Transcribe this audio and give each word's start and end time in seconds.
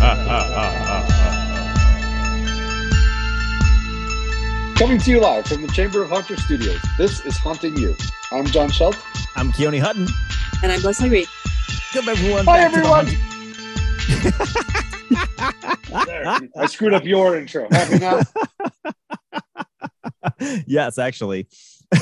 Coming 4.76 4.98
to 4.98 5.10
you 5.10 5.20
live 5.20 5.46
from 5.46 5.60
the 5.60 5.68
Chamber 5.74 6.02
of 6.02 6.08
Haunter 6.08 6.38
Studios, 6.38 6.80
this 6.96 7.22
is 7.26 7.36
Haunting 7.36 7.76
U. 7.76 7.94
I'm 8.32 8.46
John 8.46 8.70
Schelt. 8.70 8.96
I'm 9.36 9.52
Keoni 9.52 9.78
Hutton. 9.78 10.06
And 10.62 10.72
I'm 10.72 10.80
Leslie 10.80 11.10
Reed. 11.10 11.28
Welcome 11.94 12.08
everyone. 12.08 12.46
Hi, 12.46 12.66
back 12.66 12.72
to 12.72 12.80
the 12.80 12.88
everyone. 15.90 16.06
There, 16.06 16.26
I 16.56 16.64
screwed 16.64 16.94
up 16.94 17.04
your 17.04 17.36
intro. 17.36 17.68
Happy 17.70 17.98
now? 17.98 18.22
Yes, 20.66 20.98
actually. 20.98 21.46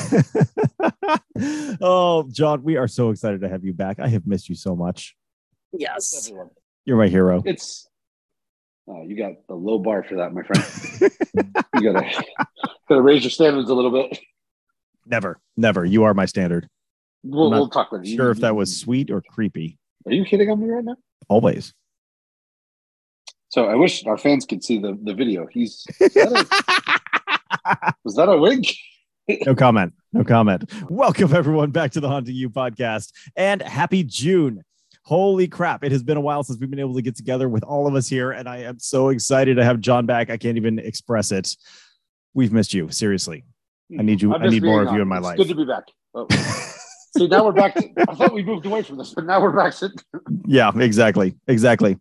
oh, 1.81 2.29
John, 2.31 2.63
we 2.63 2.77
are 2.77 2.87
so 2.87 3.09
excited 3.09 3.41
to 3.41 3.49
have 3.49 3.65
you 3.65 3.73
back. 3.73 3.99
I 3.99 4.07
have 4.07 4.25
missed 4.25 4.47
you 4.47 4.55
so 4.55 4.73
much. 4.73 5.17
Yes. 5.73 6.29
Everyone. 6.29 6.51
You're 6.85 6.97
my 6.97 7.07
hero. 7.07 7.41
It's 7.45 7.88
oh, 8.89 9.03
you 9.03 9.15
got 9.15 9.33
the 9.47 9.55
low 9.55 9.79
bar 9.79 10.03
for 10.03 10.15
that, 10.15 10.33
my 10.33 10.43
friend. 10.43 10.65
you 11.75 11.93
gotta 11.93 12.23
gotta 12.87 13.01
raise 13.01 13.23
your 13.23 13.31
standards 13.31 13.69
a 13.69 13.73
little 13.73 13.91
bit. 13.91 14.19
Never, 15.05 15.39
never. 15.55 15.85
You 15.85 16.03
are 16.03 16.13
my 16.13 16.25
standard. 16.25 16.67
We'll, 17.23 17.49
we'll 17.49 17.69
talk 17.69 17.91
with 17.91 18.05
you. 18.05 18.15
Sure, 18.15 18.31
if 18.31 18.39
that 18.39 18.55
was 18.55 18.77
sweet 18.77 19.11
or 19.11 19.21
creepy. 19.21 19.77
Are 20.05 20.13
you 20.13 20.25
kidding 20.25 20.49
on 20.49 20.61
me 20.61 20.69
right 20.69 20.83
now? 20.83 20.95
Always. 21.27 21.73
So 23.49 23.65
I 23.65 23.75
wish 23.75 24.05
our 24.05 24.17
fans 24.17 24.45
could 24.45 24.63
see 24.63 24.77
the, 24.77 24.97
the 25.03 25.13
video. 25.13 25.47
He's 25.51 25.85
was 25.99 26.13
that 26.13 26.49
a, 27.65 27.93
was 28.03 28.15
that 28.15 28.29
a 28.29 28.37
wig? 28.37 28.67
no 29.45 29.55
comment. 29.55 29.93
No 30.13 30.23
comment. 30.23 30.71
Welcome 30.89 31.35
everyone 31.35 31.71
back 31.71 31.91
to 31.91 31.99
the 31.99 32.07
Haunting 32.07 32.35
U 32.35 32.49
podcast 32.49 33.11
and 33.35 33.61
happy 33.61 34.03
June. 34.03 34.63
Holy 35.09 35.47
crap. 35.47 35.83
It 35.83 35.91
has 35.91 36.03
been 36.03 36.17
a 36.17 36.21
while 36.21 36.43
since 36.43 36.59
we've 36.59 36.69
been 36.69 36.79
able 36.79 36.93
to 36.93 37.01
get 37.01 37.15
together 37.15 37.49
with 37.49 37.63
all 37.63 37.87
of 37.87 37.95
us 37.95 38.07
here. 38.07 38.29
And 38.31 38.47
I 38.47 38.57
am 38.57 38.77
so 38.77 39.09
excited 39.09 39.55
to 39.55 39.63
have 39.65 39.79
John 39.79 40.05
back. 40.05 40.29
I 40.29 40.37
can't 40.37 40.55
even 40.55 40.77
express 40.77 41.31
it. 41.31 41.57
We've 42.35 42.53
missed 42.53 42.75
you. 42.75 42.91
Seriously. 42.91 43.43
I 43.97 44.03
need 44.03 44.21
you- 44.21 44.35
I 44.35 44.47
need 44.47 44.61
more 44.61 44.83
of 44.83 44.93
you 44.93 45.01
in 45.01 45.07
my 45.07 45.17
It's 45.17 45.23
life. 45.23 45.37
Good 45.37 45.47
to 45.47 45.55
be 45.55 45.65
back. 45.65 45.85
Oh. 46.13 46.27
See, 47.17 47.25
now 47.27 47.43
we're 47.43 47.53
back. 47.53 47.73
To, 47.73 47.89
I 48.07 48.13
thought 48.13 48.33
we 48.35 48.43
moved 48.43 48.67
away 48.67 48.83
from 48.83 48.99
this, 48.99 49.15
but 49.15 49.25
now 49.25 49.41
we're 49.41 49.49
back 49.51 49.73
to 49.77 49.89
Yeah, 50.45 50.71
exactly. 50.75 51.33
Exactly. 51.47 51.97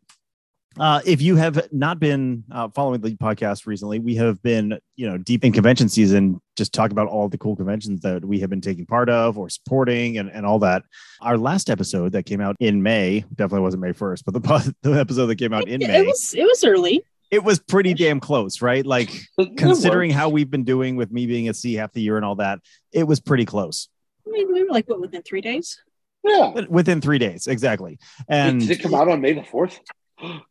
Uh, 0.78 1.00
if 1.04 1.20
you 1.20 1.36
have 1.36 1.68
not 1.72 1.98
been 1.98 2.44
uh, 2.52 2.68
following 2.68 3.00
the 3.00 3.10
podcast 3.16 3.66
recently, 3.66 3.98
we 3.98 4.14
have 4.14 4.40
been, 4.42 4.78
you 4.96 5.08
know, 5.08 5.18
deep 5.18 5.44
in 5.44 5.52
convention 5.52 5.88
season, 5.88 6.40
just 6.56 6.72
talking 6.72 6.92
about 6.92 7.08
all 7.08 7.28
the 7.28 7.38
cool 7.38 7.56
conventions 7.56 8.00
that 8.02 8.24
we 8.24 8.38
have 8.40 8.48
been 8.50 8.60
taking 8.60 8.86
part 8.86 9.08
of 9.08 9.38
or 9.38 9.48
supporting 9.48 10.18
and, 10.18 10.30
and 10.30 10.46
all 10.46 10.58
that. 10.60 10.82
Our 11.20 11.36
last 11.36 11.68
episode 11.70 12.12
that 12.12 12.24
came 12.26 12.40
out 12.40 12.56
in 12.60 12.82
May, 12.82 13.20
definitely 13.34 13.60
wasn't 13.60 13.82
May 13.82 13.92
1st, 13.92 14.22
but 14.24 14.34
the, 14.34 14.74
the 14.82 14.92
episode 14.92 15.26
that 15.26 15.36
came 15.36 15.52
out 15.52 15.68
in 15.68 15.82
It, 15.82 15.88
May, 15.88 16.00
it 16.00 16.06
was 16.06 16.34
it 16.34 16.44
was 16.44 16.62
early. 16.64 17.02
it 17.30 17.42
was 17.42 17.58
pretty 17.58 17.94
damn 17.94 18.20
close, 18.20 18.62
right? 18.62 18.86
Like 18.86 19.10
It- 19.38 19.48
it 19.48 19.56
considering 19.56 20.10
how 20.10 20.28
we've 20.28 20.50
been 20.50 20.64
doing 20.64 20.96
with 20.96 21.10
me 21.10 21.26
being 21.26 21.48
at 21.48 21.56
sea 21.56 21.74
half 21.74 21.92
the 21.92 22.02
year 22.02 22.16
and 22.16 22.24
all 22.24 22.36
that, 22.36 22.60
it 22.92 23.04
was 23.04 23.20
pretty 23.20 23.44
close. 23.44 23.88
I 24.26 24.30
mean, 24.30 24.52
we 24.52 24.62
were 24.62 24.70
like 24.70 24.88
what 24.88 25.00
within 25.00 25.22
three 25.22 25.40
days. 25.40 25.80
Yeah. 26.24 26.66
Within 26.68 27.00
three 27.00 27.18
days, 27.18 27.46
exactly. 27.46 27.98
And 28.28 28.60
did 28.60 28.70
it 28.72 28.82
come 28.82 28.94
out 28.94 29.08
on 29.08 29.20
May 29.20 29.32
the 29.32 29.42
fourth? 29.42 29.80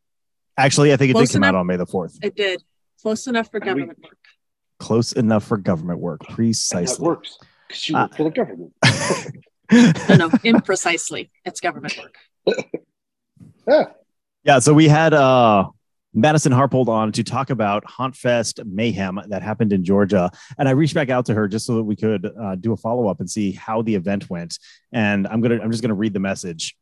actually, 0.57 0.93
I 0.93 0.97
think 0.97 1.11
it 1.11 1.13
Close 1.13 1.29
did 1.29 1.35
come 1.35 1.43
out 1.43 1.55
on 1.55 1.65
May 1.67 1.75
the 1.77 1.85
4th. 1.85 2.17
It 2.23 2.35
did 2.35 2.61
close 3.01 3.27
enough 3.27 3.49
for 3.51 3.57
And 3.57 3.65
we- 3.65 3.69
government 3.81 3.99
work. 4.03 4.17
Close 4.79 5.11
enough 5.13 5.43
for 5.43 5.57
government 5.57 5.99
work. 5.99 6.21
That 6.27 6.35
Precisely. 6.35 7.03
works 7.05 7.37
because 7.67 7.89
you 7.89 7.95
Uh, 7.97 8.01
work 8.03 8.15
for 8.15 8.23
the 8.23 8.29
government. 8.29 8.73
No, 10.09 10.15
no, 10.15 10.29
imprecisely. 10.45 11.29
It's 11.45 11.59
government 11.61 11.97
work. 11.97 12.57
Yeah. 13.67 13.83
Yeah, 14.45 14.59
so 14.59 14.73
we 14.73 14.87
had 14.87 15.13
uh 15.13 15.67
Madison 16.13 16.53
Harpold 16.53 16.87
on 16.89 17.11
to 17.11 17.23
talk 17.23 17.49
about 17.49 17.83
Hauntfest 17.85 18.63
mayhem 18.65 19.19
that 19.27 19.43
happened 19.43 19.73
in 19.73 19.83
Georgia, 19.83 20.31
and 20.57 20.67
I 20.69 20.71
reached 20.71 20.93
back 20.95 21.09
out 21.09 21.25
to 21.25 21.33
her 21.33 21.47
just 21.49 21.65
so 21.65 21.75
that 21.75 21.83
we 21.83 21.95
could 21.97 22.25
uh, 22.41 22.55
do 22.55 22.71
a 22.71 22.77
follow 22.77 23.07
up 23.09 23.19
and 23.19 23.29
see 23.29 23.51
how 23.51 23.81
the 23.81 23.93
event 23.95 24.29
went. 24.29 24.57
And 24.93 25.27
I'm 25.27 25.41
gonna, 25.41 25.59
I'm 25.61 25.69
just 25.69 25.83
gonna 25.83 25.93
read 25.95 26.13
the 26.13 26.19
message. 26.21 26.77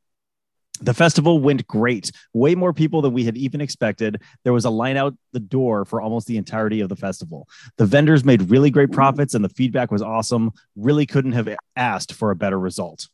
The 0.82 0.94
festival 0.94 1.40
went 1.40 1.66
great. 1.68 2.12
Way 2.34 2.56
more 2.56 2.74
people 2.74 3.02
than 3.02 3.14
we 3.14 3.24
had 3.24 3.38
even 3.38 3.62
expected. 3.62 4.22
There 4.44 4.54
was 4.54 4.66
a 4.66 4.70
line 4.70 4.98
out 4.98 5.16
the 5.32 5.40
door 5.40 5.86
for 5.86 6.02
almost 6.02 6.28
the 6.28 6.38
entirety 6.38 6.82
of 6.82 6.90
the 6.90 6.96
festival. 6.96 7.48
The 7.78 7.86
vendors 7.86 8.24
made 8.24 8.50
really 8.50 8.70
great 8.72 8.92
profits, 8.92 9.34
and 9.34 9.44
the 9.44 9.50
feedback 9.50 9.92
was 9.92 10.02
awesome. 10.02 10.52
Really 10.76 11.06
couldn't 11.06 11.32
have 11.34 11.50
asked 11.76 12.14
for 12.14 12.32
a 12.32 12.36
better 12.36 12.60
result. 12.60 13.08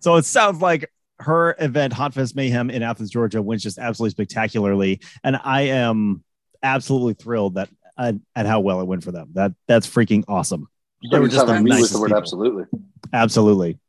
So 0.00 0.16
it 0.16 0.24
sounds 0.24 0.60
like 0.60 0.90
her 1.20 1.56
event, 1.58 1.92
Hauntfest 1.92 2.36
Mayhem 2.36 2.70
in 2.70 2.82
Athens, 2.82 3.10
Georgia, 3.10 3.42
went 3.42 3.60
just 3.60 3.78
absolutely 3.78 4.10
spectacularly, 4.10 5.00
and 5.24 5.38
I 5.42 5.62
am 5.62 6.22
absolutely 6.62 7.14
thrilled 7.14 7.54
that 7.54 7.68
uh, 7.96 8.12
at 8.36 8.46
how 8.46 8.60
well 8.60 8.80
it 8.80 8.86
went 8.86 9.04
for 9.04 9.12
them. 9.12 9.30
That 9.34 9.52
that's 9.66 9.86
freaking 9.86 10.24
awesome. 10.28 10.68
They 11.10 11.18
were 11.18 11.28
just 11.28 11.46
the 11.46 11.54
Something 11.54 11.64
me 11.64 11.70
with 11.70 11.78
nicest 11.78 11.92
the 11.92 12.00
word 12.00 12.12
absolutely. 12.12 12.64
Absolutely. 13.12 13.78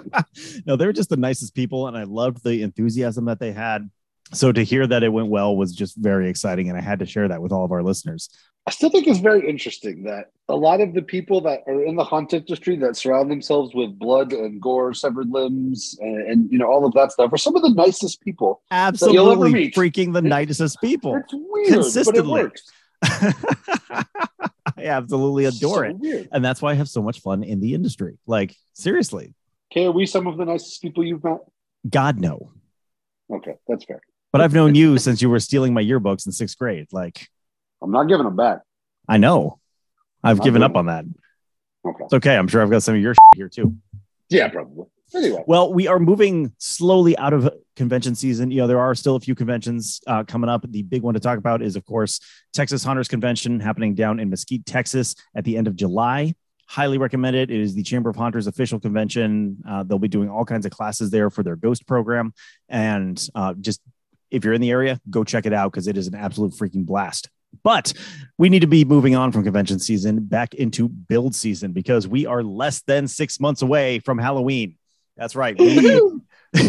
no, 0.66 0.76
they 0.76 0.86
were 0.86 0.92
just 0.92 1.08
the 1.10 1.16
nicest 1.16 1.54
people, 1.54 1.86
and 1.88 1.96
I 1.96 2.04
loved 2.04 2.42
the 2.44 2.62
enthusiasm 2.62 3.26
that 3.26 3.40
they 3.40 3.52
had. 3.52 3.90
So 4.32 4.50
to 4.52 4.62
hear 4.62 4.86
that 4.86 5.02
it 5.02 5.10
went 5.10 5.28
well 5.28 5.56
was 5.56 5.74
just 5.74 5.96
very 5.96 6.28
exciting, 6.28 6.68
and 6.68 6.78
I 6.78 6.80
had 6.80 7.00
to 7.00 7.06
share 7.06 7.28
that 7.28 7.42
with 7.42 7.52
all 7.52 7.64
of 7.64 7.72
our 7.72 7.82
listeners. 7.82 8.28
I 8.66 8.70
still 8.70 8.90
think 8.90 9.08
it's 9.08 9.18
very 9.18 9.48
interesting 9.48 10.04
that 10.04 10.26
a 10.48 10.54
lot 10.54 10.80
of 10.80 10.94
the 10.94 11.02
people 11.02 11.40
that 11.42 11.60
are 11.66 11.82
in 11.84 11.96
the 11.96 12.04
haunt 12.04 12.32
industry 12.32 12.76
that 12.76 12.96
surround 12.96 13.28
themselves 13.30 13.74
with 13.74 13.98
blood 13.98 14.32
and 14.32 14.62
gore, 14.62 14.94
severed 14.94 15.28
limbs, 15.30 15.96
and, 16.00 16.28
and 16.30 16.52
you 16.52 16.58
know 16.58 16.66
all 16.70 16.86
of 16.86 16.94
that 16.94 17.10
stuff 17.12 17.32
are 17.32 17.36
some 17.36 17.56
of 17.56 17.62
the 17.62 17.70
nicest 17.70 18.20
people. 18.22 18.62
you'll 18.70 18.78
ever 18.78 18.86
Absolutely 18.86 19.52
meet. 19.52 19.74
freaking 19.74 20.12
the 20.12 20.22
nicest 20.22 20.80
people. 20.80 21.16
It's 21.16 21.32
weird, 21.34 21.44
but 21.52 21.68
it 21.68 21.72
Consistently. 21.72 22.42
works. 22.42 22.62
I 24.76 24.86
absolutely 24.86 25.44
adore 25.46 25.76
So 25.76 25.82
it. 25.82 25.96
Weird. 25.98 26.28
And 26.32 26.44
that's 26.44 26.62
why 26.62 26.70
I 26.70 26.74
have 26.74 26.88
so 26.88 27.02
much 27.02 27.20
fun 27.20 27.42
in 27.42 27.60
the 27.60 27.74
industry. 27.74 28.18
Like, 28.26 28.56
seriously, 28.72 29.34
Okay, 29.72 29.86
are 29.86 29.90
we 29.90 30.04
some 30.04 30.26
of 30.26 30.36
the 30.36 30.44
nicest 30.44 30.82
people 30.82 31.02
you've 31.02 31.24
met? 31.24 31.38
God, 31.88 32.20
no. 32.20 32.52
Okay, 33.32 33.54
that's 33.66 33.86
fair. 33.86 34.02
But 34.30 34.42
I've 34.42 34.52
known 34.52 34.74
you 34.74 34.98
since 34.98 35.22
you 35.22 35.30
were 35.30 35.40
stealing 35.40 35.72
my 35.72 35.82
yearbooks 35.82 36.26
in 36.26 36.32
sixth 36.32 36.58
grade. 36.58 36.88
Like, 36.92 37.28
I'm 37.82 37.90
not 37.90 38.04
giving 38.04 38.24
them 38.24 38.36
back. 38.36 38.58
I 39.08 39.16
know. 39.16 39.60
I've 40.22 40.38
Not 40.38 40.44
given 40.44 40.62
up 40.62 40.76
on 40.76 40.86
that. 40.86 41.06
Okay. 41.86 42.04
It's 42.04 42.12
okay. 42.12 42.36
I'm 42.36 42.48
sure 42.48 42.62
I've 42.62 42.70
got 42.70 42.82
some 42.82 42.96
of 42.96 43.00
your 43.00 43.14
here 43.34 43.48
too. 43.48 43.74
Yeah, 44.28 44.48
probably. 44.48 44.86
Anyway, 45.14 45.42
Well, 45.46 45.72
we 45.72 45.86
are 45.88 45.98
moving 45.98 46.52
slowly 46.58 47.16
out 47.16 47.32
of 47.32 47.50
convention 47.74 48.14
season. 48.14 48.50
You 48.50 48.58
know, 48.58 48.66
there 48.66 48.80
are 48.80 48.94
still 48.94 49.16
a 49.16 49.20
few 49.20 49.34
conventions 49.34 50.00
uh, 50.06 50.24
coming 50.24 50.50
up. 50.50 50.70
The 50.70 50.82
big 50.82 51.02
one 51.02 51.14
to 51.14 51.20
talk 51.20 51.38
about 51.38 51.62
is, 51.62 51.76
of 51.76 51.84
course, 51.86 52.20
Texas 52.52 52.84
Haunters 52.84 53.08
Convention 53.08 53.58
happening 53.60 53.94
down 53.94 54.20
in 54.20 54.28
Mesquite, 54.30 54.64
Texas 54.66 55.14
at 55.34 55.44
the 55.44 55.56
end 55.56 55.66
of 55.66 55.76
July. 55.76 56.34
Highly 56.72 56.96
recommend 56.96 57.36
it. 57.36 57.50
It 57.50 57.60
is 57.60 57.74
the 57.74 57.82
Chamber 57.82 58.08
of 58.08 58.16
Haunters 58.16 58.46
official 58.46 58.80
convention. 58.80 59.58
Uh, 59.68 59.82
they'll 59.82 59.98
be 59.98 60.08
doing 60.08 60.30
all 60.30 60.46
kinds 60.46 60.64
of 60.64 60.72
classes 60.72 61.10
there 61.10 61.28
for 61.28 61.42
their 61.42 61.54
ghost 61.54 61.86
program. 61.86 62.32
And 62.70 63.22
uh, 63.34 63.52
just 63.60 63.82
if 64.30 64.42
you're 64.42 64.54
in 64.54 64.62
the 64.62 64.70
area, 64.70 64.98
go 65.10 65.22
check 65.22 65.44
it 65.44 65.52
out 65.52 65.70
because 65.70 65.86
it 65.86 65.98
is 65.98 66.06
an 66.06 66.14
absolute 66.14 66.54
freaking 66.54 66.86
blast. 66.86 67.28
But 67.62 67.92
we 68.38 68.48
need 68.48 68.60
to 68.60 68.66
be 68.66 68.86
moving 68.86 69.14
on 69.14 69.32
from 69.32 69.44
convention 69.44 69.80
season 69.80 70.24
back 70.24 70.54
into 70.54 70.88
build 70.88 71.34
season 71.34 71.72
because 71.72 72.08
we 72.08 72.24
are 72.24 72.42
less 72.42 72.80
than 72.80 73.06
six 73.06 73.38
months 73.38 73.60
away 73.60 73.98
from 73.98 74.16
Halloween. 74.16 74.78
That's 75.18 75.36
right. 75.36 75.54
We- 75.58 76.00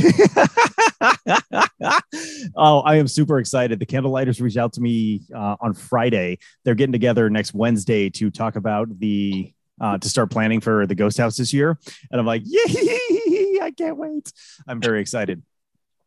oh, 2.57 2.81
I 2.81 2.95
am 2.95 3.07
super 3.07 3.39
excited. 3.39 3.79
The 3.79 3.85
Candlelighters 3.85 4.41
reached 4.41 4.57
out 4.57 4.73
to 4.73 4.81
me 4.81 5.21
uh, 5.33 5.55
on 5.61 5.73
Friday. 5.73 6.39
They're 6.65 6.75
getting 6.75 6.91
together 6.91 7.29
next 7.29 7.53
Wednesday 7.53 8.09
to 8.09 8.29
talk 8.29 8.57
about 8.57 8.99
the 8.99 9.53
uh, 9.81 9.97
to 9.97 10.09
start 10.09 10.29
planning 10.31 10.59
for 10.61 10.85
the 10.87 10.95
ghost 10.95 11.17
house 11.17 11.37
this 11.37 11.53
year. 11.53 11.77
And 12.11 12.19
I'm 12.19 12.25
like, 12.25 12.43
yay! 12.45 13.59
I 13.61 13.71
can't 13.77 13.97
wait. 13.97 14.31
I'm 14.67 14.81
very 14.81 14.99
excited. 15.01 15.41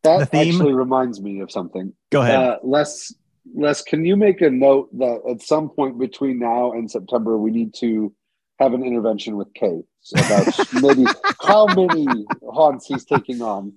that 0.03 0.19
the 0.19 0.25
theme- 0.25 0.55
actually 0.55 0.73
reminds 0.73 1.21
me 1.21 1.39
of 1.41 1.51
something. 1.51 1.93
Go 2.11 2.21
ahead. 2.21 2.35
Uh, 2.35 2.57
Les, 2.63 3.13
Les, 3.55 3.81
can 3.81 4.05
you 4.05 4.15
make 4.15 4.41
a 4.41 4.49
note 4.49 4.89
that 4.97 5.21
at 5.29 5.41
some 5.41 5.69
point 5.69 5.97
between 5.99 6.39
now 6.39 6.71
and 6.73 6.89
September, 6.89 7.37
we 7.37 7.51
need 7.51 7.73
to 7.79 8.13
have 8.59 8.73
an 8.73 8.83
intervention 8.83 9.37
with 9.37 9.53
Kay 9.53 9.81
about 10.15 10.47
maybe 10.81 11.05
how 11.45 11.65
many 11.67 12.25
haunts 12.49 12.87
he's 12.87 13.05
taking 13.05 13.41
on? 13.41 13.73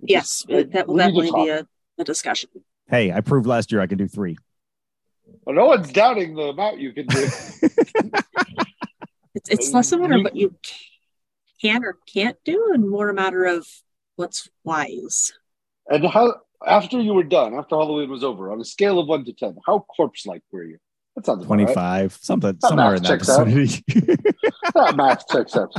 Yes, 0.00 0.44
Like, 0.48 0.70
that 0.72 0.86
will 0.86 0.94
we 0.94 1.04
need 1.04 1.06
definitely 1.22 1.44
be 1.44 1.50
a, 1.50 1.66
a 1.98 2.04
discussion. 2.04 2.50
hey, 2.88 3.12
I 3.12 3.20
proved 3.20 3.46
last 3.46 3.72
year 3.72 3.80
I 3.80 3.86
can 3.86 3.98
do 3.98 4.06
three. 4.08 4.36
Well, 5.44 5.56
no 5.56 5.66
one's 5.66 5.90
doubting 5.90 6.34
the 6.34 6.42
amount 6.42 6.78
you 6.78 6.92
can 6.92 7.06
do. 7.06 7.28
It's 9.36 9.50
it's 9.50 9.72
less 9.72 9.92
a 9.92 9.98
matter 9.98 10.14
of 10.14 10.18
You- 10.18 10.24
what 10.24 10.36
you 10.36 10.54
can 11.62 11.84
or 11.84 11.96
can't 12.12 12.36
do, 12.44 12.70
and 12.74 12.88
more 12.88 13.08
a 13.08 13.14
matter 13.14 13.44
of 13.44 13.66
what's 14.16 14.48
wise. 14.64 15.32
and 15.88 16.04
how 16.06 16.34
after 16.66 17.00
you 17.00 17.12
were 17.14 17.22
done, 17.22 17.54
after 17.54 17.76
Halloween 17.76 18.10
was 18.10 18.24
over, 18.24 18.50
on 18.50 18.60
a 18.60 18.64
scale 18.64 18.98
of 18.98 19.06
one 19.08 19.24
to 19.26 19.32
ten, 19.32 19.56
how 19.66 19.80
corpse-like 19.96 20.42
were 20.50 20.64
you? 20.64 20.78
That 21.14 21.24
sounds 21.26 21.44
about 21.44 21.54
right. 21.58 21.64
25, 21.64 22.18
something, 22.20 22.58
That 22.60 22.68
somewhere 22.68 22.94
in 22.94 23.02
that 23.04 23.18
vicinity. 23.20 23.84
That 24.74 24.96
math 24.96 25.26
checks 25.28 25.56
out. 25.56 25.72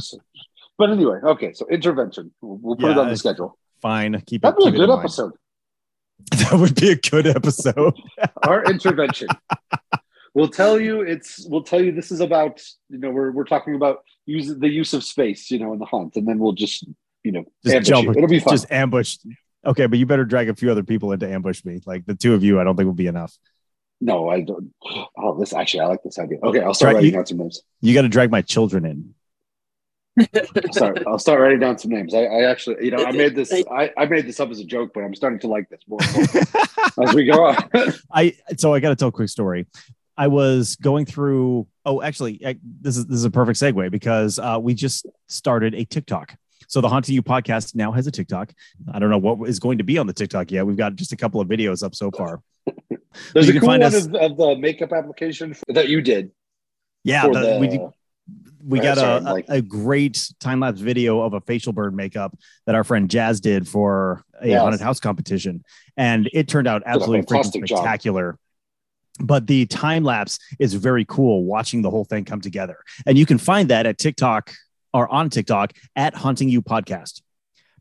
But 0.78 0.90
anyway, 0.92 1.20
okay. 1.24 1.54
So 1.54 1.68
intervention. 1.68 2.32
We'll, 2.42 2.58
we'll 2.62 2.76
put 2.76 2.92
it 2.92 2.98
on 2.98 3.10
the 3.10 3.18
schedule. 3.18 3.58
Fine. 3.82 4.20
Keep. 4.26 4.42
That'd 4.44 4.58
be 4.58 4.64
a 4.64 4.66
keep 4.68 4.74
it 4.76 4.78
good 4.78 4.84
in 4.86 4.90
mind. 4.90 5.00
episode. 5.02 5.34
That 6.32 6.54
would 6.60 6.76
be 6.76 6.90
a 6.90 6.96
good 6.96 7.28
episode. 7.28 7.94
Our 8.44 8.64
intervention. 8.66 9.28
we'll 10.38 10.48
tell 10.62 10.80
you 10.80 11.02
it's 11.02 11.46
we'll 11.50 11.64
tell 11.64 11.82
you 11.84 11.92
this 11.92 12.12
is 12.12 12.20
about 12.20 12.62
you 12.90 13.00
know 13.00 13.10
we're 13.10 13.32
we're 13.32 13.44
talking 13.44 13.74
about 13.76 13.96
use 14.26 14.48
the 14.66 14.70
use 14.70 14.94
of 14.94 15.04
space 15.04 15.50
you 15.52 15.58
know 15.60 15.74
in 15.74 15.80
the 15.80 15.86
hunt 15.86 16.16
and 16.16 16.28
then 16.28 16.38
we'll 16.40 16.54
just 16.66 16.86
you 17.24 17.32
know 17.32 17.44
Just 17.66 17.76
ambush 17.76 17.88
jump. 17.90 18.06
you. 18.06 18.12
it'll 18.12 18.28
be 18.30 18.40
fun 18.40 18.54
Just 18.54 18.72
ambush. 18.72 19.18
Okay, 19.66 19.88
but 19.88 19.98
you 20.00 20.06
better 20.06 20.24
drag 20.24 20.48
a 20.50 20.56
few 20.56 20.70
other 20.72 20.84
people 20.84 21.12
into 21.12 21.28
ambush 21.28 21.66
me. 21.66 21.82
Like 21.86 22.06
the 22.06 22.16
two 22.16 22.34
of 22.36 22.42
you, 22.44 22.60
I 22.60 22.64
don't 22.64 22.78
think 22.78 22.86
will 22.86 22.94
be 22.94 23.08
enough. 23.08 23.34
no 24.00 24.30
i 24.30 24.42
don't 24.42 24.72
oh 25.18 25.38
this 25.40 25.52
actually 25.54 25.82
i 25.82 25.88
like 25.88 26.04
this 26.04 26.20
idea 26.20 26.38
okay 26.44 26.62
i'll 26.62 26.74
start 26.76 26.90
Right, 26.90 26.96
writing 26.98 27.10
you- 27.10 27.16
down 27.18 27.26
some 27.26 27.38
names 27.40 27.62
You 27.82 27.94
got 27.96 28.04
to 28.04 28.10
drag 28.18 28.30
my 28.32 28.44
children 28.44 28.86
in. 28.86 29.14
I'll 30.20 30.74
start, 30.74 31.04
I'll 31.06 31.20
start 31.20 31.40
writing 31.42 31.60
down 31.60 31.78
some 31.78 31.92
names 31.92 32.14
I, 32.14 32.24
I 32.24 32.50
actually 32.52 32.78
you 32.86 32.92
know 32.92 33.04
i 33.06 33.12
made 33.12 33.36
this 33.36 33.52
I, 33.54 33.92
I 33.96 34.06
made 34.06 34.26
this 34.28 34.40
up 34.40 34.50
as 34.50 34.60
a 34.60 34.66
joke 34.66 34.90
but 34.94 35.02
i'm 35.04 35.14
starting 35.14 35.40
to 35.46 35.48
like 35.48 35.68
this 35.70 35.82
more 35.88 36.00
more 36.98 37.08
as 37.10 37.14
we 37.16 37.26
go 37.26 37.46
on 37.46 37.58
I 38.12 38.36
so 38.58 38.74
I 38.74 38.80
got 38.80 38.90
to 38.90 38.96
tell 38.96 39.10
a 39.10 39.12
quick 39.12 39.30
story. 39.30 39.68
I 40.18 40.28
was 40.28 40.76
going 40.78 41.06
through. 41.06 41.68
Oh, 41.86 42.02
actually, 42.02 42.46
I, 42.46 42.58
this 42.82 42.98
is 42.98 43.06
this 43.06 43.18
is 43.18 43.26
a 43.26 43.32
perfect 43.32 43.60
segue 43.60 43.92
because 43.92 44.40
uh, 44.40 44.58
we 44.62 44.74
just 44.74 45.06
started 45.28 45.76
a 45.76 45.86
TikTok. 45.86 46.36
So 46.68 46.82
the 46.82 46.90
Haunting 46.90 47.16
U 47.16 47.22
podcast 47.24 47.76
now 47.76 47.92
has 47.92 48.08
a 48.08 48.12
TikTok. 48.12 48.52
I 48.92 49.00
don't 49.00 49.10
know 49.10 49.18
what 49.18 49.48
is 49.48 49.60
going 49.60 49.78
to 49.78 49.84
be 49.84 49.98
on 49.98 50.08
the 50.08 50.14
TikTok 50.14 50.52
yet. 50.52 50.66
We've 50.66 50.76
got 50.76 50.96
just 50.96 51.14
a 51.14 51.16
couple 51.16 51.40
of 51.40 51.48
videos 51.48 51.84
up 51.84 51.96
so 51.96 52.12
far. 52.12 52.42
there's 53.34 53.48
a 53.48 53.60
cool 53.60 53.68
one 53.68 53.84
us- 53.84 54.06
of, 54.08 54.12
the 54.38 54.56
makeup 54.60 54.92
application 54.92 55.56
that 55.70 55.88
you 55.88 56.02
did 56.02 56.32
Yeah, 57.04 57.28
the- 57.28 57.40
the, 57.40 57.58
we 57.60 57.80
we 58.68 58.80
got 58.82 58.98
sorry, 58.98 59.18
a, 59.20 59.22
Mike. 59.22 59.46
a, 59.48 59.62
great 59.62 60.30
time 60.42 60.60
lapse 60.60 60.82
video 60.82 61.22
of 61.22 61.34
a 61.34 61.40
facial 61.40 61.72
burn 61.72 61.96
makeup 61.96 62.38
that 62.66 62.76
our 62.76 62.84
friend 62.84 63.10
Jazz 63.10 63.40
did 63.40 63.66
for 63.66 64.26
a 64.42 64.50
Yes. 64.50 64.62
haunted 64.62 64.82
house 64.82 65.00
competition, 65.00 65.64
and 65.96 66.30
it 66.34 66.50
turned 66.50 66.68
out 66.68 66.84
absolutely 66.86 67.22
freaking 67.22 67.28
fantastic 67.30 67.66
job. 67.66 67.86
Spectacular. 69.18 69.28
But 69.28 69.48
the 69.48 69.66
time 69.66 70.04
lapse 70.04 70.40
is 70.60 70.74
very 70.74 71.06
cool 71.06 71.44
watching 71.44 71.82
the 71.82 71.90
whole 71.90 72.06
thing 72.06 72.26
come 72.26 72.42
together, 72.42 72.78
and 73.06 73.18
you 73.18 73.26
can 73.26 73.38
find 73.38 73.70
that 73.70 73.86
at 73.86 73.98
TikTok 73.98 74.54
or 74.94 75.12
on 75.12 75.30
TikTok 75.30 75.74
at 75.96 76.14
Haunting 76.16 76.50
U 76.50 76.62
Podcast, 76.62 77.22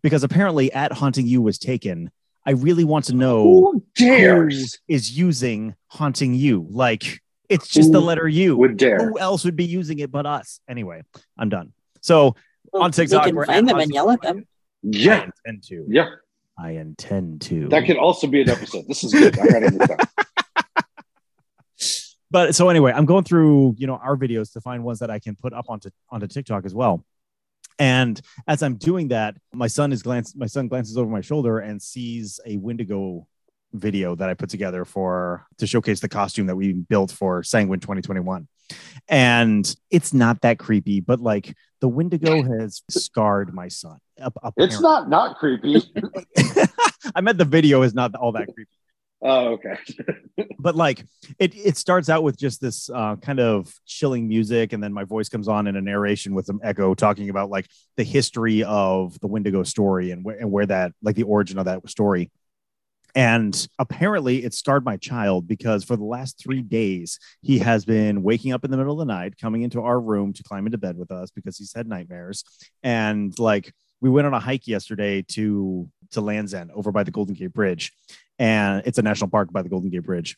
because 0.02 0.24
apparently 0.24 0.72
at 0.72 0.92
Haunting 0.92 1.26
U 1.26 1.42
was 1.42 1.58
taken. 1.58 2.10
I 2.44 2.52
really 2.52 2.84
want 2.84 3.06
to 3.06 3.14
know 3.14 3.42
who 3.42 3.84
dares 3.96 4.78
is 4.86 5.16
using 5.16 5.74
Haunting 5.88 6.34
U, 6.34 6.66
like. 6.70 7.20
It's 7.48 7.68
just 7.68 7.92
the 7.92 8.00
letter 8.00 8.26
U 8.26 8.56
would 8.56 8.76
dare 8.76 8.98
who 8.98 9.20
else 9.20 9.44
would 9.44 9.54
be 9.54 9.64
using 9.64 10.00
it 10.00 10.10
but 10.10 10.26
us? 10.26 10.60
Anyway, 10.68 11.02
I'm 11.38 11.48
done. 11.48 11.72
So 12.00 12.34
On 12.72 12.90
TikTok, 12.90 13.24
we 13.24 13.30
can 13.30 13.36
we're 13.36 13.46
find 13.46 13.68
at 13.68 13.72
them 13.72 13.80
and 13.80 13.92
yell 13.94 14.10
at 14.10 14.20
them. 14.20 14.48
Yeah. 14.82 15.12
I 15.12 15.16
yeah 15.16 15.24
intend 15.46 15.62
to. 15.68 15.84
yeah 15.88 16.08
I 16.58 16.70
intend 16.72 17.40
to. 17.42 17.68
that 17.68 17.86
could 17.86 17.98
also 17.98 18.26
be 18.26 18.42
an 18.42 18.50
episode 18.50 18.84
this 18.88 19.04
is 19.04 19.12
good 19.12 19.38
i'm 19.38 19.46
writing 19.48 19.78
this 19.78 19.88
down 19.88 19.98
but 22.36 22.54
so 22.54 22.68
anyway, 22.68 22.92
I'm 22.94 23.06
going 23.06 23.24
through 23.24 23.76
you 23.78 23.86
know 23.86 23.96
our 23.96 24.14
videos 24.14 24.52
to 24.52 24.60
find 24.60 24.84
ones 24.84 24.98
that 24.98 25.10
I 25.10 25.18
can 25.18 25.36
put 25.36 25.54
up 25.54 25.70
onto 25.70 25.88
onto 26.10 26.26
TikTok 26.26 26.66
as 26.66 26.74
well. 26.74 27.02
And 27.78 28.20
as 28.46 28.62
I'm 28.62 28.76
doing 28.76 29.08
that, 29.08 29.38
my 29.54 29.68
son 29.68 29.90
is 29.90 30.02
glance 30.02 30.36
my 30.36 30.44
son 30.44 30.68
glances 30.68 30.98
over 30.98 31.10
my 31.10 31.22
shoulder 31.22 31.60
and 31.60 31.80
sees 31.80 32.38
a 32.44 32.58
Wendigo 32.58 33.26
video 33.72 34.14
that 34.16 34.28
I 34.28 34.34
put 34.34 34.50
together 34.50 34.84
for 34.84 35.46
to 35.56 35.66
showcase 35.66 36.00
the 36.00 36.10
costume 36.10 36.46
that 36.48 36.56
we 36.56 36.74
built 36.74 37.10
for 37.10 37.42
Sanguine 37.42 37.80
2021. 37.80 38.46
And 39.08 39.74
it's 39.90 40.12
not 40.12 40.42
that 40.42 40.58
creepy, 40.58 41.00
but 41.00 41.20
like 41.20 41.56
the 41.80 41.88
Wendigo 41.88 42.42
has 42.42 42.82
scarred 42.90 43.54
my 43.54 43.68
son. 43.68 43.96
Ap- 44.20 44.52
it's 44.58 44.82
not 44.82 45.08
not 45.08 45.38
creepy 45.38 45.90
I 47.14 47.22
meant 47.22 47.38
the 47.38 47.46
video 47.46 47.80
is 47.80 47.94
not 47.94 48.14
all 48.14 48.32
that 48.32 48.52
creepy. 48.52 48.76
Oh 49.22 49.54
okay. 49.54 49.76
But 50.58 50.74
like 50.74 51.04
it 51.38 51.54
it 51.54 51.76
starts 51.76 52.08
out 52.08 52.22
with 52.22 52.36
just 52.36 52.60
this 52.60 52.90
uh, 52.90 53.16
kind 53.16 53.38
of 53.38 53.72
chilling 53.86 54.26
music 54.26 54.72
and 54.72 54.82
then 54.82 54.92
my 54.92 55.04
voice 55.04 55.28
comes 55.28 55.48
on 55.48 55.66
in 55.66 55.76
a 55.76 55.80
narration 55.80 56.34
with 56.34 56.46
some 56.46 56.60
echo 56.62 56.94
talking 56.94 57.30
about 57.30 57.50
like 57.50 57.68
the 57.96 58.02
history 58.02 58.64
of 58.64 59.18
the 59.20 59.28
wendigo 59.28 59.62
story 59.62 60.10
and 60.10 60.24
where 60.24 60.36
and 60.36 60.50
where 60.50 60.66
that 60.66 60.92
like 61.02 61.14
the 61.14 61.22
origin 61.22 61.58
of 61.58 61.66
that 61.66 61.88
story. 61.88 62.30
And 63.14 63.66
apparently 63.78 64.44
it 64.44 64.52
scarred 64.52 64.84
my 64.84 64.98
child 64.98 65.48
because 65.48 65.84
for 65.84 65.96
the 65.96 66.04
last 66.04 66.38
three 66.38 66.60
days 66.60 67.18
he 67.40 67.58
has 67.60 67.84
been 67.84 68.22
waking 68.22 68.52
up 68.52 68.64
in 68.64 68.70
the 68.70 68.76
middle 68.76 69.00
of 69.00 69.06
the 69.06 69.12
night 69.12 69.38
coming 69.38 69.62
into 69.62 69.80
our 69.80 69.98
room 69.98 70.34
to 70.34 70.42
climb 70.42 70.66
into 70.66 70.76
bed 70.78 70.98
with 70.98 71.10
us 71.10 71.30
because 71.30 71.56
he's 71.56 71.72
had 71.74 71.88
nightmares. 71.88 72.44
And 72.82 73.36
like 73.38 73.72
we 74.00 74.10
went 74.10 74.26
on 74.26 74.34
a 74.34 74.40
hike 74.40 74.66
yesterday 74.66 75.22
to 75.28 75.88
to 76.12 76.20
Land's 76.20 76.54
End 76.54 76.70
over 76.74 76.92
by 76.92 77.02
the 77.02 77.10
Golden 77.10 77.34
Gate 77.34 77.52
Bridge, 77.52 77.92
and 78.38 78.82
it's 78.86 78.98
a 78.98 79.02
national 79.02 79.30
park 79.30 79.52
by 79.52 79.62
the 79.62 79.68
Golden 79.68 79.90
Gate 79.90 80.04
Bridge. 80.04 80.36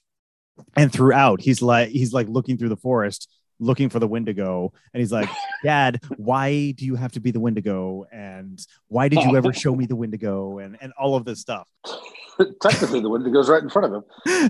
And 0.76 0.93
throughout, 0.93 1.40
he's 1.40 1.62
like 1.62 1.88
he's 1.90 2.12
like 2.12 2.28
looking 2.28 2.56
through 2.56 2.70
the 2.70 2.76
forest, 2.76 3.31
looking 3.60 3.88
for 3.88 3.99
the 3.99 4.08
Wendigo, 4.08 4.72
and 4.93 5.00
he's 5.00 5.12
like, 5.12 5.28
"Dad, 5.64 6.00
why 6.16 6.72
do 6.72 6.84
you 6.84 6.96
have 6.96 7.12
to 7.12 7.20
be 7.20 7.31
the 7.31 7.40
Wendigo? 7.40 8.06
And 8.12 8.64
why 8.88 9.08
did 9.08 9.22
you 9.22 9.37
ever 9.37 9.52
show 9.52 9.75
me 9.75 9.87
the 9.87 9.96
Wendigo? 9.96 10.58
And 10.58 10.76
and 10.81 10.93
all 10.99 11.16
of 11.16 11.25
this 11.25 11.40
stuff." 11.40 11.69
technically 12.61 13.00
the 13.00 13.08
window 13.08 13.31
goes 13.31 13.49
right 13.49 13.62
in 13.62 13.69
front 13.69 13.93
of 13.93 14.04
him 14.26 14.49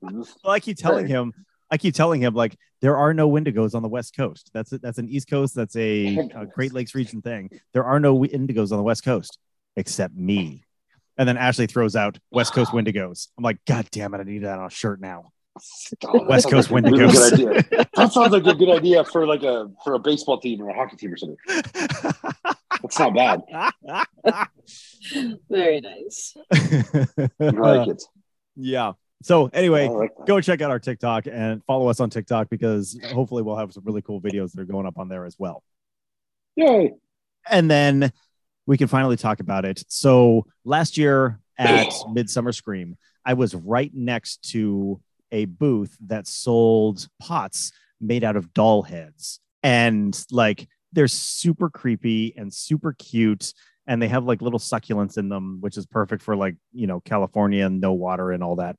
well, 0.00 0.52
I 0.52 0.60
keep 0.60 0.78
telling 0.78 1.06
him, 1.06 1.32
I 1.70 1.78
keep 1.78 1.94
telling 1.94 2.20
him 2.20 2.34
like 2.34 2.56
there 2.80 2.96
are 2.96 3.14
no 3.14 3.30
Wendigos 3.30 3.74
on 3.74 3.82
the 3.82 3.88
West 3.88 4.16
Coast. 4.16 4.50
That's 4.52 4.72
a, 4.72 4.78
that's 4.78 4.98
an 4.98 5.08
East 5.08 5.28
Coast. 5.28 5.54
That's 5.54 5.76
a, 5.76 6.16
a 6.34 6.46
Great 6.46 6.72
Lakes 6.72 6.94
region 6.94 7.22
thing. 7.22 7.50
There 7.72 7.84
are 7.84 8.00
no 8.00 8.18
Wendigos 8.18 8.72
on 8.72 8.78
the 8.78 8.82
West 8.82 9.04
Coast 9.04 9.38
except 9.76 10.14
me. 10.14 10.64
And 11.16 11.28
then 11.28 11.36
Ashley 11.36 11.66
throws 11.66 11.96
out 11.96 12.18
West 12.30 12.54
Coast 12.54 12.72
Wendigos. 12.72 13.28
I'm 13.36 13.44
like, 13.44 13.58
God 13.66 13.86
damn 13.90 14.14
it! 14.14 14.20
I 14.20 14.22
need 14.22 14.44
that 14.44 14.58
on 14.58 14.66
a 14.66 14.70
shirt 14.70 15.00
now. 15.00 15.32
Oh, 16.06 16.24
West 16.24 16.48
Coast 16.48 16.70
like 16.70 16.84
a 16.84 16.90
really 16.90 17.04
Wendigos. 17.12 17.36
good 17.36 17.56
idea. 17.56 17.88
That 17.94 18.12
sounds 18.12 18.32
like 18.32 18.46
a 18.46 18.54
good 18.54 18.70
idea 18.70 19.04
for 19.04 19.26
like 19.26 19.42
a 19.42 19.68
for 19.84 19.94
a 19.94 19.98
baseball 19.98 20.40
team 20.40 20.62
or 20.62 20.70
a 20.70 20.74
hockey 20.74 20.96
team 20.96 21.12
or 21.12 21.16
something. 21.16 21.36
That's 22.82 22.98
not 22.98 23.14
bad. 23.14 23.42
Very 25.50 25.80
nice. 25.80 26.34
I 26.52 27.50
like 27.50 27.88
it. 27.88 28.02
yeah. 28.56 28.92
So 29.22 29.50
anyway, 29.52 29.88
like 29.88 30.12
go 30.26 30.40
check 30.40 30.62
out 30.62 30.70
our 30.70 30.78
TikTok 30.78 31.26
and 31.26 31.62
follow 31.64 31.88
us 31.88 32.00
on 32.00 32.08
TikTok 32.08 32.48
because 32.48 32.98
hopefully 33.12 33.42
we'll 33.42 33.56
have 33.56 33.72
some 33.72 33.84
really 33.84 34.02
cool 34.02 34.20
videos 34.20 34.52
that 34.52 34.62
are 34.62 34.64
going 34.64 34.86
up 34.86 34.98
on 34.98 35.08
there 35.08 35.26
as 35.26 35.36
well. 35.38 35.62
Yay! 36.56 36.92
and 37.48 37.70
then 37.70 38.12
we 38.66 38.76
can 38.76 38.88
finally 38.88 39.16
talk 39.16 39.40
about 39.40 39.64
it. 39.64 39.82
So 39.88 40.46
last 40.64 40.96
year 40.96 41.40
at 41.58 41.92
Midsummer 42.12 42.52
Scream, 42.52 42.96
I 43.24 43.34
was 43.34 43.54
right 43.54 43.90
next 43.94 44.50
to 44.50 45.00
a 45.32 45.44
booth 45.44 45.96
that 46.06 46.26
sold 46.26 47.06
pots 47.20 47.72
made 48.00 48.24
out 48.24 48.36
of 48.36 48.52
doll 48.52 48.82
heads. 48.82 49.40
And 49.62 50.18
like 50.30 50.68
they're 50.92 51.08
super 51.08 51.70
creepy 51.70 52.34
and 52.36 52.52
super 52.52 52.92
cute. 52.92 53.52
And 53.86 54.00
they 54.00 54.08
have 54.08 54.24
like 54.24 54.42
little 54.42 54.58
succulents 54.58 55.18
in 55.18 55.28
them, 55.28 55.58
which 55.60 55.76
is 55.76 55.86
perfect 55.86 56.22
for 56.22 56.36
like, 56.36 56.56
you 56.72 56.86
know, 56.86 57.00
California 57.00 57.66
and 57.66 57.80
no 57.80 57.92
water 57.92 58.30
and 58.30 58.42
all 58.42 58.56
that. 58.56 58.76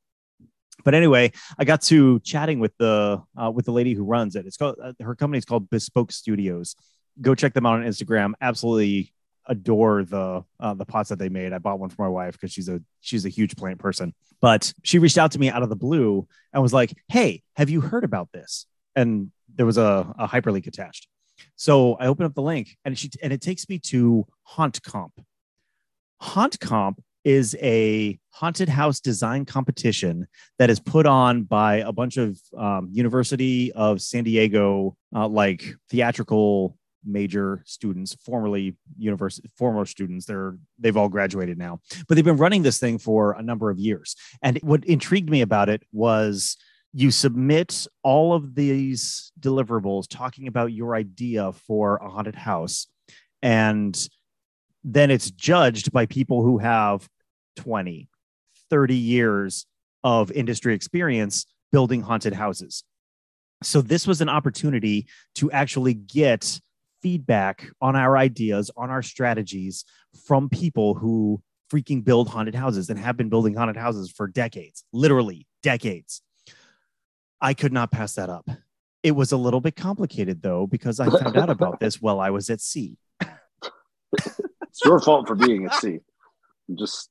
But 0.83 0.93
anyway, 0.93 1.31
I 1.57 1.65
got 1.65 1.81
to 1.83 2.19
chatting 2.21 2.59
with 2.59 2.75
the 2.77 3.21
uh, 3.41 3.51
with 3.51 3.65
the 3.65 3.71
lady 3.71 3.93
who 3.93 4.03
runs 4.03 4.35
it. 4.35 4.45
It's 4.45 4.57
called 4.57 4.77
uh, 4.81 4.93
her 5.01 5.15
company's 5.15 5.45
called 5.45 5.69
Bespoke 5.69 6.11
Studios. 6.11 6.75
Go 7.21 7.35
check 7.35 7.53
them 7.53 7.65
out 7.65 7.79
on 7.79 7.85
Instagram. 7.85 8.33
Absolutely 8.41 9.13
adore 9.47 10.03
the 10.03 10.43
uh, 10.59 10.73
the 10.73 10.85
pots 10.85 11.09
that 11.09 11.19
they 11.19 11.29
made. 11.29 11.53
I 11.53 11.59
bought 11.59 11.79
one 11.79 11.89
for 11.89 12.03
my 12.03 12.09
wife 12.09 12.33
because 12.33 12.51
she's 12.51 12.69
a 12.69 12.81
she's 13.01 13.25
a 13.25 13.29
huge 13.29 13.55
plant 13.55 13.79
person. 13.79 14.13
But 14.39 14.73
she 14.83 14.99
reached 14.99 15.17
out 15.17 15.31
to 15.31 15.39
me 15.39 15.49
out 15.49 15.63
of 15.63 15.69
the 15.69 15.75
blue 15.75 16.27
and 16.53 16.63
was 16.63 16.73
like, 16.73 16.95
"Hey, 17.09 17.43
have 17.55 17.69
you 17.69 17.81
heard 17.81 18.03
about 18.03 18.29
this?" 18.31 18.65
And 18.95 19.31
there 19.53 19.65
was 19.65 19.77
a, 19.77 20.13
a 20.17 20.27
hyperlink 20.27 20.67
attached. 20.67 21.07
So 21.55 21.95
I 21.95 22.07
open 22.07 22.25
up 22.25 22.33
the 22.33 22.41
link 22.41 22.77
and 22.85 22.97
she 22.97 23.09
and 23.21 23.33
it 23.33 23.41
takes 23.41 23.67
me 23.69 23.79
to 23.79 24.25
Haunt 24.43 24.81
Comp. 24.83 25.13
Haunt 26.19 26.59
Comp 26.59 27.01
is 27.23 27.55
a 27.61 28.17
haunted 28.31 28.69
house 28.69 28.99
design 28.99 29.45
competition 29.45 30.27
that 30.57 30.69
is 30.69 30.79
put 30.79 31.05
on 31.05 31.43
by 31.43 31.75
a 31.77 31.91
bunch 31.91 32.17
of 32.17 32.39
um, 32.57 32.89
University 32.91 33.71
of 33.73 34.01
San 34.01 34.23
Diego 34.23 34.95
uh, 35.15 35.27
like 35.27 35.73
theatrical 35.89 36.77
major 37.05 37.63
students, 37.65 38.15
formerly 38.23 38.75
university 38.97 39.49
former 39.57 39.85
students. 39.85 40.25
They're 40.25 40.57
they've 40.79 40.97
all 40.97 41.09
graduated 41.09 41.57
now, 41.57 41.79
but 42.07 42.15
they've 42.15 42.25
been 42.25 42.37
running 42.37 42.63
this 42.63 42.79
thing 42.79 42.97
for 42.97 43.33
a 43.33 43.41
number 43.41 43.69
of 43.69 43.79
years. 43.79 44.15
And 44.41 44.59
what 44.61 44.85
intrigued 44.85 45.29
me 45.29 45.41
about 45.41 45.69
it 45.69 45.83
was 45.91 46.57
you 46.93 47.09
submit 47.09 47.87
all 48.03 48.33
of 48.33 48.55
these 48.55 49.31
deliverables 49.39 50.07
talking 50.09 50.47
about 50.47 50.73
your 50.73 50.95
idea 50.95 51.51
for 51.53 51.97
a 51.97 52.09
haunted 52.09 52.35
house 52.35 52.87
and 53.41 54.07
then 54.83 55.11
it's 55.11 55.31
judged 55.31 55.91
by 55.91 56.05
people 56.05 56.43
who 56.43 56.57
have 56.57 57.07
20 57.57 58.07
30 58.69 58.95
years 58.95 59.65
of 60.03 60.31
industry 60.31 60.73
experience 60.73 61.45
building 61.71 62.01
haunted 62.01 62.33
houses 62.33 62.83
so 63.63 63.81
this 63.81 64.07
was 64.07 64.21
an 64.21 64.29
opportunity 64.29 65.07
to 65.35 65.51
actually 65.51 65.93
get 65.93 66.59
feedback 67.01 67.67
on 67.81 67.95
our 67.95 68.17
ideas 68.17 68.71
on 68.77 68.89
our 68.89 69.01
strategies 69.01 69.85
from 70.25 70.49
people 70.49 70.93
who 70.93 71.41
freaking 71.71 72.03
build 72.03 72.27
haunted 72.27 72.55
houses 72.55 72.89
and 72.89 72.99
have 72.99 73.15
been 73.15 73.29
building 73.29 73.55
haunted 73.55 73.77
houses 73.77 74.11
for 74.11 74.27
decades, 74.27 74.83
literally 74.91 75.47
decades. 75.63 76.21
I 77.39 77.53
could 77.53 77.71
not 77.71 77.91
pass 77.91 78.15
that 78.15 78.29
up. 78.29 78.49
It 79.03 79.11
was 79.11 79.31
a 79.31 79.37
little 79.37 79.61
bit 79.61 79.75
complicated 79.75 80.41
though, 80.41 80.67
because 80.67 80.99
I 80.99 81.09
found 81.09 81.37
out 81.37 81.49
about 81.49 81.79
this 81.79 82.01
while 82.01 82.19
I 82.19 82.29
was 82.29 82.49
at 82.49 82.61
sea. 82.61 82.97
It's 84.71 84.83
your 84.85 84.99
fault 85.01 85.27
for 85.27 85.35
being 85.35 85.65
at 85.65 85.73
sea. 85.75 85.99
I'm 86.69 86.77
just 86.77 87.09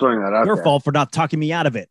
throwing 0.00 0.20
that 0.20 0.32
out 0.34 0.46
Your 0.46 0.56
there. 0.56 0.64
fault 0.64 0.82
for 0.82 0.90
not 0.92 1.12
talking 1.12 1.38
me 1.38 1.52
out 1.52 1.66
of 1.66 1.76
it. 1.76 1.88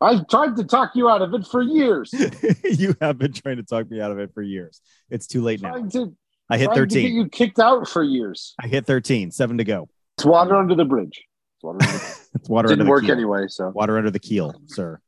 I've 0.00 0.26
tried 0.28 0.56
to 0.56 0.64
talk 0.64 0.90
you 0.94 1.08
out 1.08 1.22
of 1.22 1.32
it 1.32 1.46
for 1.46 1.62
years. 1.62 2.12
you 2.64 2.94
have 3.00 3.18
been 3.18 3.32
trying 3.32 3.56
to 3.56 3.62
talk 3.62 3.88
me 3.90 4.00
out 4.00 4.10
of 4.10 4.18
it 4.18 4.34
for 4.34 4.42
years. 4.42 4.80
It's 5.10 5.26
too 5.26 5.42
late 5.42 5.62
now. 5.62 5.74
to, 5.76 6.14
I 6.50 6.58
hit 6.58 6.66
trying 6.66 6.88
to 6.88 6.94
get 6.94 7.02
13. 7.02 7.14
you 7.14 7.28
kicked 7.28 7.58
out 7.58 7.88
for 7.88 8.02
years. 8.02 8.54
I 8.60 8.66
hit 8.66 8.84
13. 8.84 9.30
Seven 9.30 9.58
to 9.58 9.64
go. 9.64 9.88
It's 10.18 10.24
water 10.24 10.56
under 10.56 10.74
the 10.74 10.84
bridge. 10.84 11.22
It's 11.56 11.64
water 11.64 11.78
under 11.80 11.92
the 11.92 11.98
bridge. 11.98 12.12
It's 12.34 12.48
water 12.50 12.66
under 12.66 12.76
Didn't 12.76 12.86
the 12.86 12.90
work 12.90 13.02
keel. 13.04 13.12
anyway, 13.12 13.44
so 13.48 13.70
Water 13.70 13.96
under 13.96 14.10
the 14.10 14.18
keel, 14.18 14.54
sir. 14.66 15.00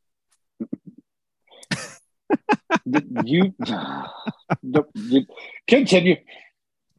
you, 3.24 3.54
no, 4.62 4.86
you 4.94 5.26
continue. 5.66 6.16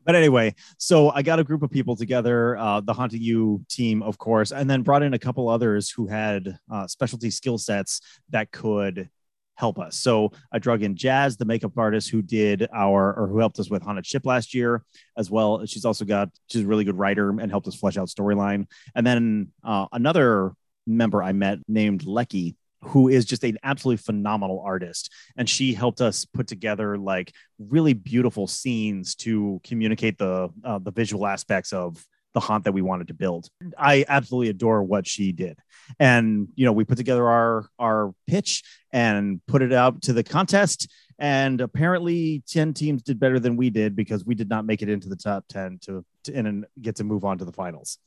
But 0.10 0.16
anyway, 0.16 0.56
so 0.80 1.12
I 1.12 1.22
got 1.22 1.38
a 1.38 1.44
group 1.44 1.62
of 1.62 1.70
people 1.70 1.96
together, 1.96 2.58
uh, 2.58 2.82
the 2.82 2.94
Haunting 2.94 3.22
U 3.22 3.64
team, 3.70 4.02
of 4.02 4.18
course, 4.18 4.52
and 4.52 4.68
then 4.68 4.82
brought 4.82 5.04
in 5.04 5.14
a 5.14 5.20
couple 5.20 5.48
others 5.48 5.92
who 5.92 6.08
had 6.08 6.58
uh, 6.68 6.88
specialty 6.88 7.30
skill 7.30 7.60
sets 7.60 8.02
that 8.32 8.52
could 8.52 9.08
help 9.54 9.78
us. 9.78 9.98
So 9.98 10.32
I 10.52 10.58
drug 10.58 10.82
in 10.82 10.96
Jazz, 10.96 11.38
the 11.38 11.46
makeup 11.46 11.78
artist 11.78 12.10
who 12.10 12.24
did 12.24 12.68
our 12.74 13.14
or 13.14 13.28
who 13.28 13.38
helped 13.38 13.60
us 13.60 13.70
with 13.70 13.84
Haunted 13.84 14.08
Ship 14.08 14.26
last 14.26 14.56
year, 14.56 14.84
as 15.16 15.30
well. 15.30 15.64
She's 15.68 15.86
also 15.86 16.06
got 16.06 16.30
she's 16.48 16.64
a 16.64 16.68
really 16.68 16.86
good 16.86 16.98
writer 16.98 17.30
and 17.30 17.52
helped 17.52 17.68
us 17.68 17.76
flesh 17.76 17.96
out 17.96 18.08
storyline. 18.08 18.66
And 18.96 19.06
then 19.06 19.50
uh, 19.64 19.86
another 19.92 20.54
member 20.88 21.22
I 21.22 21.34
met 21.34 21.60
named 21.68 22.08
Lecky, 22.08 22.56
who 22.82 23.10
is 23.10 23.26
just 23.26 23.44
an 23.44 23.58
absolutely 23.64 24.02
phenomenal 24.02 24.62
artist, 24.66 25.12
and 25.36 25.50
she 25.50 25.74
helped 25.74 26.02
us 26.02 26.26
put 26.26 26.48
together 26.48 26.98
like 26.98 27.34
really 27.58 27.94
beautiful 27.94 28.48
scenes 28.48 29.16
to 29.16 29.60
communicate 29.64 30.18
the 30.18 30.50
uh, 30.64 30.80
the 30.80 30.92
visual 30.92 31.28
aspects 31.28 31.74
of 31.74 32.06
the 32.34 32.40
haunt 32.40 32.64
that 32.64 32.74
we 32.74 32.82
wanted 32.82 33.08
to 33.08 33.14
build. 33.14 33.50
I 33.78 34.06
absolutely 34.08 34.50
adore 34.50 34.84
what 34.84 35.08
she 35.08 35.32
did. 35.32 35.58
And 36.00 36.48
you 36.56 36.66
know, 36.66 36.72
we 36.72 36.86
put 36.86 36.98
together 36.98 37.28
our 37.28 37.68
our 37.80 38.14
pitch 38.28 38.64
and 38.92 39.42
put 39.48 39.62
it 39.62 39.74
out 39.74 40.04
to 40.04 40.14
the 40.14 40.24
contest 40.24 40.88
and 41.20 41.60
apparently 41.60 42.42
10 42.48 42.74
teams 42.74 43.04
did 43.04 43.20
better 43.20 43.40
than 43.40 43.58
we 43.58 43.70
did 43.70 43.96
because 43.96 44.26
we 44.26 44.36
did 44.36 44.50
not 44.50 44.66
make 44.66 44.82
it 44.82 44.90
into 44.90 45.10
the 45.10 45.18
top 45.18 45.44
10 45.50 45.80
to, 45.82 46.06
to 46.24 46.34
and 46.34 46.66
get 46.82 46.96
to 46.96 47.04
move 47.04 47.26
on 47.26 47.38
to 47.38 47.46
the 47.46 47.52
finals. 47.52 47.98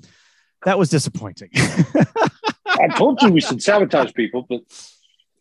That 0.64 0.78
was 0.78 0.88
disappointing. 0.88 1.50
I 2.80 2.88
told 2.88 3.20
you 3.22 3.32
we 3.32 3.40
should 3.40 3.62
sabotage 3.62 4.12
people, 4.14 4.46
but 4.48 4.62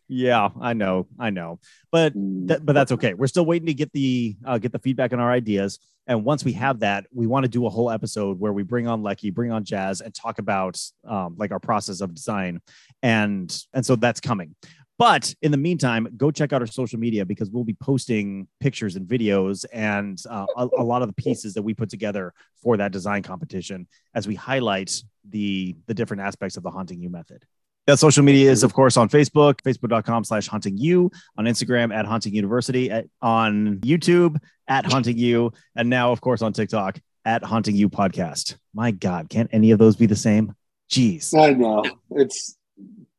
yeah, 0.08 0.50
I 0.60 0.74
know. 0.74 1.06
I 1.18 1.30
know. 1.30 1.58
But 1.90 2.12
that, 2.14 2.66
but 2.66 2.74
that's 2.74 2.92
okay. 2.92 3.14
We're 3.14 3.28
still 3.28 3.46
waiting 3.46 3.66
to 3.66 3.74
get 3.74 3.92
the 3.92 4.36
uh, 4.44 4.58
get 4.58 4.72
the 4.72 4.78
feedback 4.78 5.12
on 5.12 5.20
our 5.20 5.30
ideas. 5.30 5.78
And 6.06 6.24
once 6.24 6.44
we 6.44 6.52
have 6.54 6.80
that, 6.80 7.06
we 7.14 7.26
want 7.26 7.44
to 7.44 7.48
do 7.48 7.64
a 7.66 7.70
whole 7.70 7.90
episode 7.90 8.38
where 8.38 8.52
we 8.52 8.62
bring 8.62 8.88
on 8.88 9.02
Lecky, 9.02 9.30
bring 9.30 9.52
on 9.52 9.64
Jazz, 9.64 10.00
and 10.00 10.12
talk 10.12 10.38
about 10.38 10.78
um, 11.08 11.36
like 11.38 11.52
our 11.52 11.60
process 11.60 12.00
of 12.00 12.14
design. 12.14 12.60
And 13.02 13.56
and 13.72 13.86
so 13.86 13.96
that's 13.96 14.20
coming. 14.20 14.54
But 15.02 15.34
in 15.42 15.50
the 15.50 15.58
meantime, 15.58 16.06
go 16.16 16.30
check 16.30 16.52
out 16.52 16.60
our 16.60 16.66
social 16.68 16.96
media 16.96 17.26
because 17.26 17.50
we'll 17.50 17.64
be 17.64 17.74
posting 17.74 18.46
pictures 18.60 18.94
and 18.94 19.04
videos 19.04 19.64
and 19.72 20.16
uh, 20.30 20.46
a, 20.56 20.68
a 20.78 20.84
lot 20.84 21.02
of 21.02 21.08
the 21.08 21.14
pieces 21.14 21.54
that 21.54 21.62
we 21.62 21.74
put 21.74 21.90
together 21.90 22.32
for 22.62 22.76
that 22.76 22.92
design 22.92 23.24
competition 23.24 23.88
as 24.14 24.28
we 24.28 24.36
highlight 24.36 25.02
the 25.28 25.74
the 25.88 25.92
different 25.92 26.22
aspects 26.22 26.56
of 26.56 26.62
the 26.62 26.70
haunting 26.70 27.00
you 27.00 27.10
method. 27.10 27.42
That 27.88 27.98
social 27.98 28.22
media 28.22 28.48
is, 28.48 28.62
of 28.62 28.74
course, 28.74 28.96
on 28.96 29.08
Facebook, 29.08 29.54
facebook.com 29.62 30.22
slash 30.22 30.46
haunting 30.46 30.78
you, 30.78 31.10
on 31.36 31.46
Instagram 31.46 31.92
at 31.92 32.06
haunting 32.06 32.32
university, 32.32 32.88
at, 32.88 33.06
on 33.20 33.78
YouTube 33.78 34.38
at 34.68 34.86
haunting 34.86 35.18
you, 35.18 35.52
and 35.74 35.90
now, 35.90 36.12
of 36.12 36.20
course, 36.20 36.42
on 36.42 36.52
TikTok 36.52 37.00
at 37.24 37.42
haunting 37.42 37.74
you 37.74 37.88
podcast. 37.88 38.54
My 38.72 38.92
God, 38.92 39.28
can't 39.28 39.50
any 39.52 39.72
of 39.72 39.80
those 39.80 39.96
be 39.96 40.06
the 40.06 40.14
same? 40.14 40.54
Jeez, 40.88 41.36
I 41.36 41.54
know 41.54 41.82
it's 42.12 42.56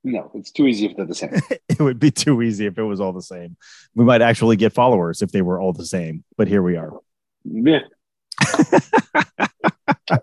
no, 0.03 0.31
it's 0.35 0.51
too 0.51 0.67
easy 0.67 0.85
if 0.87 0.97
they're 0.97 1.05
the 1.05 1.15
same. 1.15 1.33
it 1.69 1.79
would 1.79 1.99
be 1.99 2.11
too 2.11 2.41
easy 2.41 2.65
if 2.65 2.77
it 2.77 2.83
was 2.83 2.99
all 2.99 3.13
the 3.13 3.21
same. 3.21 3.55
We 3.95 4.03
might 4.03 4.21
actually 4.21 4.57
get 4.57 4.73
followers 4.73 5.21
if 5.21 5.31
they 5.31 5.41
were 5.41 5.59
all 5.59 5.73
the 5.73 5.85
same, 5.85 6.23
but 6.37 6.47
here 6.47 6.61
we 6.61 6.75
are. 6.75 6.91
Yeah. 7.45 7.79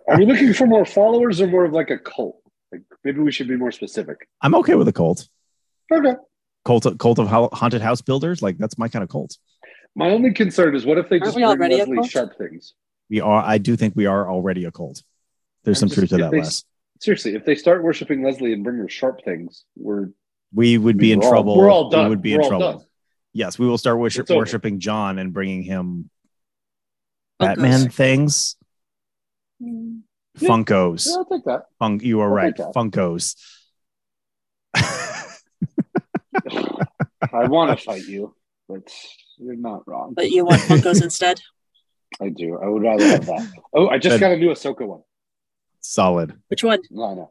Are 0.08 0.18
we 0.18 0.26
looking 0.26 0.52
for 0.52 0.66
more 0.66 0.84
followers 0.84 1.40
or 1.40 1.46
more 1.46 1.64
of 1.64 1.72
like 1.72 1.90
a 1.90 1.98
cult? 1.98 2.42
Like 2.72 2.82
maybe 3.04 3.20
we 3.20 3.32
should 3.32 3.48
be 3.48 3.56
more 3.56 3.72
specific. 3.72 4.28
I'm 4.42 4.54
okay 4.56 4.74
with 4.74 4.88
a 4.88 4.92
cult. 4.92 5.28
Okay. 5.92 6.14
Cult, 6.64 6.98
cult 6.98 7.18
of 7.18 7.28
haunted 7.52 7.80
house 7.80 8.02
builders. 8.02 8.42
Like 8.42 8.58
that's 8.58 8.78
my 8.78 8.88
kind 8.88 9.02
of 9.02 9.08
cult. 9.08 9.36
My 9.96 10.10
only 10.10 10.32
concern 10.32 10.76
is 10.76 10.86
what 10.86 10.98
if 10.98 11.08
they 11.08 11.16
Aren't 11.16 11.24
just 11.24 11.36
we 11.36 11.42
bring 11.42 11.58
already 11.58 11.76
Leslie? 11.76 12.08
Sharp 12.08 12.36
things? 12.38 12.74
We 13.08 13.20
are. 13.20 13.42
I 13.42 13.58
do 13.58 13.76
think 13.76 13.96
we 13.96 14.06
are 14.06 14.30
already 14.30 14.64
a 14.66 14.70
cult. 14.70 15.02
There's 15.64 15.82
I'm 15.82 15.88
some 15.88 15.94
truth 15.96 16.10
to 16.10 16.16
that, 16.18 16.26
if 16.26 16.30
they- 16.30 16.38
Les. 16.38 16.64
Seriously, 17.00 17.34
if 17.34 17.44
they 17.44 17.54
start 17.54 17.82
worshiping 17.82 18.22
Leslie 18.22 18.52
and 18.52 18.62
bring 18.62 18.76
her 18.76 18.88
sharp 18.88 19.24
things, 19.24 19.64
we're 19.76 20.10
We 20.54 20.76
would 20.78 20.98
be 20.98 21.12
in 21.12 21.20
we're 21.20 21.24
all- 21.26 21.30
trouble. 21.32 21.56
we're 21.58 21.70
all 21.70 21.88
done. 21.90 22.04
We 22.04 22.10
would 22.10 22.22
be 22.22 22.34
We're 22.36 22.42
in 22.42 22.48
trouble. 22.48 22.72
done. 22.78 22.84
Yes, 23.32 23.58
we 23.58 23.66
will 23.66 23.78
start 23.78 23.98
worship, 23.98 24.22
It's 24.22 24.30
worshiping 24.32 24.80
John 24.80 25.18
and 25.18 25.32
bringing 25.32 25.62
him 25.62 26.10
Funkos. 27.40 27.46
Batman 27.46 27.90
things, 27.90 28.56
Mm. 29.62 30.00
Yeah. 30.38 30.48
Funkos. 30.48 31.06
yeah, 31.06 31.14
I'll 31.16 31.24
take 31.26 31.44
that. 31.44 31.62
Fun- 31.78 32.00
you 32.00 32.20
are 32.20 32.28
I'll 32.28 32.34
right. 32.34 32.54
Funkos. 32.56 33.36
I 34.74 35.36
want 37.48 37.76
to 37.78 37.84
fight 37.84 38.04
you, 38.06 38.34
but 38.68 38.82
you're 39.38 39.56
not 39.56 39.86
wrong. 39.86 40.14
But 40.14 40.30
you 40.30 40.44
want 40.44 40.60
Funkos 40.62 41.02
instead? 41.02 41.40
I 42.20 42.28
do. 42.30 42.58
I 42.62 42.66
would 42.68 42.82
rather 42.82 43.04
have 43.06 43.26
that. 43.26 43.48
Oh, 43.72 43.88
I 43.88 43.98
just 43.98 44.14
Then- 44.14 44.20
got 44.20 44.32
a 44.32 44.36
new 44.36 44.48
Ahsoka 44.48 44.86
one. 44.86 45.02
Solid. 45.80 46.34
Which 46.48 46.62
one? 46.64 46.80
No, 46.90 47.04
I 47.04 47.14
know. 47.14 47.30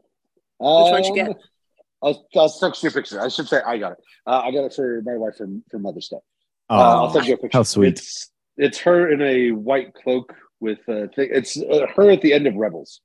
Which 0.60 0.92
one 0.92 1.04
you 1.04 1.10
Um, 1.10 1.16
get? 1.28 1.38
I'll, 2.02 2.28
I'll 2.36 2.50
text 2.50 2.82
you 2.84 2.90
a 2.90 2.92
picture. 2.94 3.22
I 3.22 3.28
should 3.28 3.48
say 3.48 3.62
I 3.66 3.78
got 3.78 3.94
it. 3.94 3.98
Uh, 4.26 4.42
I 4.46 4.52
got 4.52 4.66
it 4.66 4.74
for 4.74 5.02
my 5.06 5.16
wife 5.18 5.36
for, 5.38 5.48
for 5.70 5.80
Mother's 5.80 6.08
Day. 6.08 6.18
Uh, 6.70 6.74
I'll 6.74 7.06
Oh, 7.08 7.14
send 7.14 7.26
you 7.28 7.34
a 7.34 7.38
picture. 7.38 7.58
how 7.58 7.64
sweet. 7.64 7.90
It's, 8.00 8.32
it's 8.58 8.78
her 8.80 9.12
in 9.12 9.22
a 9.22 9.52
white 9.52 9.94
cloak 9.94 10.34
with 10.60 10.80
a 10.88 11.08
thing. 11.10 11.30
It's 11.32 11.58
uh, 11.58 11.88
her 11.96 12.10
at 12.12 12.22
the 12.22 12.34
end 12.34 12.48
of 12.48 12.56
Rebels. 12.56 13.02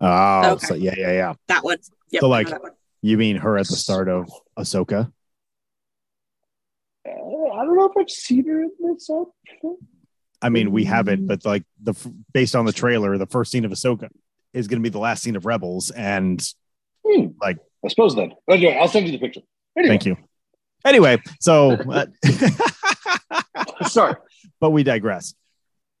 oh, 0.00 0.52
Okay. 0.52 0.66
so 0.66 0.74
yeah, 0.74 0.94
yeah, 0.96 1.12
yeah. 1.12 1.32
That 1.48 1.64
one. 1.64 1.78
Yep, 2.10 2.20
So, 2.20 2.28
like- 2.28 2.50
one. 2.50 2.72
You 3.02 3.18
mean 3.18 3.36
her 3.36 3.58
at 3.58 3.66
the 3.68 3.76
start 3.76 4.08
of 4.08 4.30
Ahsoka? 4.58 5.12
Uh, 7.06 7.10
I 7.10 7.64
don't 7.64 7.76
know 7.76 7.84
if 7.84 7.92
I've 7.98 8.08
seen 8.08 8.46
her 8.48 8.62
in 8.62 8.70
this. 8.80 9.10
outfit. 9.10 9.78
I 10.40 10.48
mean, 10.48 10.70
we 10.72 10.84
haven't, 10.84 11.26
but 11.26 11.44
like 11.44 11.64
the 11.82 11.94
based 12.32 12.54
on 12.56 12.64
the 12.64 12.72
trailer, 12.72 13.16
the 13.18 13.26
first 13.26 13.50
scene 13.52 13.64
of 13.66 13.70
Ahsoka 13.72 14.08
is 14.54 14.68
going 14.68 14.78
to 14.80 14.82
be 14.82 14.88
the 14.88 14.98
last 14.98 15.22
scene 15.22 15.36
of 15.36 15.44
Rebels, 15.46 15.90
and 15.90 16.42
Hmm. 17.06 17.26
Like- 17.40 17.58
I 17.84 17.88
suppose 17.88 18.14
then. 18.16 18.32
Anyway, 18.48 18.78
I'll 18.80 18.88
send 18.88 19.04
you 19.06 19.12
the 19.12 19.18
picture. 19.18 19.42
Anyway, 19.76 19.90
thank 19.90 20.06
you. 20.06 20.16
Anyway, 20.86 21.18
so 21.40 21.72
uh, 21.90 22.06
Sorry. 23.88 24.14
but 24.60 24.70
we 24.70 24.82
digress. 24.82 25.34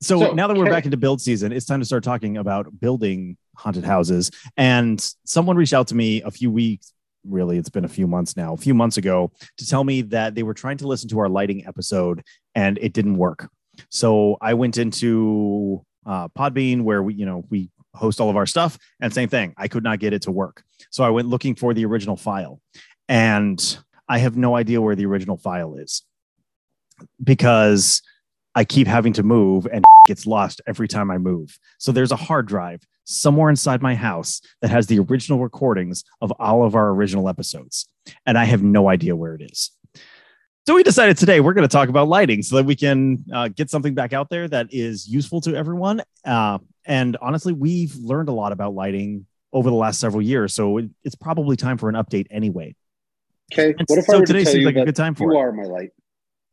So, 0.00 0.18
So, 0.18 0.32
now 0.32 0.46
that 0.48 0.56
we're 0.56 0.64
okay. 0.64 0.70
back 0.72 0.84
into 0.86 0.96
build 0.96 1.20
season, 1.20 1.52
it's 1.52 1.66
time 1.66 1.80
to 1.80 1.86
start 1.86 2.04
talking 2.04 2.36
about 2.36 2.78
building 2.80 3.36
haunted 3.56 3.84
houses. 3.84 4.30
And 4.56 4.98
someone 5.24 5.56
reached 5.56 5.72
out 5.74 5.88
to 5.88 5.94
me 5.94 6.22
a 6.22 6.30
few 6.30 6.50
weeks, 6.50 6.92
really, 7.26 7.58
it's 7.58 7.68
been 7.70 7.84
a 7.84 7.88
few 7.88 8.06
months 8.06 8.36
now, 8.36 8.52
a 8.54 8.56
few 8.58 8.74
months 8.74 8.96
ago, 8.96 9.30
to 9.58 9.66
tell 9.66 9.84
me 9.84 10.02
that 10.02 10.34
they 10.34 10.42
were 10.42 10.54
trying 10.54 10.78
to 10.78 10.86
listen 10.88 11.08
to 11.10 11.18
our 11.20 11.28
lighting 11.28 11.66
episode 11.66 12.22
and 12.54 12.78
it 12.80 12.92
didn't 12.92 13.16
work. 13.16 13.48
So 13.90 14.36
I 14.40 14.54
went 14.54 14.76
into 14.78 15.84
uh, 16.06 16.28
Podbean 16.28 16.82
where 16.82 17.02
we, 17.02 17.14
you 17.14 17.26
know, 17.26 17.44
we 17.50 17.70
host 17.94 18.20
all 18.20 18.30
of 18.30 18.36
our 18.36 18.46
stuff, 18.46 18.78
and 19.00 19.12
same 19.12 19.28
thing, 19.28 19.54
I 19.56 19.68
could 19.68 19.84
not 19.84 19.98
get 19.98 20.12
it 20.12 20.22
to 20.22 20.30
work. 20.30 20.62
So 20.90 21.04
I 21.04 21.10
went 21.10 21.28
looking 21.28 21.54
for 21.54 21.74
the 21.74 21.84
original 21.84 22.16
file, 22.16 22.60
and 23.08 23.78
I 24.08 24.18
have 24.18 24.36
no 24.36 24.56
idea 24.56 24.80
where 24.80 24.94
the 24.94 25.06
original 25.06 25.36
file 25.36 25.76
is 25.76 26.02
because 27.22 28.02
I 28.54 28.64
keep 28.64 28.86
having 28.86 29.12
to 29.14 29.22
move 29.22 29.66
and 29.72 29.84
gets 30.06 30.26
lost 30.26 30.60
every 30.66 30.88
time 30.88 31.10
I 31.10 31.18
move. 31.18 31.58
So 31.78 31.92
there's 31.92 32.12
a 32.12 32.16
hard 32.16 32.46
drive 32.46 32.82
somewhere 33.04 33.50
inside 33.50 33.82
my 33.82 33.94
house 33.94 34.40
that 34.60 34.70
has 34.70 34.86
the 34.86 34.98
original 34.98 35.38
recordings 35.38 36.04
of 36.20 36.32
all 36.32 36.64
of 36.64 36.74
our 36.74 36.90
original 36.90 37.28
episodes. 37.28 37.88
And 38.26 38.38
I 38.38 38.44
have 38.44 38.62
no 38.62 38.88
idea 38.88 39.16
where 39.16 39.34
it 39.34 39.42
is. 39.42 39.70
So 40.66 40.74
we 40.74 40.82
decided 40.82 41.18
today 41.18 41.40
we're 41.40 41.52
going 41.52 41.68
to 41.68 41.72
talk 41.72 41.90
about 41.90 42.08
lighting 42.08 42.42
so 42.42 42.56
that 42.56 42.64
we 42.64 42.74
can 42.74 43.22
uh, 43.30 43.48
get 43.48 43.68
something 43.68 43.92
back 43.92 44.14
out 44.14 44.30
there 44.30 44.48
that 44.48 44.68
is 44.70 45.06
useful 45.06 45.42
to 45.42 45.54
everyone. 45.54 46.00
Uh, 46.24 46.58
and 46.86 47.18
honestly, 47.20 47.52
we've 47.52 47.94
learned 47.96 48.30
a 48.30 48.32
lot 48.32 48.50
about 48.50 48.72
lighting 48.74 49.26
over 49.52 49.68
the 49.68 49.76
last 49.76 50.00
several 50.00 50.22
years. 50.22 50.54
So 50.54 50.78
it, 50.78 50.88
it's 51.04 51.16
probably 51.16 51.56
time 51.56 51.76
for 51.76 51.90
an 51.90 51.96
update 51.96 52.28
anyway. 52.30 52.74
Okay. 53.52 53.74
And 53.78 53.86
What 53.88 53.98
if 53.98 54.06
so 54.06 54.16
I 54.16 54.20
were 54.20 54.26
today 54.26 54.38
to 54.38 54.44
tell 54.44 54.52
seems 54.54 54.62
you 54.62 54.66
like 54.66 54.76
a 54.76 54.86
good 54.86 54.96
time 54.96 55.14
for 55.14 55.30
you 55.30 55.38
it. 55.38 55.42
are 55.42 55.52
my 55.52 55.64
light? 55.64 55.90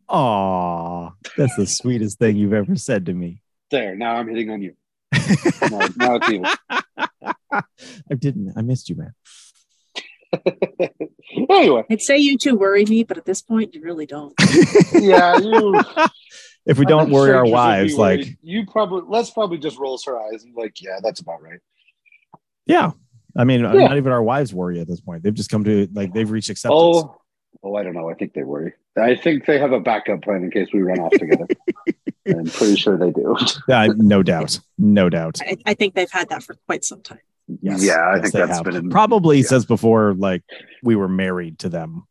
Aw, 0.10 1.12
that's 1.38 1.56
the 1.56 1.66
sweetest 1.66 2.20
thing 2.20 2.36
you've 2.36 2.52
ever 2.52 2.76
said 2.76 3.06
to 3.06 3.14
me. 3.14 3.42
There. 3.70 3.96
Now 3.96 4.18
I'm 4.18 4.28
hitting 4.28 4.50
on 4.50 4.62
you. 4.62 4.76
now, 5.14 5.88
now 5.96 6.16
it's 6.16 6.30
evil. 6.30 6.52
I 7.50 8.14
didn't. 8.18 8.54
I 8.58 8.62
missed 8.62 8.90
you, 8.90 8.98
man. 8.98 9.14
anyway, 11.50 11.84
I'd 11.90 12.02
say 12.02 12.18
you 12.18 12.38
two 12.38 12.56
worry 12.56 12.86
me, 12.86 13.04
but 13.04 13.18
at 13.18 13.26
this 13.26 13.42
point, 13.42 13.74
you 13.76 13.82
really 13.82 14.06
don't. 14.06 14.34
yeah, 14.94 15.38
you. 15.38 15.82
if 16.66 16.78
we 16.78 16.86
don't 16.86 17.04
I'm 17.08 17.12
worry 17.12 17.34
our 17.34 17.46
strangers 17.46 17.46
would 17.46 17.46
be 17.46 17.52
wives, 17.52 17.96
like, 17.98 18.20
worried. 18.20 18.38
you 18.42 18.66
probably 18.66 19.04
let's 19.08 19.30
probably 19.32 19.58
just 19.58 19.78
rolls 19.78 20.04
her 20.06 20.18
eyes 20.20 20.44
and 20.44 20.56
like, 20.56 20.82
yeah, 20.82 21.00
that's 21.04 21.20
about 21.22 21.42
right. 21.42 21.60
yeah. 22.66 22.92
I 23.36 23.46
mean, 23.46 23.62
Yeah. 23.62 23.72
not 23.88 23.96
even 23.96 24.12
our 24.12 24.22
wives 24.22 24.54
worry 24.54 24.82
at 24.82 24.88
this 24.88 25.00
point. 25.00 25.24
They've 25.24 25.34
just 25.34 25.50
come 25.50 25.64
to 25.64 25.88
like 25.94 26.14
they've 26.14 26.30
reached 26.30 26.50
acceptance. 26.50 26.82
Oh, 26.82 27.16
oh, 27.64 27.76
I 27.76 27.84
don't 27.84 27.94
know. 27.94 28.10
I 28.10 28.14
think 28.14 28.34
they 28.34 28.44
worry. 28.44 28.74
I 28.98 29.16
think 29.16 29.46
they 29.46 29.58
have 29.58 29.72
a 29.72 29.80
backup 29.80 30.22
plan 30.22 30.44
in 30.44 30.52
case 30.52 30.68
we 30.74 30.82
run 30.82 31.00
off 31.00 31.12
together. 31.14 31.48
I'm 32.28 32.44
pretty 32.46 32.76
sure 32.76 32.98
they 32.98 33.12
do. 33.12 33.38
Yeah, 33.70 33.88
no 33.96 34.22
doubt, 34.22 34.60
no 34.78 35.10
doubt. 35.10 35.40
I, 35.42 35.56
I 35.66 35.74
think 35.76 35.96
they've 35.96 36.12
had 36.12 36.28
that 36.30 36.44
for 36.44 36.56
quite 36.68 36.84
some 36.84 37.02
time. 37.02 37.20
Yes, 37.62 37.84
Yeah, 37.84 37.94
I 37.96 38.14
yes, 38.16 38.22
think 38.22 38.34
they 38.34 38.40
that's 38.40 38.58
have. 38.58 38.66
been 38.66 38.76
in- 38.76 38.90
probably 38.90 39.38
yeah. 39.38 39.44
since 39.48 39.66
before 39.66 40.14
like 40.14 40.44
we 40.84 40.96
were 40.96 41.08
married 41.08 41.60
to 41.60 41.70
them. 41.70 42.08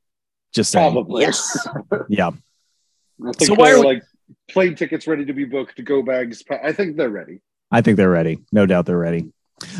Just 0.53 0.73
saying, 0.73 0.93
Probably. 0.93 1.23
Yes. 1.23 1.67
yeah. 2.09 2.31
So 3.41 3.55
why 3.55 3.71
they're 3.71 3.81
we- 3.81 3.87
like 3.87 4.03
plane 4.51 4.75
tickets 4.75 5.07
ready 5.07 5.25
to 5.25 5.33
be 5.33 5.45
booked, 5.45 5.83
go 5.85 6.03
bags. 6.03 6.43
I 6.51 6.73
think 6.73 6.97
they're 6.97 7.11
ready. 7.11 7.41
I 7.71 7.81
think 7.83 7.97
they're 7.97 8.11
ready. 8.11 8.39
No 8.53 8.67
doubt 8.67 8.87
they're 8.87 8.99
ready. 8.99 9.33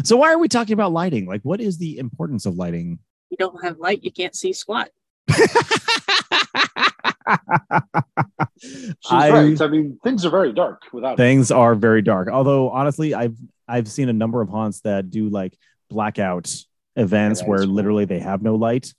So 0.05 0.17
why 0.17 0.33
are 0.33 0.39
we 0.39 0.47
talking 0.49 0.75
about 0.75 0.93
lighting? 0.93 1.27
Like, 1.27 1.41
what 1.43 1.61
is 1.61 1.79
the 1.79 1.99
importance 1.99 2.47
of 2.47 2.55
lighting? 2.55 2.99
You 3.31 3.37
don't 3.37 3.65
have 3.65 3.79
light, 3.79 4.05
you 4.05 4.13
can't 4.13 4.35
see 4.37 4.53
squat. 4.53 4.91
She's 8.61 8.95
I- 9.11 9.31
right. 9.31 9.61
I 9.61 9.69
mean, 9.69 9.99
things 10.05 10.25
are 10.25 10.31
very 10.31 10.53
dark 10.53 10.83
without 10.93 11.15
it. 11.15 11.17
things 11.17 11.51
are 11.51 11.75
very 11.75 12.03
dark. 12.03 12.29
Although 12.29 12.71
honestly, 12.71 13.15
I've 13.15 13.37
I've 13.69 13.89
seen 13.89 14.09
a 14.09 14.13
number 14.13 14.41
of 14.41 14.49
haunts 14.49 14.81
that 14.81 15.11
do 15.11 15.29
like 15.29 15.57
blackout 15.89 16.55
events 16.97 17.41
Yeah, 17.41 17.49
where 17.49 17.59
cool. 17.61 17.69
literally 17.69 18.05
they 18.05 18.19
have 18.19 18.43
no 18.43 18.57
light, 18.57 18.93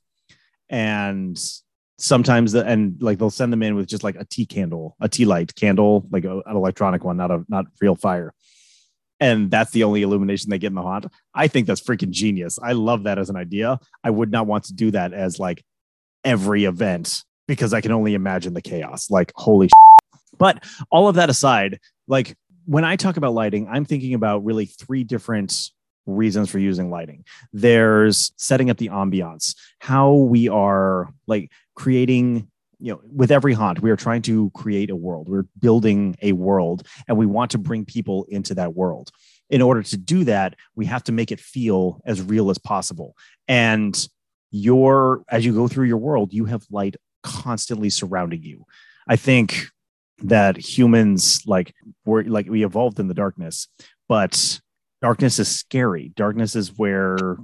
and 0.70 1.40
sometimes 2.00 2.52
the 2.54 2.66
and 2.66 2.98
like 3.02 3.20
they'll 3.20 3.30
send 3.30 3.54
them 3.54 3.62
in 3.64 3.76
with 3.76 3.88
just 3.88 4.04
like 4.04 4.16
a 4.16 4.26
tea 4.26 4.46
candle, 4.46 4.96
a 5.00 5.08
tea 5.08 5.26
light 5.26 5.54
candle, 5.56 6.08
like 6.12 6.26
a, 6.26 6.38
an 6.40 6.56
electronic 6.56 7.04
one, 7.04 7.18
not 7.18 7.32
a 7.32 7.44
not 7.48 7.66
real 7.80 7.96
fire. 7.96 8.34
And 9.20 9.52
that's 9.52 9.70
the 9.70 9.84
only 9.84 10.02
illumination 10.02 10.50
they 10.50 10.58
get 10.58 10.70
in 10.70 10.74
the 10.74 10.82
haunt. 10.82 11.06
I 11.36 11.48
think 11.48 11.68
that's 11.68 11.80
freaking 11.82 12.10
genius. 12.10 12.58
I 12.60 12.72
love 12.72 13.04
that 13.04 13.20
as 13.20 13.30
an 13.30 13.36
idea. 13.36 13.78
I 14.04 14.10
would 14.10 14.32
not 14.32 14.48
want 14.48 14.64
to 14.66 14.74
do 14.74 14.90
that 14.92 15.14
as 15.14 15.38
like 15.38 15.64
every 16.24 16.66
event 16.66 17.24
because 17.52 17.74
I 17.74 17.82
can 17.82 17.92
only 17.92 18.14
imagine 18.14 18.54
the 18.54 18.62
chaos. 18.62 19.12
Like, 19.12 19.34
holy 19.36 19.68
but 20.38 20.64
all 20.90 21.10
of 21.10 21.16
that 21.16 21.30
aside, 21.30 21.82
like 22.08 22.38
when 22.66 22.86
I 22.86 22.96
talk 22.96 23.18
about 23.18 23.34
lighting, 23.34 23.68
I'm 23.70 23.84
thinking 23.84 24.14
about 24.14 24.46
really 24.46 24.68
three 24.68 25.04
different 25.04 25.70
reasons 26.06 26.50
for 26.50 26.60
using 26.60 26.90
lighting. 26.90 27.26
There's 27.52 28.32
setting 28.38 28.70
up 28.70 28.78
the 28.78 28.88
ambiance, 28.88 29.54
how 29.80 30.14
we 30.14 30.48
are 30.48 31.14
like 31.28 31.52
creating, 31.76 32.48
you 32.80 32.94
know, 32.94 33.02
with 33.14 33.32
every 33.32 33.52
haunt, 33.52 33.82
we 33.82 33.92
are 33.92 33.98
trying 33.98 34.22
to 34.24 34.50
create 34.52 34.90
a 34.90 34.96
world. 34.96 35.28
We're 35.28 35.46
building 35.60 36.16
a 36.22 36.32
world 36.32 36.88
and 37.10 37.18
we 37.18 37.26
want 37.26 37.52
to 37.52 37.58
bring 37.58 37.84
people 37.84 38.26
into 38.30 38.56
that 38.56 38.74
world. 38.74 39.12
In 39.50 39.62
order 39.62 39.84
to 39.84 39.98
do 39.98 40.24
that, 40.24 40.56
we 40.74 40.86
have 40.86 41.04
to 41.04 41.12
make 41.12 41.34
it 41.34 41.42
feel 41.42 42.02
as 42.06 42.22
real 42.22 42.50
as 42.50 42.58
possible. 42.58 43.14
And 43.50 44.08
your 44.52 45.24
as 45.30 45.46
you 45.46 45.54
go 45.54 45.68
through 45.68 45.88
your 45.88 45.98
world, 45.98 46.32
you 46.32 46.46
have 46.46 46.66
light 46.72 46.96
constantly 47.24 47.90
surrounding 47.90 48.44
you. 48.44 48.66
I 49.08 49.16
think 49.16 49.68
that 50.24 50.58
humans 50.58 51.42
like 51.46 51.74
we're 52.06 52.24
like 52.24 52.48
we 52.48 52.64
evolved 52.64 53.00
in 53.00 53.08
the 53.08 53.14
darkness 53.14 53.68
but 54.08 54.60
darkness 55.02 55.40
is 55.40 55.48
scary 55.48 56.12
darkness 56.16 56.56
is 56.56 56.78
where 56.78 57.38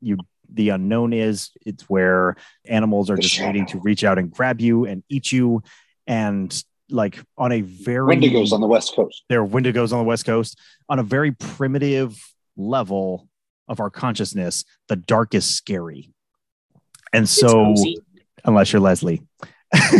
you 0.00 0.16
the 0.52 0.70
unknown 0.70 1.12
is 1.12 1.50
it's 1.66 1.84
where 1.84 2.36
animals 2.66 3.10
are 3.10 3.16
The 3.16 3.22
just 3.22 3.40
waiting 3.40 3.66
to 3.66 3.78
reach 3.80 4.04
out 4.04 4.18
and 4.18 4.30
grab 4.30 4.60
you 4.60 4.84
and 4.84 5.02
eat 5.08 5.32
you 5.32 5.62
and 6.06 6.62
like 6.88 7.20
on 7.38 7.52
a 7.52 7.60
very 7.60 8.16
Wendigos 8.16 8.52
on 8.52 8.60
the 8.60 8.66
West 8.66 8.94
Coast. 8.94 9.24
there 9.28 9.40
are 9.42 9.46
wendigos 9.46 9.92
on 9.92 9.98
the 9.98 10.04
west 10.04 10.26
coast 10.26 10.58
on 10.88 10.98
a 10.98 11.04
very 11.04 11.32
primitive 11.32 12.16
level 12.56 13.28
of 13.68 13.80
our 13.80 13.90
consciousness 13.90 14.64
the 14.88 14.96
dark 14.96 15.34
is 15.34 15.44
scary 15.44 16.12
and 17.12 17.24
It's 17.24 17.32
so 17.32 17.64
cozy. 17.64 17.98
Unless 18.44 18.72
you're 18.72 18.80
leslie 18.80 19.22
I 19.72 19.90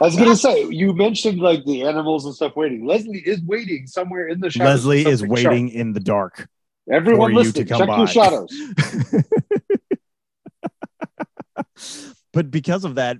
was 0.00 0.16
gonna 0.16 0.34
say 0.34 0.66
you 0.68 0.92
mentioned 0.92 1.40
like 1.40 1.64
the 1.64 1.82
animals 1.82 2.24
and 2.24 2.34
stuff 2.34 2.56
waiting. 2.56 2.84
Leslie 2.84 3.20
is 3.20 3.40
waiting 3.42 3.86
somewhere 3.86 4.26
in 4.26 4.40
the 4.40 4.50
shadows. 4.50 4.84
leslie 4.84 5.06
is 5.06 5.20
something 5.20 5.36
sharp. 5.36 5.52
waiting 5.52 5.68
in 5.68 5.92
the 5.92 6.00
dark 6.00 6.48
Everyone 6.90 7.32
you 7.32 7.38
listening, 7.38 7.66
come 7.66 7.78
check 7.80 7.88
by. 7.88 7.98
your 7.98 8.06
shadows. 8.06 8.50
but 12.32 12.50
because 12.50 12.84
of 12.84 12.94
that, 12.94 13.18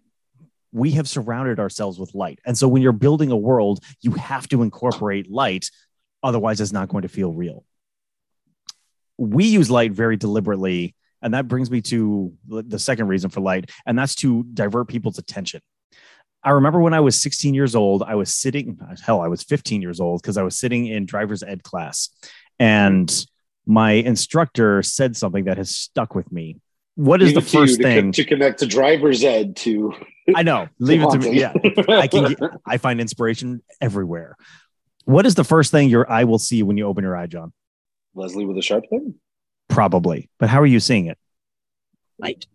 we 0.72 0.92
have 0.92 1.08
surrounded 1.08 1.60
ourselves 1.60 1.98
with 1.98 2.14
light. 2.14 2.40
And 2.46 2.56
so 2.56 2.66
when 2.68 2.82
you're 2.82 2.92
building 2.92 3.30
a 3.30 3.36
world, 3.36 3.80
you 4.00 4.12
have 4.12 4.48
to 4.48 4.62
incorporate 4.62 5.30
light. 5.30 5.70
Otherwise, 6.22 6.60
it's 6.60 6.72
not 6.72 6.88
going 6.88 7.02
to 7.02 7.08
feel 7.08 7.32
real. 7.32 7.64
We 9.18 9.44
use 9.44 9.70
light 9.70 9.92
very 9.92 10.16
deliberately. 10.16 10.94
And 11.22 11.34
that 11.34 11.48
brings 11.48 11.70
me 11.70 11.80
to 11.82 12.32
the 12.46 12.78
second 12.78 13.08
reason 13.08 13.30
for 13.30 13.40
light, 13.40 13.70
and 13.86 13.98
that's 13.98 14.14
to 14.16 14.44
divert 14.54 14.88
people's 14.88 15.18
attention. 15.18 15.60
I 16.44 16.50
remember 16.50 16.80
when 16.80 16.94
I 16.94 17.00
was 17.00 17.20
16 17.20 17.54
years 17.54 17.74
old, 17.74 18.04
I 18.04 18.14
was 18.14 18.32
sitting, 18.32 18.78
hell, 19.04 19.20
I 19.20 19.26
was 19.28 19.42
15 19.42 19.82
years 19.82 19.98
old 19.98 20.22
because 20.22 20.36
I 20.36 20.42
was 20.42 20.56
sitting 20.56 20.86
in 20.86 21.04
driver's 21.04 21.42
ed 21.42 21.64
class. 21.64 22.10
And 22.60 23.12
my 23.66 23.92
instructor 23.92 24.82
said 24.82 25.16
something 25.16 25.44
that 25.44 25.56
has 25.58 25.74
stuck 25.74 26.14
with 26.14 26.30
me. 26.30 26.60
What 26.94 27.20
is 27.22 27.28
Leave 27.28 27.34
the 27.36 27.58
first 27.58 27.76
to 27.78 27.82
thing? 27.82 28.12
to 28.12 28.24
connect 28.24 28.60
to 28.60 28.66
driver's 28.66 29.22
ed 29.24 29.56
to? 29.56 29.92
I 30.34 30.42
know. 30.42 30.68
Leave 30.78 31.02
it 31.02 31.10
to 31.10 31.18
me. 31.18 31.38
Yeah. 31.38 31.52
I 31.88 32.06
can 32.06 32.34
get- 32.34 32.50
I 32.66 32.76
find 32.78 33.00
inspiration 33.00 33.62
everywhere. 33.80 34.36
What 35.04 35.26
is 35.26 35.34
the 35.34 35.44
first 35.44 35.70
thing 35.72 35.88
your 35.88 36.10
eye 36.10 36.24
will 36.24 36.38
see 36.38 36.62
when 36.62 36.76
you 36.76 36.86
open 36.86 37.02
your 37.02 37.16
eye, 37.16 37.26
John? 37.26 37.52
Leslie 38.14 38.44
with 38.46 38.58
a 38.58 38.62
sharp 38.62 38.84
thing. 38.90 39.14
Probably. 39.68 40.28
But 40.38 40.48
how 40.48 40.60
are 40.60 40.66
you 40.66 40.80
seeing 40.80 41.06
it? 41.06 41.18
Light. 42.18 42.46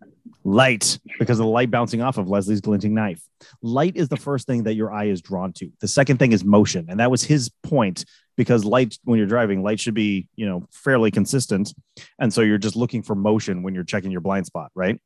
Light, 0.46 0.98
because 1.18 1.38
of 1.38 1.46
the 1.46 1.50
light 1.50 1.70
bouncing 1.70 2.02
off 2.02 2.18
of 2.18 2.28
Leslie's 2.28 2.60
glinting 2.60 2.92
knife. 2.92 3.22
Light 3.62 3.96
is 3.96 4.08
the 4.08 4.16
first 4.16 4.46
thing 4.46 4.64
that 4.64 4.74
your 4.74 4.92
eye 4.92 5.06
is 5.06 5.22
drawn 5.22 5.54
to. 5.54 5.70
The 5.80 5.88
second 5.88 6.18
thing 6.18 6.32
is 6.32 6.44
motion. 6.44 6.86
And 6.90 7.00
that 7.00 7.10
was 7.10 7.24
his 7.24 7.50
point 7.62 8.04
because 8.36 8.64
light, 8.64 8.98
when 9.04 9.16
you're 9.16 9.26
driving, 9.26 9.62
light 9.62 9.80
should 9.80 9.94
be, 9.94 10.28
you 10.36 10.46
know, 10.46 10.68
fairly 10.70 11.10
consistent. 11.10 11.72
And 12.18 12.32
so 12.32 12.42
you're 12.42 12.58
just 12.58 12.76
looking 12.76 13.02
for 13.02 13.14
motion 13.14 13.62
when 13.62 13.74
you're 13.74 13.84
checking 13.84 14.10
your 14.10 14.20
blind 14.20 14.44
spot, 14.44 14.70
right? 14.74 15.00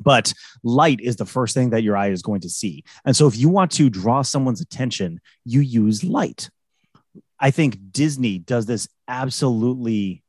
But 0.00 0.32
light 0.62 1.00
is 1.00 1.16
the 1.16 1.26
first 1.26 1.54
thing 1.54 1.70
that 1.70 1.82
your 1.82 1.96
eye 1.96 2.10
is 2.10 2.22
going 2.22 2.40
to 2.42 2.48
see. 2.48 2.84
And 3.04 3.14
so 3.14 3.26
if 3.26 3.36
you 3.36 3.48
want 3.48 3.72
to 3.72 3.90
draw 3.90 4.22
someone's 4.22 4.60
attention, 4.60 5.20
you 5.44 5.60
use 5.60 6.04
light. 6.04 6.50
I 7.40 7.50
think 7.50 7.78
Disney 7.92 8.38
does 8.38 8.66
this 8.66 8.88
absolutely 9.06 10.22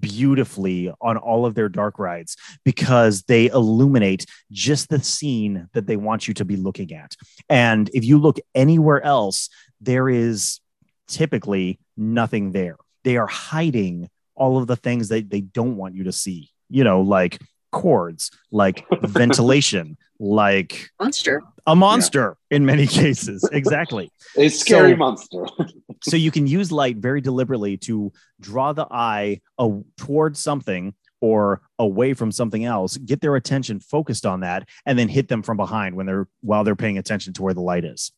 beautifully 0.00 0.92
on 1.00 1.16
all 1.16 1.46
of 1.46 1.54
their 1.54 1.68
dark 1.68 1.98
rides 1.98 2.36
because 2.64 3.22
they 3.22 3.46
illuminate 3.46 4.26
just 4.50 4.88
the 4.88 5.02
scene 5.02 5.68
that 5.72 5.86
they 5.86 5.96
want 5.96 6.28
you 6.28 6.34
to 6.34 6.44
be 6.44 6.56
looking 6.56 6.92
at. 6.92 7.14
And 7.48 7.90
if 7.94 8.04
you 8.04 8.18
look 8.18 8.38
anywhere 8.54 9.02
else, 9.02 9.48
there 9.80 10.08
is 10.08 10.60
typically 11.08 11.78
nothing 11.96 12.52
there. 12.52 12.76
They 13.04 13.16
are 13.16 13.26
hiding 13.26 14.08
all 14.34 14.58
of 14.58 14.66
the 14.66 14.76
things 14.76 15.08
that 15.08 15.30
they 15.30 15.40
don't 15.40 15.76
want 15.76 15.94
you 15.94 16.04
to 16.04 16.12
see, 16.12 16.50
you 16.68 16.84
know, 16.84 17.00
like 17.00 17.40
cords, 17.72 18.30
like 18.50 18.84
ventilation, 19.02 19.96
like 20.18 20.90
Monster. 21.00 21.42
A 21.66 21.74
monster 21.76 22.36
in 22.50 22.64
many 22.64 22.86
cases. 23.00 23.48
Exactly 23.52 24.10
A 24.36 24.48
scary 24.48 24.92
So- 24.92 24.96
monster. 24.96 25.44
so 26.02 26.16
you 26.16 26.30
can 26.30 26.46
use 26.46 26.70
light 26.70 26.96
very 26.98 27.20
deliberately 27.20 27.76
to 27.78 28.12
draw 28.40 28.72
the 28.72 28.86
eye 28.90 29.40
a, 29.58 29.70
towards 29.96 30.38
something 30.42 30.94
or 31.22 31.62
away 31.78 32.12
from 32.12 32.30
something 32.30 32.64
else 32.66 32.98
get 32.98 33.22
their 33.22 33.36
attention 33.36 33.80
focused 33.80 34.26
on 34.26 34.40
that 34.40 34.68
and 34.84 34.98
then 34.98 35.08
hit 35.08 35.28
them 35.28 35.42
from 35.42 35.56
behind 35.56 35.96
when 35.96 36.04
they're 36.04 36.28
while 36.42 36.62
they're 36.62 36.76
paying 36.76 36.98
attention 36.98 37.32
to 37.32 37.42
where 37.42 37.54
the 37.54 37.60
light 37.62 37.86
is 37.86 38.12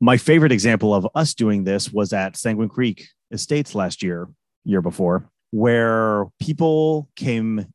my 0.00 0.16
favorite 0.16 0.50
example 0.50 0.94
of 0.94 1.06
us 1.14 1.34
doing 1.34 1.64
this 1.64 1.92
was 1.92 2.14
at 2.14 2.38
sanguine 2.38 2.70
creek 2.70 3.06
estates 3.30 3.74
last 3.74 4.02
year 4.02 4.28
year 4.64 4.80
before 4.80 5.28
where 5.50 6.24
people 6.40 7.10
came 7.16 7.66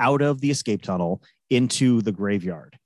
out 0.00 0.20
of 0.22 0.40
the 0.40 0.50
escape 0.50 0.82
tunnel 0.82 1.22
into 1.48 2.02
the 2.02 2.10
graveyard 2.12 2.76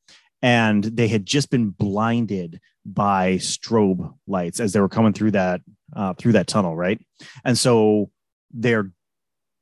and 0.44 0.84
they 0.84 1.08
had 1.08 1.24
just 1.24 1.48
been 1.48 1.70
blinded 1.70 2.60
by 2.84 3.36
strobe 3.36 4.12
lights 4.26 4.60
as 4.60 4.74
they 4.74 4.80
were 4.80 4.90
coming 4.90 5.14
through 5.14 5.30
that 5.30 5.62
uh, 5.96 6.12
through 6.12 6.32
that 6.32 6.46
tunnel, 6.46 6.76
right? 6.76 7.00
And 7.46 7.58
so 7.58 8.10
their 8.52 8.90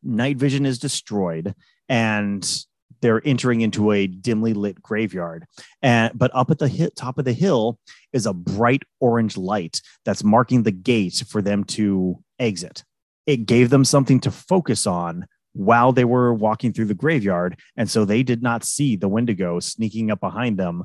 night 0.03 0.39
vision 0.39 0.67
is 0.67 0.81
destroyed, 0.81 1.55
and 1.89 2.65
they're 3.01 3.25
entering 3.25 3.61
into 3.61 3.93
a 3.93 4.09
dimly 4.09 4.55
lit 4.55 4.83
graveyard. 4.83 5.47
And 5.83 6.19
but 6.19 6.33
up 6.35 6.51
at 6.51 6.59
the 6.59 6.67
hit, 6.67 6.97
top 6.97 7.17
of 7.17 7.25
the 7.25 7.33
hill 7.33 7.79
is 8.13 8.27
a 8.27 8.35
bright 8.35 8.83
orange 8.99 9.37
light 9.37 9.81
that's 10.05 10.25
marking 10.25 10.65
the 10.65 10.73
gate 10.73 11.23
for 11.29 11.41
them 11.41 11.63
to 11.65 12.19
exit. 12.41 12.83
it 13.27 13.47
gave 13.47 13.71
them 13.71 13.85
something 13.85 14.21
to 14.21 14.31
focus 14.31 14.87
on 14.87 15.27
while 15.53 15.93
they 15.93 16.05
were 16.05 16.33
walking 16.33 16.73
through 16.73 16.87
the 16.87 16.95
graveyard. 16.95 17.59
And 17.77 17.91
so 17.91 18.05
they 18.05 18.23
did 18.23 18.43
not 18.43 18.65
see 18.65 18.97
the 18.97 19.09
Wendigo 19.09 19.61
sneaking 19.61 20.11
up 20.11 20.21
behind 20.21 20.59
them. 20.59 20.85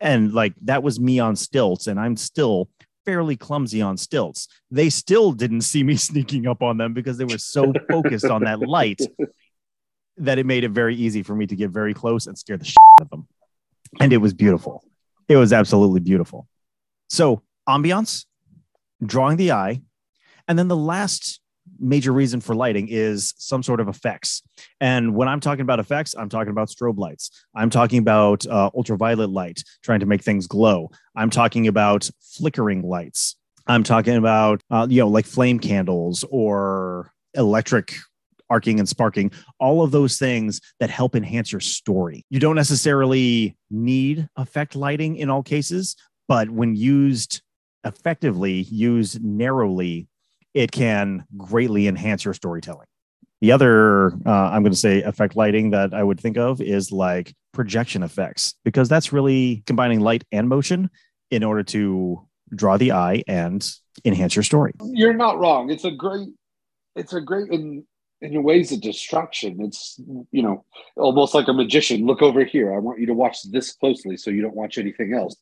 And 0.00 0.32
like 0.32 0.54
that 0.62 0.82
was 0.82 0.98
me 0.98 1.20
on 1.20 1.36
stilts, 1.36 1.86
and 1.86 1.98
I'm 1.98 2.16
still 2.16 2.68
fairly 3.04 3.36
clumsy 3.36 3.82
on 3.82 3.96
stilts. 3.96 4.48
They 4.70 4.90
still 4.90 5.32
didn't 5.32 5.62
see 5.62 5.82
me 5.82 5.96
sneaking 5.96 6.46
up 6.46 6.62
on 6.62 6.76
them 6.76 6.92
because 6.92 7.18
they 7.18 7.24
were 7.24 7.38
so 7.38 7.72
focused 7.88 8.26
on 8.26 8.44
that 8.44 8.60
light 8.60 9.00
that 10.16 10.38
it 10.38 10.46
made 10.46 10.64
it 10.64 10.70
very 10.70 10.96
easy 10.96 11.22
for 11.22 11.34
me 11.34 11.46
to 11.46 11.56
get 11.56 11.70
very 11.70 11.94
close 11.94 12.26
and 12.26 12.36
scare 12.36 12.56
the 12.56 12.64
shit 12.64 12.76
out 13.00 13.04
of 13.04 13.10
them. 13.10 13.26
And 14.00 14.12
it 14.12 14.18
was 14.18 14.34
beautiful. 14.34 14.84
It 15.28 15.36
was 15.36 15.52
absolutely 15.52 16.00
beautiful. 16.00 16.48
So, 17.08 17.42
ambiance, 17.68 18.26
drawing 19.04 19.36
the 19.36 19.52
eye, 19.52 19.82
and 20.48 20.58
then 20.58 20.68
the 20.68 20.76
last 20.76 21.40
major 21.82 22.12
reason 22.12 22.40
for 22.40 22.54
lighting 22.54 22.88
is 22.88 23.34
some 23.36 23.62
sort 23.62 23.80
of 23.80 23.88
effects. 23.88 24.42
And 24.80 25.14
when 25.14 25.28
I'm 25.28 25.40
talking 25.40 25.62
about 25.62 25.80
effects, 25.80 26.14
I'm 26.14 26.28
talking 26.28 26.50
about 26.50 26.68
strobe 26.68 26.98
lights. 26.98 27.30
I'm 27.54 27.70
talking 27.70 27.98
about 27.98 28.46
uh, 28.46 28.70
ultraviolet 28.74 29.30
light, 29.30 29.62
trying 29.82 30.00
to 30.00 30.06
make 30.06 30.22
things 30.22 30.46
glow. 30.46 30.90
I'm 31.16 31.30
talking 31.30 31.66
about 31.66 32.08
flickering 32.20 32.82
lights. 32.82 33.36
I'm 33.66 33.82
talking 33.82 34.16
about, 34.16 34.60
uh, 34.70 34.86
you 34.88 35.00
know, 35.00 35.08
like 35.08 35.26
flame 35.26 35.58
candles 35.58 36.24
or 36.30 37.12
electric 37.34 37.94
arcing 38.50 38.78
and 38.78 38.88
sparking, 38.88 39.32
all 39.58 39.82
of 39.82 39.90
those 39.90 40.18
things 40.18 40.60
that 40.78 40.90
help 40.90 41.16
enhance 41.16 41.50
your 41.50 41.60
story. 41.60 42.24
You 42.28 42.38
don't 42.38 42.56
necessarily 42.56 43.56
need 43.70 44.28
effect 44.36 44.76
lighting 44.76 45.16
in 45.16 45.30
all 45.30 45.42
cases, 45.42 45.96
but 46.28 46.50
when 46.50 46.76
used 46.76 47.40
effectively, 47.84 48.62
used 48.62 49.24
narrowly, 49.24 50.06
it 50.54 50.72
can 50.72 51.24
greatly 51.36 51.86
enhance 51.86 52.24
your 52.24 52.34
storytelling. 52.34 52.86
The 53.40 53.52
other, 53.52 54.12
uh, 54.24 54.50
I'm 54.50 54.62
going 54.62 54.72
to 54.72 54.78
say, 54.78 55.02
effect 55.02 55.34
lighting 55.34 55.70
that 55.70 55.92
I 55.92 56.02
would 56.02 56.20
think 56.20 56.36
of 56.36 56.60
is 56.60 56.92
like 56.92 57.34
projection 57.52 58.02
effects, 58.02 58.54
because 58.64 58.88
that's 58.88 59.12
really 59.12 59.64
combining 59.66 60.00
light 60.00 60.24
and 60.30 60.48
motion 60.48 60.90
in 61.30 61.42
order 61.42 61.64
to 61.64 62.26
draw 62.54 62.76
the 62.76 62.92
eye 62.92 63.24
and 63.26 63.68
enhance 64.04 64.36
your 64.36 64.42
story. 64.44 64.72
You're 64.84 65.14
not 65.14 65.38
wrong. 65.38 65.70
It's 65.70 65.84
a 65.84 65.90
great, 65.90 66.28
it's 66.94 67.14
a 67.14 67.20
great 67.20 67.50
in 67.50 67.84
in 68.20 68.40
ways 68.44 68.70
of 68.70 68.80
destruction. 68.80 69.60
It's 69.60 70.00
you 70.30 70.42
know 70.42 70.64
almost 70.96 71.34
like 71.34 71.48
a 71.48 71.52
magician. 71.52 72.06
Look 72.06 72.22
over 72.22 72.44
here. 72.44 72.72
I 72.72 72.78
want 72.78 73.00
you 73.00 73.06
to 73.06 73.14
watch 73.14 73.38
this 73.50 73.72
closely 73.72 74.16
so 74.16 74.30
you 74.30 74.42
don't 74.42 74.54
watch 74.54 74.78
anything 74.78 75.14
else. 75.14 75.34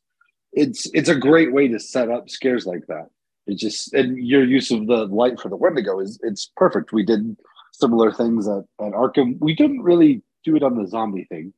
It's 0.52 0.88
it's 0.94 1.10
a 1.10 1.14
great 1.14 1.52
way 1.52 1.68
to 1.68 1.78
set 1.78 2.10
up 2.10 2.30
scares 2.30 2.64
like 2.64 2.86
that. 2.88 3.08
It 3.50 3.58
just 3.58 3.92
and 3.94 4.16
your 4.18 4.44
use 4.44 4.70
of 4.70 4.86
the 4.86 5.06
light 5.06 5.40
for 5.40 5.48
the 5.48 5.56
Wendigo 5.56 6.00
is 6.00 6.18
it's 6.22 6.50
perfect. 6.56 6.92
We 6.92 7.04
did 7.04 7.36
similar 7.72 8.12
things 8.12 8.48
at, 8.48 8.64
at 8.80 8.92
Arkham. 8.92 9.38
We 9.40 9.54
didn't 9.54 9.82
really 9.82 10.22
do 10.44 10.56
it 10.56 10.62
on 10.62 10.76
the 10.76 10.86
zombie 10.86 11.24
thing. 11.24 11.52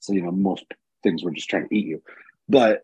So 0.00 0.12
you 0.12 0.22
know, 0.22 0.32
most 0.32 0.64
things 1.02 1.22
were 1.22 1.30
just 1.30 1.48
trying 1.48 1.68
to 1.68 1.74
eat 1.74 1.86
you. 1.86 2.02
But 2.48 2.82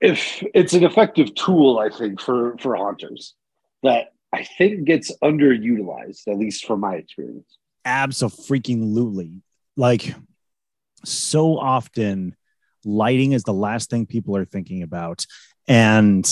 if 0.00 0.42
it's 0.54 0.72
an 0.72 0.84
effective 0.84 1.34
tool, 1.34 1.78
I 1.78 1.96
think, 1.96 2.20
for 2.20 2.56
for 2.58 2.74
haunters 2.76 3.34
that 3.82 4.12
I 4.32 4.44
think 4.44 4.84
gets 4.84 5.12
underutilized, 5.22 6.28
at 6.28 6.38
least 6.38 6.66
from 6.66 6.80
my 6.80 6.94
experience. 6.94 7.58
Absolutely. 7.84 9.42
Like 9.76 10.14
so 11.04 11.58
often 11.58 12.36
lighting 12.84 13.32
is 13.32 13.42
the 13.42 13.52
last 13.52 13.90
thing 13.90 14.06
people 14.06 14.36
are 14.36 14.44
thinking 14.44 14.82
about. 14.82 15.24
And 15.66 16.24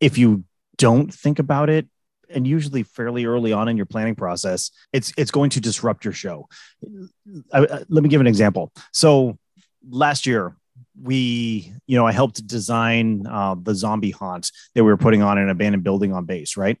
if 0.00 0.18
you 0.18 0.44
don't 0.76 1.12
think 1.12 1.38
about 1.38 1.70
it, 1.70 1.86
and 2.32 2.46
usually 2.46 2.84
fairly 2.84 3.24
early 3.24 3.52
on 3.52 3.68
in 3.68 3.76
your 3.76 3.86
planning 3.86 4.14
process, 4.14 4.70
it's 4.92 5.12
it's 5.16 5.30
going 5.30 5.50
to 5.50 5.60
disrupt 5.60 6.04
your 6.04 6.14
show. 6.14 6.48
I, 7.52 7.58
I, 7.58 7.84
let 7.88 8.02
me 8.02 8.08
give 8.08 8.20
an 8.20 8.26
example. 8.26 8.72
So 8.92 9.38
last 9.88 10.26
year, 10.26 10.56
we, 11.00 11.72
you 11.86 11.96
know, 11.96 12.06
I 12.06 12.12
helped 12.12 12.46
design 12.46 13.26
uh, 13.26 13.56
the 13.60 13.74
zombie 13.74 14.10
haunt 14.10 14.52
that 14.74 14.84
we 14.84 14.90
were 14.90 14.96
putting 14.96 15.22
on 15.22 15.38
an 15.38 15.48
abandoned 15.48 15.84
building 15.84 16.12
on 16.12 16.24
base, 16.24 16.56
right? 16.56 16.78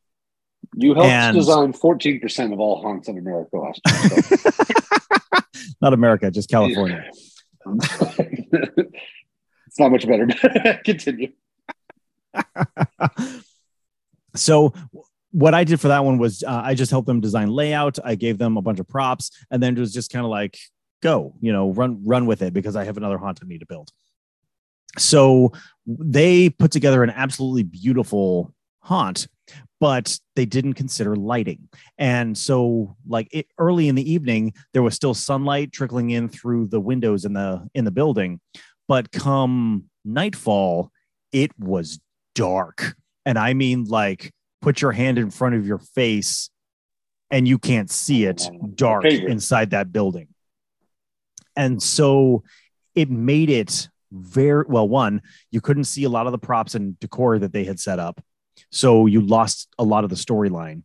You 0.74 0.94
helped 0.94 1.08
and, 1.08 1.36
design 1.36 1.72
14% 1.72 2.52
of 2.52 2.60
all 2.60 2.82
haunts 2.82 3.08
in 3.08 3.18
America 3.18 3.56
last 3.56 3.80
year. 3.86 4.22
So. 4.22 4.50
Not 5.80 5.94
America, 5.94 6.30
just 6.30 6.50
California. 6.50 7.10
it's 7.66 7.78
not 9.78 9.90
much 9.90 10.06
better. 10.06 10.26
Continue. 10.84 11.32
so 14.34 14.72
what 15.32 15.54
I 15.54 15.64
did 15.64 15.80
for 15.80 15.88
that 15.88 16.04
one 16.04 16.18
was 16.18 16.42
uh, 16.42 16.62
I 16.64 16.74
just 16.74 16.90
helped 16.90 17.06
them 17.06 17.20
design 17.20 17.48
layout. 17.48 17.98
I 18.04 18.14
gave 18.14 18.38
them 18.38 18.56
a 18.56 18.62
bunch 18.62 18.80
of 18.80 18.88
props, 18.88 19.30
and 19.50 19.62
then 19.62 19.76
it 19.76 19.80
was 19.80 19.92
just 19.92 20.12
kind 20.12 20.24
of 20.24 20.30
like 20.30 20.58
go, 21.02 21.34
you 21.40 21.52
know, 21.52 21.70
run 21.70 22.02
run 22.04 22.26
with 22.26 22.42
it 22.42 22.52
because 22.52 22.76
I 22.76 22.84
have 22.84 22.96
another 22.96 23.18
haunt 23.18 23.40
I 23.42 23.46
need 23.46 23.60
to 23.60 23.66
build. 23.66 23.90
So 24.98 25.52
they 25.86 26.50
put 26.50 26.72
together 26.72 27.02
an 27.02 27.10
absolutely 27.10 27.62
beautiful 27.62 28.52
haunt, 28.80 29.28
but 29.78 30.18
they 30.34 30.44
didn't 30.44 30.74
consider 30.74 31.14
lighting. 31.14 31.68
And 31.96 32.36
so, 32.36 32.96
like 33.06 33.28
it, 33.32 33.46
early 33.58 33.88
in 33.88 33.94
the 33.94 34.10
evening, 34.12 34.54
there 34.72 34.82
was 34.82 34.94
still 34.94 35.14
sunlight 35.14 35.72
trickling 35.72 36.10
in 36.10 36.28
through 36.28 36.68
the 36.68 36.80
windows 36.80 37.24
in 37.24 37.34
the 37.34 37.68
in 37.74 37.84
the 37.84 37.90
building, 37.90 38.40
but 38.88 39.12
come 39.12 39.84
nightfall, 40.04 40.90
it 41.32 41.52
was 41.58 42.00
dark. 42.40 42.96
And 43.26 43.38
I 43.38 43.52
mean, 43.52 43.84
like, 43.84 44.32
put 44.62 44.80
your 44.80 44.92
hand 44.92 45.18
in 45.18 45.30
front 45.30 45.56
of 45.56 45.66
your 45.66 45.76
face 45.78 46.48
and 47.30 47.46
you 47.46 47.58
can't 47.58 47.90
see 47.90 48.24
it 48.24 48.48
dark 48.74 49.04
inside 49.04 49.70
that 49.70 49.92
building. 49.92 50.28
And 51.54 51.82
so 51.82 52.42
it 52.94 53.10
made 53.10 53.50
it 53.50 53.90
very 54.10 54.64
well. 54.66 54.88
One, 54.88 55.20
you 55.50 55.60
couldn't 55.60 55.84
see 55.84 56.04
a 56.04 56.08
lot 56.08 56.24
of 56.24 56.32
the 56.32 56.38
props 56.38 56.74
and 56.74 56.98
decor 56.98 57.38
that 57.38 57.52
they 57.52 57.64
had 57.64 57.78
set 57.78 57.98
up. 57.98 58.22
So 58.70 59.04
you 59.04 59.20
lost 59.20 59.68
a 59.78 59.84
lot 59.84 60.04
of 60.04 60.10
the 60.10 60.16
storyline. 60.16 60.82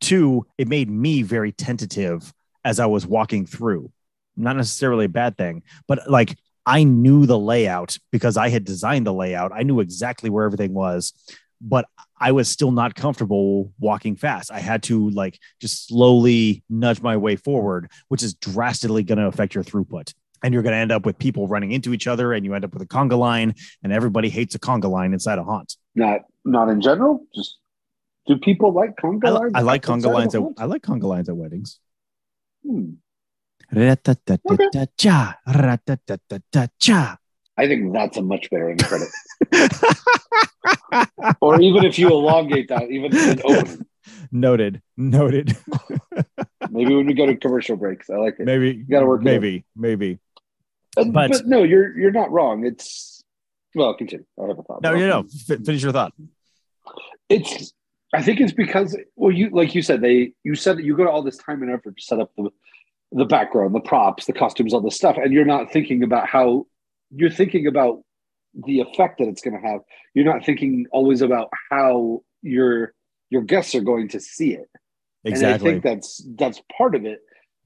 Two, 0.00 0.46
it 0.56 0.68
made 0.68 0.88
me 0.88 1.22
very 1.22 1.50
tentative 1.50 2.32
as 2.64 2.78
I 2.78 2.86
was 2.86 3.04
walking 3.04 3.44
through. 3.44 3.90
Not 4.36 4.56
necessarily 4.56 5.06
a 5.06 5.08
bad 5.10 5.36
thing, 5.36 5.64
but 5.88 6.08
like 6.08 6.38
I 6.64 6.84
knew 6.84 7.26
the 7.26 7.38
layout 7.38 7.98
because 8.10 8.36
I 8.36 8.48
had 8.48 8.64
designed 8.64 9.06
the 9.06 9.12
layout. 9.12 9.52
I 9.52 9.62
knew 9.62 9.80
exactly 9.80 10.30
where 10.30 10.44
everything 10.44 10.74
was, 10.74 11.12
but 11.60 11.86
I 12.18 12.32
was 12.32 12.48
still 12.48 12.70
not 12.70 12.94
comfortable 12.94 13.72
walking 13.80 14.16
fast. 14.16 14.52
I 14.52 14.60
had 14.60 14.84
to 14.84 15.10
like 15.10 15.38
just 15.60 15.88
slowly 15.88 16.62
nudge 16.70 17.02
my 17.02 17.16
way 17.16 17.36
forward, 17.36 17.90
which 18.08 18.22
is 18.22 18.34
drastically 18.34 19.02
going 19.02 19.18
to 19.18 19.26
affect 19.26 19.54
your 19.54 19.64
throughput. 19.64 20.14
And 20.44 20.52
you're 20.52 20.62
going 20.62 20.72
to 20.72 20.78
end 20.78 20.90
up 20.90 21.06
with 21.06 21.18
people 21.18 21.46
running 21.46 21.70
into 21.70 21.92
each 21.92 22.08
other, 22.08 22.32
and 22.32 22.44
you 22.44 22.54
end 22.54 22.64
up 22.64 22.72
with 22.72 22.82
a 22.82 22.86
conga 22.86 23.16
line, 23.16 23.54
and 23.82 23.92
everybody 23.92 24.28
hates 24.28 24.56
a 24.56 24.58
conga 24.58 24.90
line 24.90 25.12
inside 25.12 25.38
a 25.38 25.44
haunt. 25.44 25.76
Not, 25.94 26.22
not 26.44 26.68
in 26.68 26.80
general. 26.80 27.24
Just 27.32 27.58
do 28.26 28.36
people 28.38 28.72
like 28.72 28.96
conga 28.96 29.32
lines? 29.32 29.52
I, 29.54 29.60
I 29.60 29.62
like 29.62 29.82
conga 29.82 30.12
lines. 30.12 30.34
At, 30.34 30.42
I 30.58 30.64
like 30.64 30.82
conga 30.82 31.04
lines 31.04 31.28
at 31.28 31.36
weddings. 31.36 31.78
Hmm. 32.66 32.94
I 37.56 37.66
think 37.66 37.92
that's 37.92 38.16
a 38.16 38.22
much 38.22 38.50
better 38.50 38.70
end 38.70 38.82
credit. 38.84 39.08
or 41.40 41.60
even 41.60 41.84
if 41.84 41.98
you 41.98 42.08
elongate 42.08 42.68
that, 42.68 42.90
even 42.90 43.16
in 43.16 43.40
open. 43.44 43.86
Noted. 44.30 44.82
Noted. 44.96 45.56
maybe 46.70 46.94
when 46.94 47.06
we 47.06 47.14
go 47.14 47.26
to 47.26 47.36
commercial 47.36 47.76
breaks, 47.76 48.08
I 48.10 48.16
like 48.16 48.36
it. 48.38 48.46
Maybe 48.46 48.68
you 48.68 48.84
gotta 48.84 49.06
work. 49.06 49.22
Maybe, 49.22 49.64
maybe. 49.76 50.18
Uh, 50.96 51.04
but, 51.04 51.30
but, 51.30 51.46
no, 51.46 51.62
you're 51.62 51.96
you're 51.98 52.12
not 52.12 52.30
wrong. 52.30 52.64
It's 52.66 53.22
well, 53.74 53.94
continue. 53.94 54.24
I 54.42 54.46
have 54.48 54.58
a 54.58 54.62
thought. 54.62 54.82
No, 54.82 54.94
you 54.94 55.06
know, 55.06 55.20
f- 55.20 55.64
finish 55.64 55.82
your 55.82 55.92
thought. 55.92 56.12
It's. 57.28 57.72
I 58.14 58.22
think 58.22 58.40
it's 58.40 58.52
because 58.52 58.96
well, 59.16 59.32
you 59.32 59.48
like 59.50 59.74
you 59.74 59.80
said 59.80 60.02
they 60.02 60.32
you 60.44 60.54
said 60.54 60.76
that 60.76 60.84
you 60.84 60.96
go 60.96 61.04
to 61.04 61.10
all 61.10 61.22
this 61.22 61.38
time 61.38 61.62
and 61.62 61.70
effort 61.70 61.96
to 61.96 62.02
set 62.02 62.20
up 62.20 62.30
the 62.36 62.50
the 63.12 63.24
background, 63.24 63.74
the 63.74 63.80
props, 63.80 64.26
the 64.26 64.32
costumes, 64.32 64.72
all 64.72 64.80
this 64.80 64.96
stuff, 64.96 65.16
and 65.16 65.32
you're 65.32 65.44
not 65.44 65.70
thinking 65.72 66.02
about 66.02 66.26
how 66.26 66.66
you're 67.14 67.30
thinking 67.30 67.66
about 67.66 68.02
the 68.54 68.80
effect 68.80 69.18
that 69.18 69.28
it's 69.28 69.42
going 69.42 69.60
to 69.60 69.68
have. 69.68 69.80
You're 70.14 70.24
not 70.24 70.44
thinking 70.44 70.86
always 70.92 71.22
about 71.22 71.48
how 71.70 72.22
your 72.42 72.94
your 73.30 73.42
guests 73.42 73.74
are 73.74 73.80
going 73.82 74.08
to 74.08 74.20
see 74.20 74.54
it. 74.54 74.68
Exactly. 75.24 75.46
And 75.46 75.54
I 75.54 75.58
think 75.58 75.84
that's 75.84 76.26
that's 76.36 76.62
part 76.76 76.94
of 76.94 77.04
it. 77.04 77.20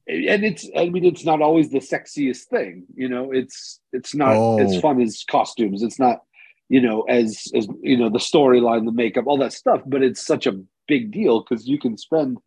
And 0.08 0.44
it's 0.44 0.68
I 0.76 0.88
mean 0.88 1.04
it's 1.04 1.24
not 1.24 1.42
always 1.42 1.70
the 1.70 1.80
sexiest 1.80 2.44
thing, 2.44 2.84
you 2.94 3.08
know. 3.08 3.32
It's 3.32 3.80
it's 3.92 4.14
not 4.14 4.36
oh. 4.36 4.58
as 4.58 4.80
fun 4.80 5.00
as 5.00 5.24
costumes. 5.28 5.82
It's 5.82 5.98
not 5.98 6.22
you 6.68 6.80
know 6.80 7.02
as 7.02 7.50
as 7.54 7.66
you 7.82 7.96
know 7.96 8.10
the 8.10 8.18
storyline, 8.18 8.84
the 8.84 8.92
makeup, 8.92 9.24
all 9.26 9.38
that 9.38 9.52
stuff. 9.52 9.80
But 9.86 10.02
it's 10.02 10.24
such 10.24 10.46
a 10.46 10.60
big 10.86 11.10
deal 11.10 11.42
because 11.42 11.66
you 11.66 11.78
can 11.78 11.96
spend 11.96 12.38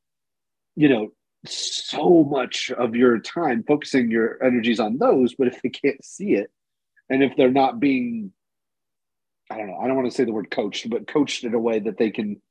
you 0.75 0.87
know 0.87 1.09
so 1.45 2.23
much 2.23 2.69
of 2.71 2.95
your 2.95 3.19
time 3.19 3.63
focusing 3.67 4.11
your 4.11 4.43
energies 4.43 4.79
on 4.79 4.97
those 4.97 5.35
but 5.35 5.47
if 5.47 5.61
they 5.61 5.69
can't 5.69 6.03
see 6.03 6.33
it 6.33 6.51
and 7.09 7.23
if 7.23 7.35
they're 7.37 7.51
not 7.51 7.79
being 7.79 8.31
i 9.49 9.57
don't 9.57 9.67
know 9.67 9.77
i 9.77 9.87
don't 9.87 9.95
want 9.95 10.09
to 10.09 10.15
say 10.15 10.25
the 10.25 10.33
word 10.33 10.51
coached 10.51 10.89
but 10.89 11.07
coached 11.07 11.43
in 11.45 11.53
a 11.53 11.59
way 11.59 11.79
that 11.79 11.97
they 11.97 12.11
can 12.11 12.41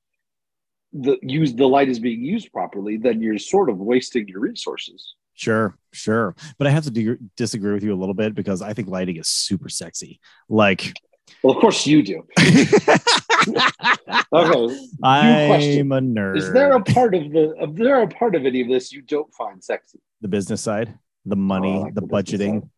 the 0.92 1.18
use 1.22 1.54
the 1.54 1.66
light 1.66 1.88
is 1.88 1.98
being 1.98 2.22
used 2.22 2.52
properly, 2.52 2.96
then 2.96 3.20
you're 3.20 3.38
sort 3.38 3.70
of 3.70 3.78
wasting 3.78 4.28
your 4.28 4.40
resources. 4.40 5.14
Sure, 5.34 5.76
sure. 5.92 6.34
But 6.56 6.66
I 6.66 6.70
have 6.70 6.84
to 6.84 6.90
de- 6.90 7.18
disagree 7.36 7.72
with 7.72 7.84
you 7.84 7.94
a 7.94 7.96
little 7.96 8.14
bit 8.14 8.34
because 8.34 8.62
I 8.62 8.72
think 8.72 8.88
lighting 8.88 9.16
is 9.16 9.28
super 9.28 9.68
sexy. 9.68 10.20
Like, 10.48 10.94
Well, 11.42 11.54
of 11.54 11.60
course 11.60 11.86
you 11.86 12.02
do. 12.02 12.26
Okay. 13.56 14.76
I'm 15.02 15.92
a 15.92 16.00
nerd. 16.00 16.36
Is 16.36 16.52
there 16.52 16.72
a 16.72 16.82
part 16.82 17.14
of 17.14 17.30
the 17.32 17.54
is 17.62 17.74
there 17.76 18.02
a 18.02 18.08
part 18.08 18.34
of 18.34 18.44
any 18.44 18.60
of 18.62 18.68
this 18.68 18.92
you 18.92 19.02
don't 19.02 19.32
find 19.34 19.62
sexy? 19.62 19.98
the 20.20 20.28
business 20.28 20.60
side, 20.60 20.98
the 21.24 21.36
money, 21.36 21.76
Oh, 21.76 21.80
like 21.82 21.94
the 21.94 22.00
the 22.02 22.06
budgeting? 22.06 22.60
side. 22.62 22.70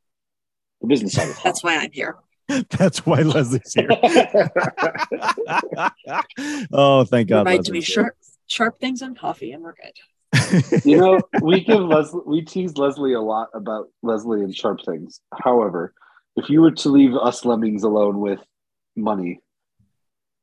The 0.82 0.86
business 0.88 1.12
side. 1.14 1.34
That's 1.44 1.62
why 1.64 1.76
I'm 1.76 1.90
here. 1.92 2.16
That's 2.70 3.06
why 3.06 3.22
Leslie's 3.22 3.72
here. 3.72 3.88
oh, 6.72 7.04
thank 7.04 7.28
God. 7.28 7.44
Provide 7.44 7.64
to 7.64 7.72
me 7.72 7.78
Leslie's 7.78 7.86
here. 7.86 7.94
sharp, 8.04 8.16
sharp 8.46 8.80
things 8.80 9.02
on 9.02 9.14
coffee, 9.14 9.52
and 9.52 9.62
we're 9.62 9.74
good. 9.74 10.82
you 10.84 10.96
know, 10.96 11.20
we 11.42 11.60
give 11.60 11.80
Leslie 11.80 12.20
we 12.26 12.42
tease 12.42 12.76
Leslie 12.76 13.14
a 13.14 13.20
lot 13.20 13.48
about 13.54 13.88
Leslie 14.02 14.42
and 14.42 14.54
sharp 14.54 14.80
things. 14.84 15.20
However, 15.42 15.94
if 16.36 16.48
you 16.50 16.60
were 16.60 16.70
to 16.72 16.88
leave 16.88 17.14
us 17.14 17.44
lemmings 17.44 17.82
alone 17.82 18.20
with 18.20 18.40
money, 18.96 19.40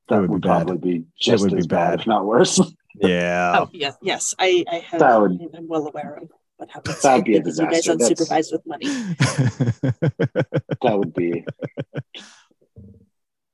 that 0.10 0.22
would 0.22 0.30
would, 0.30 0.42
be 0.42 0.48
bad. 0.48 0.68
probably 0.68 1.00
be 1.00 1.06
just 1.20 1.44
would 1.44 1.52
be 1.52 1.58
as 1.58 1.68
bad, 1.68 1.90
bad. 1.92 2.00
if 2.02 2.08
not 2.08 2.26
worse. 2.26 2.60
yeah. 2.96 3.60
oh 3.60 3.70
yes, 3.74 3.96
yes, 4.02 4.34
I, 4.40 4.64
I 4.72 4.76
have. 4.80 5.00
That 5.00 5.22
would- 5.22 5.40
I'm 5.56 5.68
well 5.68 5.88
aware 5.88 6.16
of 6.22 6.32
what 6.58 6.70
happens. 6.72 7.02
That'd 7.02 7.26
be 7.26 7.38
a 7.38 7.42
disaster. 7.42 7.94
You 7.94 7.98
guys 8.00 8.16
disaster. 8.16 8.28
That's- 8.28 8.52
unsupervised 8.52 8.52
with 8.52 8.66
money. 8.66 8.86
that 10.82 10.98
would 10.98 11.14
be 11.14 11.46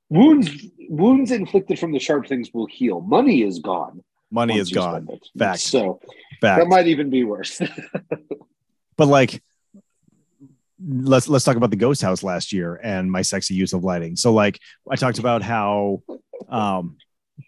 wounds 0.08 0.50
wounds 0.88 1.30
inflicted 1.30 1.78
from 1.78 1.92
the 1.92 1.98
sharp 1.98 2.26
things 2.26 2.50
will 2.52 2.66
heal. 2.66 3.00
Money 3.00 3.42
is 3.42 3.58
gone. 3.58 4.02
Money 4.30 4.58
is 4.58 4.70
gone. 4.70 5.04
spend 5.04 5.10
it. 5.10 5.28
Fact. 5.38 5.60
So 5.60 6.00
Fact. 6.40 6.60
that 6.60 6.66
might 6.68 6.86
even 6.86 7.10
be 7.10 7.24
worse. 7.24 7.60
but 8.96 9.08
like 9.08 9.42
let's 10.86 11.28
let's 11.28 11.44
talk 11.44 11.56
about 11.56 11.70
the 11.70 11.76
ghost 11.76 12.02
house 12.02 12.22
last 12.22 12.52
year 12.52 12.78
and 12.82 13.10
my 13.10 13.22
sexy 13.22 13.54
use 13.54 13.72
of 13.72 13.84
lighting 13.84 14.16
so 14.16 14.32
like 14.34 14.58
i 14.90 14.96
talked 14.96 15.18
about 15.18 15.40
how 15.40 16.02
um 16.48 16.96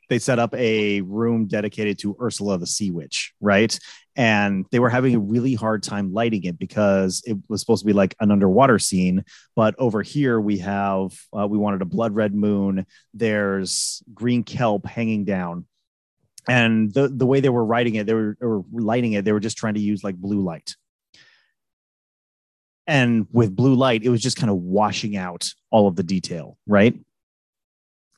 they 0.09 0.19
set 0.19 0.39
up 0.39 0.55
a 0.55 1.01
room 1.03 1.47
dedicated 1.47 1.99
to 1.99 2.17
ursula 2.21 2.59
the 2.59 2.67
sea 2.67 2.91
witch 2.91 3.33
right? 3.41 3.79
And 4.17 4.65
they 4.71 4.79
were 4.79 4.89
having 4.89 5.15
a 5.15 5.19
really 5.19 5.55
hard 5.55 5.83
time 5.83 6.13
lighting 6.13 6.45
it 6.45 6.59
because 6.59 7.23
it 7.27 7.37
was 7.49 7.61
supposed 7.61 7.83
to 7.83 7.87
be 7.87 7.93
like 7.93 8.15
an 8.19 8.31
underwater 8.31 8.79
scene. 8.79 9.25
But 9.55 9.75
over 9.79 10.03
here 10.03 10.41
we 10.41 10.59
have 10.59 11.17
uh, 11.39 11.47
we 11.47 11.59
wanted 11.59 11.83
a 11.83 11.87
blood 11.87 12.15
red 12.15 12.35
moon. 12.35 12.87
There's 13.13 14.03
green 14.15 14.43
kelp 14.43 14.87
hanging 14.87 15.25
down. 15.25 15.67
And 16.49 16.93
the 16.95 17.09
the 17.09 17.27
way 17.27 17.41
they 17.41 17.49
were 17.49 17.65
writing 17.65 17.97
it 17.97 18.07
they 18.07 18.15
were, 18.15 18.37
were 18.41 18.63
lighting 18.73 19.13
it 19.13 19.25
they 19.25 19.33
were 19.33 19.41
just 19.41 19.59
trying 19.59 19.75
to 19.75 19.81
use 19.81 20.03
like 20.03 20.17
blue 20.17 20.41
light. 20.43 20.77
And 22.87 23.27
with 23.33 23.55
blue 23.55 23.75
light 23.75 24.03
it 24.03 24.09
was 24.09 24.23
just 24.23 24.39
kind 24.39 24.51
of 24.51 24.57
washing 24.57 25.17
out 25.17 25.53
all 25.71 25.89
of 25.89 25.97
the 25.97 26.05
detail 26.05 26.57
right 26.67 26.95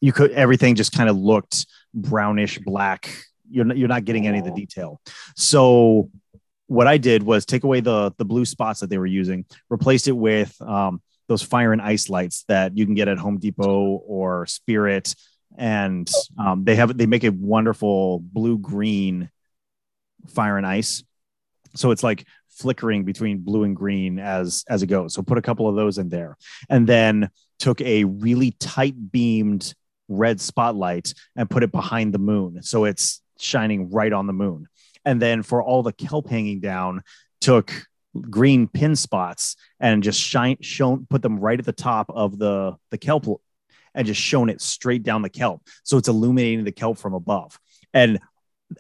you 0.00 0.12
could 0.12 0.30
everything 0.32 0.74
just 0.74 0.92
kind 0.92 1.08
of 1.08 1.16
looked 1.16 1.66
brownish 1.94 2.58
black. 2.58 3.10
You're 3.50 3.64
not, 3.64 3.76
you're 3.76 3.88
not 3.88 4.04
getting 4.04 4.26
any 4.26 4.38
of 4.38 4.44
the 4.44 4.52
detail. 4.52 5.00
So 5.36 6.10
what 6.66 6.86
i 6.86 6.98
did 6.98 7.22
was 7.22 7.46
take 7.46 7.64
away 7.64 7.80
the 7.80 8.12
the 8.18 8.26
blue 8.26 8.44
spots 8.44 8.80
that 8.80 8.90
they 8.90 8.98
were 8.98 9.06
using 9.06 9.46
replaced 9.70 10.06
it 10.06 10.12
with 10.12 10.54
um, 10.60 11.00
those 11.28 11.42
fire 11.42 11.72
and 11.72 11.80
ice 11.80 12.08
lights 12.08 12.44
that 12.48 12.76
you 12.76 12.84
can 12.84 12.94
get 12.94 13.06
at 13.06 13.18
home 13.18 13.38
depot 13.38 14.02
or 14.06 14.46
spirit. 14.46 15.14
And 15.56 16.10
um, 16.38 16.64
they 16.64 16.74
have 16.76 16.96
they 16.96 17.06
make 17.06 17.24
a 17.24 17.30
wonderful 17.30 18.18
blue 18.20 18.58
green 18.58 19.30
fire 20.28 20.56
and 20.56 20.66
ice. 20.66 21.02
So 21.74 21.90
it's 21.90 22.02
like 22.02 22.26
flickering 22.48 23.04
between 23.04 23.38
blue 23.38 23.64
and 23.64 23.76
green 23.76 24.18
as 24.18 24.64
as 24.68 24.82
it 24.82 24.86
goes. 24.86 25.14
So 25.14 25.22
put 25.22 25.38
a 25.38 25.42
couple 25.42 25.68
of 25.68 25.76
those 25.76 25.98
in 25.98 26.08
there. 26.08 26.36
And 26.68 26.86
then 26.86 27.30
took 27.58 27.80
a 27.80 28.04
really 28.04 28.52
tight 28.52 29.10
beamed 29.10 29.74
red 30.08 30.40
spotlight 30.40 31.14
and 31.36 31.48
put 31.48 31.62
it 31.62 31.72
behind 31.72 32.12
the 32.12 32.18
moon. 32.18 32.62
So 32.62 32.84
it's 32.84 33.20
shining 33.38 33.90
right 33.90 34.12
on 34.12 34.26
the 34.26 34.32
moon. 34.32 34.66
And 35.04 35.22
then 35.22 35.42
for 35.42 35.62
all 35.62 35.82
the 35.82 35.92
kelp 35.92 36.28
hanging 36.28 36.60
down 36.60 37.02
took 37.40 37.72
green 38.20 38.66
pin 38.66 38.96
spots 38.96 39.56
and 39.80 40.02
just 40.02 40.20
shine 40.20 40.56
shown 40.60 41.06
put 41.08 41.22
them 41.22 41.38
right 41.38 41.58
at 41.58 41.64
the 41.64 41.72
top 41.72 42.10
of 42.10 42.38
the 42.38 42.76
the 42.90 42.98
kelp 42.98 43.26
and 43.94 44.06
just 44.06 44.20
shown 44.20 44.48
it 44.48 44.60
straight 44.60 45.02
down 45.02 45.22
the 45.22 45.30
kelp. 45.30 45.62
So 45.84 45.98
it's 45.98 46.08
illuminating 46.08 46.64
the 46.64 46.72
kelp 46.72 46.98
from 46.98 47.14
above. 47.14 47.58
And 47.94 48.18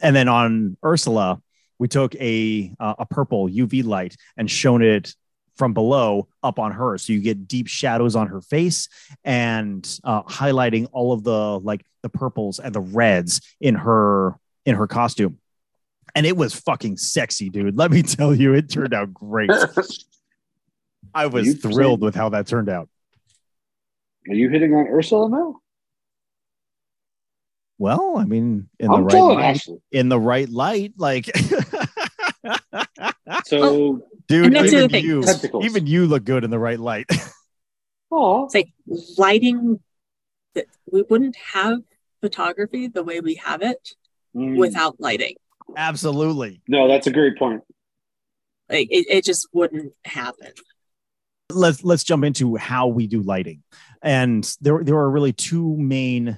and 0.02 0.14
then 0.14 0.28
on 0.28 0.76
ursula 0.84 1.40
we 1.78 1.88
took 1.88 2.14
a 2.16 2.74
uh, 2.80 2.94
a 2.98 3.06
purple 3.06 3.48
uv 3.48 3.84
light 3.84 4.16
and 4.36 4.50
shown 4.50 4.82
it 4.82 5.14
from 5.58 5.74
below 5.74 6.28
up 6.42 6.58
on 6.58 6.72
her. 6.72 6.96
So 6.96 7.12
you 7.12 7.20
get 7.20 7.46
deep 7.48 7.66
shadows 7.66 8.16
on 8.16 8.28
her 8.28 8.40
face 8.40 8.88
and 9.24 9.86
uh, 10.04 10.22
highlighting 10.22 10.88
all 10.92 11.12
of 11.12 11.24
the 11.24 11.58
like 11.58 11.84
the 12.02 12.08
purples 12.08 12.58
and 12.60 12.74
the 12.74 12.80
reds 12.80 13.40
in 13.60 13.74
her 13.74 14.38
in 14.64 14.76
her 14.76 14.86
costume. 14.86 15.38
And 16.14 16.24
it 16.24 16.36
was 16.36 16.54
fucking 16.54 16.96
sexy 16.96 17.50
dude. 17.50 17.76
Let 17.76 17.90
me 17.90 18.02
tell 18.04 18.34
you 18.34 18.54
it 18.54 18.70
turned 18.70 18.94
out 18.94 19.12
great. 19.12 19.50
I 21.14 21.26
was 21.26 21.46
You 21.46 21.54
thrilled 21.54 21.74
saying- 21.76 22.00
with 22.00 22.14
how 22.14 22.28
that 22.30 22.46
turned 22.46 22.68
out. 22.68 22.88
Are 24.28 24.34
you 24.34 24.48
hitting 24.48 24.72
on 24.74 24.86
Ursula 24.88 25.28
now? 25.28 25.60
well 27.80 28.16
i 28.18 28.24
mean 28.24 28.68
in 28.80 28.90
I'm 28.90 29.02
the 29.02 29.06
right 29.14 29.20
light, 29.36 29.44
Ashley. 29.44 29.78
in 29.92 30.08
the 30.08 30.18
right 30.18 30.48
light 30.48 30.94
like 30.96 31.30
So, 33.46 34.02
dude 34.28 34.46
And 34.46 34.56
that's 34.56 34.70
the 34.70 34.84
even 34.84 35.04
you 35.04 35.22
Tentacles. 35.22 35.64
even 35.64 35.86
you 35.86 36.06
look 36.06 36.24
good 36.24 36.44
in 36.44 36.50
the 36.50 36.58
right 36.58 36.78
light 36.78 37.06
oh, 38.10 38.44
It's 38.44 38.54
like 38.54 38.70
lighting 39.18 39.80
that 40.54 40.66
we 40.90 41.02
wouldn't 41.02 41.36
have 41.36 41.80
photography 42.20 42.88
the 42.88 43.02
way 43.04 43.20
we 43.20 43.34
have 43.36 43.62
it 43.62 43.94
Mm. 44.36 44.58
without 44.58 45.00
lighting. 45.00 45.34
absolutely 45.76 46.60
no, 46.68 46.86
that's 46.86 47.06
a 47.06 47.10
great 47.10 47.38
point. 47.38 47.62
Like 48.68 48.88
it, 48.90 49.06
it 49.08 49.24
just 49.24 49.48
wouldn't 49.54 49.94
happen. 50.04 50.52
let's 51.50 51.82
let's 51.82 52.04
jump 52.04 52.24
into 52.24 52.56
how 52.56 52.88
we 52.88 53.06
do 53.06 53.22
lighting 53.22 53.62
and 54.02 54.44
there 54.60 54.84
there 54.84 54.96
are 54.98 55.10
really 55.10 55.32
two 55.32 55.74
main 55.78 56.36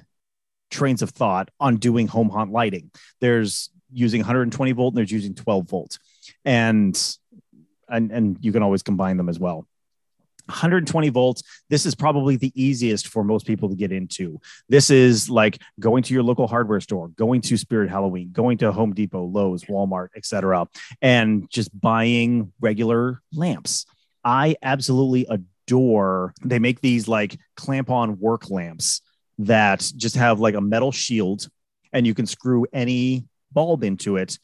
trains 0.69 1.01
of 1.01 1.09
thought 1.09 1.51
on 1.59 1.75
doing 1.77 2.07
home 2.07 2.29
haunt 2.29 2.53
lighting 2.53 2.89
there's 3.19 3.69
using 3.91 4.21
120 4.21 4.71
volt 4.71 4.93
and 4.93 4.97
there's 4.97 5.11
using 5.11 5.35
12 5.35 5.69
volt 5.69 5.99
and 6.45 7.17
and 7.91 8.11
and 8.11 8.37
you 8.41 8.51
can 8.51 8.63
always 8.63 8.83
combine 8.83 9.17
them 9.17 9.29
as 9.29 9.39
well. 9.39 9.67
120 10.47 11.09
volts 11.09 11.43
this 11.69 11.85
is 11.85 11.93
probably 11.95 12.35
the 12.35 12.51
easiest 12.61 13.07
for 13.07 13.23
most 13.23 13.45
people 13.45 13.69
to 13.69 13.75
get 13.75 13.91
into. 13.91 14.39
This 14.69 14.89
is 14.89 15.29
like 15.29 15.61
going 15.79 16.03
to 16.03 16.13
your 16.13 16.23
local 16.23 16.47
hardware 16.47 16.81
store 16.81 17.09
going 17.09 17.41
to 17.41 17.57
spirit 17.57 17.89
halloween 17.89 18.31
going 18.31 18.57
to 18.57 18.71
home 18.71 18.93
depot 18.93 19.23
lowes 19.23 19.63
walmart 19.65 20.09
etc 20.15 20.67
and 21.01 21.49
just 21.49 21.79
buying 21.79 22.51
regular 22.59 23.21
lamps. 23.33 23.85
I 24.23 24.55
absolutely 24.61 25.25
adore. 25.29 26.33
They 26.43 26.59
make 26.59 26.81
these 26.81 27.07
like 27.07 27.39
clamp 27.55 27.89
on 27.89 28.19
work 28.19 28.49
lamps 28.49 29.01
that 29.39 29.91
just 29.95 30.15
have 30.15 30.39
like 30.39 30.55
a 30.55 30.61
metal 30.61 30.91
shield 30.91 31.47
and 31.93 32.05
you 32.05 32.13
can 32.13 32.25
screw 32.25 32.65
any 32.73 33.25
bulb 33.51 33.83
into 33.83 34.17
it 34.17 34.37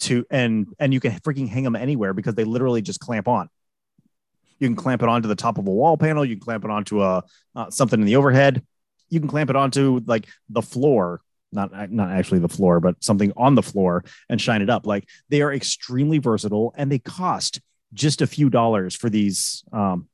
to 0.00 0.26
and 0.30 0.66
and 0.78 0.92
you 0.92 1.00
can 1.00 1.12
freaking 1.20 1.48
hang 1.48 1.64
them 1.64 1.76
anywhere 1.76 2.14
because 2.14 2.34
they 2.34 2.44
literally 2.44 2.82
just 2.82 3.00
clamp 3.00 3.28
on. 3.28 3.48
You 4.58 4.68
can 4.68 4.76
clamp 4.76 5.02
it 5.02 5.08
onto 5.08 5.28
the 5.28 5.34
top 5.34 5.58
of 5.58 5.66
a 5.66 5.70
wall 5.70 5.96
panel, 5.96 6.24
you 6.24 6.36
can 6.36 6.44
clamp 6.44 6.64
it 6.64 6.70
onto 6.70 7.02
a 7.02 7.24
uh, 7.54 7.70
something 7.70 8.00
in 8.00 8.06
the 8.06 8.16
overhead. 8.16 8.64
You 9.08 9.20
can 9.20 9.28
clamp 9.28 9.50
it 9.50 9.56
onto 9.56 10.00
like 10.06 10.28
the 10.48 10.62
floor 10.62 11.20
not 11.52 11.90
not 11.90 12.10
actually 12.10 12.40
the 12.40 12.48
floor, 12.48 12.80
but 12.80 13.02
something 13.02 13.32
on 13.36 13.54
the 13.54 13.62
floor 13.62 14.04
and 14.28 14.40
shine 14.40 14.62
it 14.62 14.70
up. 14.70 14.86
Like 14.86 15.08
they 15.28 15.42
are 15.42 15.52
extremely 15.52 16.18
versatile 16.18 16.72
and 16.76 16.90
they 16.90 16.98
cost 16.98 17.60
just 17.92 18.22
a 18.22 18.26
few 18.26 18.50
dollars 18.50 18.94
for 18.94 19.10
these 19.10 19.64
um, 19.72 20.08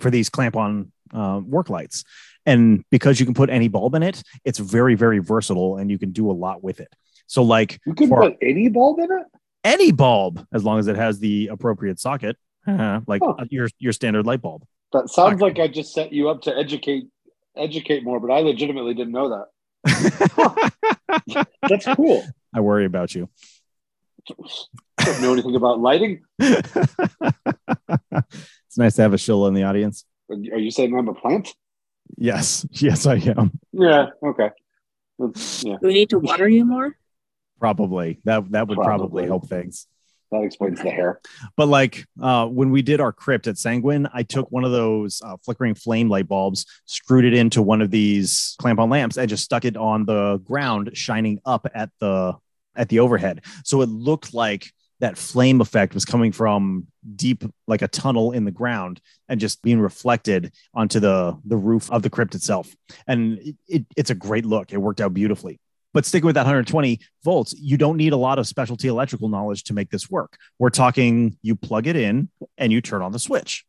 for 0.00 0.10
these 0.10 0.28
clamp 0.28 0.56
on 0.56 0.92
uh, 1.12 1.40
work 1.44 1.68
lights. 1.68 2.04
And 2.46 2.84
because 2.90 3.20
you 3.20 3.26
can 3.26 3.34
put 3.34 3.50
any 3.50 3.68
bulb 3.68 3.94
in 3.94 4.02
it, 4.02 4.22
it's 4.44 4.58
very 4.58 4.94
very 4.94 5.18
versatile 5.18 5.76
and 5.76 5.90
you 5.90 5.98
can 5.98 6.12
do 6.12 6.30
a 6.30 6.32
lot 6.32 6.62
with 6.62 6.80
it. 6.80 6.94
So 7.26 7.42
like 7.42 7.80
You 7.86 7.94
can 7.94 8.08
For- 8.08 8.22
put 8.22 8.36
any 8.42 8.68
bulb 8.68 8.98
in 9.00 9.10
it? 9.10 9.26
any 9.64 9.92
bulb, 9.92 10.46
as 10.52 10.62
long 10.64 10.78
as 10.78 10.86
it 10.88 10.96
has 10.96 11.18
the 11.20 11.48
appropriate 11.48 11.98
socket, 11.98 12.36
like 12.66 13.22
Huh. 13.22 13.34
Uh, 13.38 13.44
your 13.50 13.68
your 13.78 13.92
standard 13.92 14.26
light 14.26 14.42
bulb. 14.42 14.64
That 14.92 15.08
sounds 15.08 15.34
Okay. 15.42 15.44
like 15.52 15.58
I 15.58 15.68
just 15.72 15.92
set 15.92 16.12
you 16.12 16.28
up 16.28 16.42
to 16.42 16.56
educate 16.56 17.04
educate 17.56 18.04
more, 18.04 18.20
but 18.20 18.30
I 18.30 18.40
legitimately 18.40 18.94
didn't 18.94 19.12
know 19.12 19.28
that. 19.30 19.46
That's 21.68 21.86
cool. 21.96 22.24
I 22.54 22.60
worry 22.60 22.84
about 22.84 23.14
you. 23.14 23.28
Don't 24.26 25.20
know 25.22 25.32
anything 25.32 25.54
about 25.56 25.80
lighting. 25.80 26.22
it's 26.38 26.68
nice 28.76 28.94
to 28.96 29.02
have 29.02 29.12
a 29.12 29.18
shill 29.18 29.46
in 29.46 29.54
the 29.54 29.64
audience. 29.64 30.04
Are 30.30 30.36
you 30.58 30.70
saying 30.70 30.96
I'm 30.96 31.08
a 31.08 31.14
plant? 31.14 31.54
Yes, 32.16 32.66
yes, 32.70 33.06
I 33.06 33.16
am. 33.16 33.58
Yeah. 33.72 34.06
Okay. 34.22 34.50
That's- 35.18 35.64
yeah, 35.64 35.76
Do 35.80 35.86
we 35.88 35.94
need 35.94 36.10
to 36.10 36.18
water 36.18 36.48
you 36.48 36.64
more? 36.64 36.96
Probably 37.64 38.20
that 38.24 38.50
that 38.52 38.68
would 38.68 38.76
probably, 38.76 39.24
Probably. 39.24 39.26
help 39.26 39.48
things. 39.48 39.86
that 40.30 40.42
explains 40.42 40.82
the 40.82 40.90
hair. 40.90 41.20
But 41.56 41.68
like 41.68 42.04
uh, 42.20 42.46
when 42.46 42.70
we 42.70 42.82
did 42.82 43.00
our 43.00 43.12
crypt 43.12 43.46
at 43.46 43.56
Sanguine, 43.56 44.08
I 44.12 44.22
took 44.22 44.50
one 44.50 44.64
of 44.64 44.72
those 44.72 45.22
uh, 45.24 45.36
flickering 45.44 45.74
flame 45.74 46.08
light 46.08 46.28
bulbs, 46.28 46.66
screwed 46.86 47.24
it 47.24 47.34
into 47.34 47.62
one 47.62 47.80
of 47.82 47.90
these 47.90 48.54
clamp-on 48.58 48.90
lamps, 48.90 49.16
and 49.16 49.28
just 49.28 49.44
stuck 49.44 49.64
it 49.64 49.76
on 49.76 50.04
the 50.04 50.38
ground, 50.44 50.90
shining 50.94 51.40
up 51.46 51.66
at 51.74 51.90
the 52.00 52.34
at 52.76 52.88
the 52.88 52.98
overhead. 53.00 53.36
So 53.64 53.80
it 53.82 53.88
looked 53.88 54.34
like 54.34 54.70
that 55.00 55.18
flame 55.18 55.60
effect 55.60 55.94
was 55.94 56.04
coming 56.04 56.32
from 56.32 56.86
deep, 57.16 57.44
like 57.66 57.82
a 57.82 57.88
tunnel 57.88 58.32
in 58.32 58.44
the 58.44 58.50
ground, 58.50 59.00
and 59.28 59.40
just 59.40 59.62
being 59.62 59.80
reflected 59.80 60.52
onto 60.72 61.00
the 61.00 61.38
the 61.44 61.56
roof 61.56 61.90
of 61.90 62.02
the 62.02 62.10
crypt 62.10 62.34
itself. 62.34 62.74
And 63.06 63.38
it, 63.38 63.56
it, 63.68 63.86
it's 63.96 64.10
a 64.10 64.14
great 64.14 64.44
look. 64.46 64.72
It 64.72 64.78
worked 64.78 65.00
out 65.00 65.14
beautifully. 65.14 65.60
But 65.94 66.04
sticking 66.04 66.26
with 66.26 66.34
that 66.34 66.40
120 66.40 67.00
volts, 67.24 67.54
you 67.58 67.78
don't 67.78 67.96
need 67.96 68.12
a 68.12 68.16
lot 68.16 68.38
of 68.38 68.46
specialty 68.46 68.88
electrical 68.88 69.28
knowledge 69.28 69.64
to 69.64 69.72
make 69.72 69.90
this 69.90 70.10
work. 70.10 70.36
We're 70.58 70.70
talking 70.70 71.38
you 71.40 71.56
plug 71.56 71.86
it 71.86 71.96
in 71.96 72.28
and 72.58 72.70
you 72.72 72.82
turn 72.82 73.00
on 73.00 73.12
the 73.12 73.18
switch. 73.18 73.64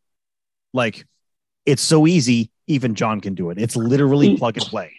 Like 0.74 1.06
it's 1.66 1.82
so 1.82 2.08
easy, 2.08 2.52
even 2.68 2.96
John 2.96 3.22
can 3.22 3.36
do 3.36 3.52
it. 3.52 3.58
It's 3.58 3.76
literally 3.78 4.38
plug 4.40 4.58
and 4.58 4.66
play. 4.66 4.92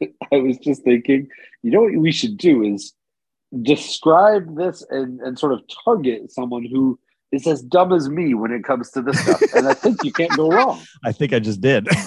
I 0.00 0.36
was 0.36 0.56
just 0.58 0.84
thinking, 0.84 1.28
you 1.62 1.72
know 1.72 1.82
what 1.82 1.96
we 1.96 2.12
should 2.12 2.38
do 2.38 2.62
is 2.62 2.94
describe 3.62 4.56
this 4.56 4.84
and, 4.88 5.20
and 5.20 5.38
sort 5.38 5.52
of 5.52 5.62
target 5.84 6.30
someone 6.30 6.64
who 6.64 6.98
is 7.32 7.46
as 7.46 7.60
dumb 7.60 7.92
as 7.92 8.08
me 8.08 8.34
when 8.34 8.52
it 8.52 8.62
comes 8.62 8.90
to 8.92 9.02
this 9.02 9.20
stuff. 9.20 9.42
and 9.54 9.66
I 9.66 9.74
think 9.74 10.04
you 10.04 10.12
can't 10.12 10.34
go 10.36 10.48
wrong. 10.48 10.80
I 11.04 11.12
think 11.12 11.32
I 11.32 11.40
just 11.40 11.60
did. 11.60 11.88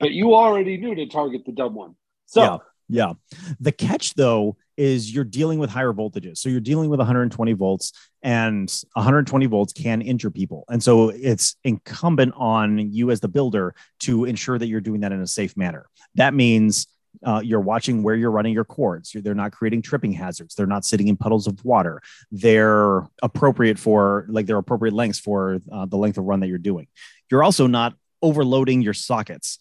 But 0.00 0.12
you 0.12 0.34
already 0.34 0.76
knew 0.76 0.94
to 0.94 1.06
target 1.06 1.44
the 1.44 1.52
dumb 1.52 1.74
one. 1.74 1.96
So 2.28 2.42
Yeah. 2.42 2.58
Yeah. 2.88 3.12
The 3.60 3.72
catch, 3.72 4.14
though, 4.14 4.56
is 4.76 5.12
you're 5.12 5.24
dealing 5.24 5.58
with 5.58 5.70
higher 5.70 5.92
voltages. 5.92 6.38
So 6.38 6.48
you're 6.48 6.60
dealing 6.60 6.88
with 6.88 7.00
120 7.00 7.52
volts, 7.52 7.92
and 8.22 8.72
120 8.94 9.46
volts 9.46 9.72
can 9.72 10.00
injure 10.00 10.30
people. 10.30 10.64
And 10.68 10.82
so 10.82 11.10
it's 11.10 11.56
incumbent 11.64 12.32
on 12.36 12.78
you 12.92 13.10
as 13.10 13.20
the 13.20 13.28
builder 13.28 13.74
to 14.00 14.24
ensure 14.24 14.58
that 14.58 14.68
you're 14.68 14.80
doing 14.80 15.00
that 15.00 15.12
in 15.12 15.20
a 15.20 15.26
safe 15.26 15.56
manner. 15.56 15.86
That 16.14 16.32
means 16.32 16.86
uh, 17.24 17.42
you're 17.44 17.60
watching 17.60 18.02
where 18.02 18.14
you're 18.14 18.30
running 18.30 18.54
your 18.54 18.64
cords. 18.64 19.12
You're, 19.12 19.22
they're 19.22 19.34
not 19.34 19.52
creating 19.52 19.82
tripping 19.82 20.12
hazards. 20.12 20.54
They're 20.54 20.66
not 20.66 20.84
sitting 20.84 21.08
in 21.08 21.16
puddles 21.16 21.46
of 21.46 21.62
water. 21.64 22.00
They're 22.30 23.06
appropriate 23.22 23.78
for, 23.78 24.26
like, 24.28 24.46
they're 24.46 24.58
appropriate 24.58 24.94
lengths 24.94 25.18
for 25.18 25.58
uh, 25.70 25.86
the 25.86 25.96
length 25.98 26.18
of 26.18 26.24
run 26.24 26.40
that 26.40 26.48
you're 26.48 26.58
doing. 26.58 26.86
You're 27.30 27.42
also 27.42 27.66
not 27.66 27.94
overloading 28.22 28.80
your 28.82 28.94
sockets. 28.94 29.58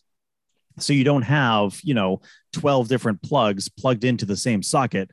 So 0.80 0.94
you 0.94 1.04
don't 1.04 1.24
have, 1.24 1.80
you 1.84 1.96
know, 1.96 2.22
12 2.58 2.88
different 2.88 3.22
plugs 3.22 3.70
plugged 3.70 4.04
into 4.04 4.26
the 4.26 4.36
same 4.36 4.64
socket. 4.64 5.12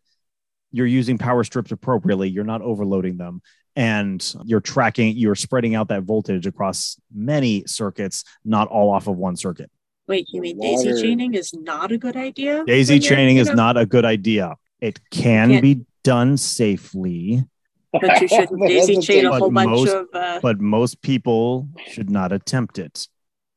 You're 0.72 0.87
using 0.87 1.18
power 1.18 1.44
strips 1.44 1.72
appropriately. 1.72 2.28
You're 2.28 2.44
not 2.44 2.62
overloading 2.62 3.16
them. 3.16 3.42
And 3.76 4.24
you're 4.44 4.61
tracking, 4.61 5.16
you're 5.16 5.35
spreading 5.35 5.74
out 5.74 5.88
that 5.88 6.04
voltage 6.04 6.46
across 6.46 6.98
many 7.12 7.64
circuits, 7.66 8.24
not 8.44 8.68
all 8.68 8.90
off 8.90 9.09
of 9.09 9.16
one 9.16 9.37
circuit. 9.37 9.70
Wait, 10.07 10.26
you 10.30 10.40
mean 10.40 10.59
daisy 10.59 11.00
chaining 11.00 11.35
is 11.35 11.52
not 11.52 11.90
a 11.90 11.98
good 11.98 12.16
idea? 12.16 12.64
Daisy 12.66 12.98
chaining 12.98 13.38
is 13.38 13.50
not 13.50 13.76
a 13.76 13.85
good 13.87 14.04
idea. 14.04 14.54
It 14.80 15.00
can 15.11 15.61
be 15.61 15.85
done 16.02 16.37
safely, 16.37 17.44
But 17.92 18.20
you 18.20 18.28
shouldn't 18.28 18.61
daisy 18.66 18.98
chain 18.98 19.26
a 19.26 19.33
whole 19.38 19.50
bunch 19.50 19.70
most- 19.70 19.94
of. 19.94 20.07
Uh, 20.12 20.40
but 20.40 20.61
most 20.61 21.02
people 21.02 21.68
should 21.88 22.11
not 22.11 22.33
attempt 22.33 22.78
it. 22.78 23.09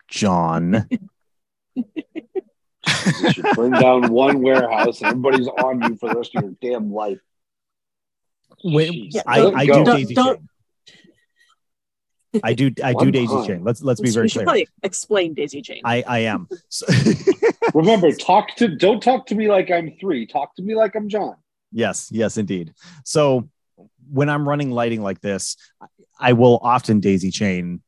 John, 0.07 0.87
you 3.21 3.31
should 3.33 3.45
burn 3.55 3.71
down 3.71 4.11
one 4.11 4.41
warehouse 4.41 4.99
and 5.01 5.07
everybody's 5.09 5.47
on 5.47 5.81
you 5.81 5.95
for 5.97 6.09
the 6.09 6.15
rest 6.17 6.35
of 6.35 6.43
your 6.43 6.53
damn 6.61 6.91
life. 6.93 7.19
Wait, 8.63 9.13
Jeez. 9.13 9.21
I, 9.27 9.45
I 9.47 9.65
do 9.65 9.71
Don't- 9.73 9.85
daisy 9.85 10.13
don't- 10.13 10.37
chain. 10.37 10.49
I 12.43 12.53
do 12.53 12.71
I 12.83 12.93
do 12.93 13.09
daisy 13.09 13.33
time. 13.33 13.47
chain. 13.47 13.63
Let's 13.63 13.81
let's 13.81 14.01
be 14.01 14.11
very 14.11 14.29
clear. 14.29 14.43
probably 14.43 14.67
explain 14.83 15.33
daisy 15.33 15.61
chain. 15.61 15.81
I 15.85 16.03
I 16.05 16.19
am. 16.19 16.47
Remember, 17.73 18.11
talk 18.11 18.55
to 18.57 18.67
don't 18.67 19.01
talk 19.01 19.27
to 19.27 19.35
me 19.35 19.47
like 19.49 19.71
I'm 19.71 19.95
three. 19.99 20.27
Talk 20.27 20.55
to 20.57 20.61
me 20.61 20.75
like 20.75 20.95
I'm 20.95 21.09
John. 21.09 21.35
Yes, 21.71 22.09
yes, 22.11 22.37
indeed. 22.37 22.73
So 23.05 23.49
when 24.11 24.29
I'm 24.29 24.47
running 24.47 24.71
lighting 24.71 25.01
like 25.01 25.19
this, 25.21 25.55
I 26.19 26.33
will 26.33 26.59
often 26.61 26.99
daisy 26.99 27.31
chain 27.31 27.81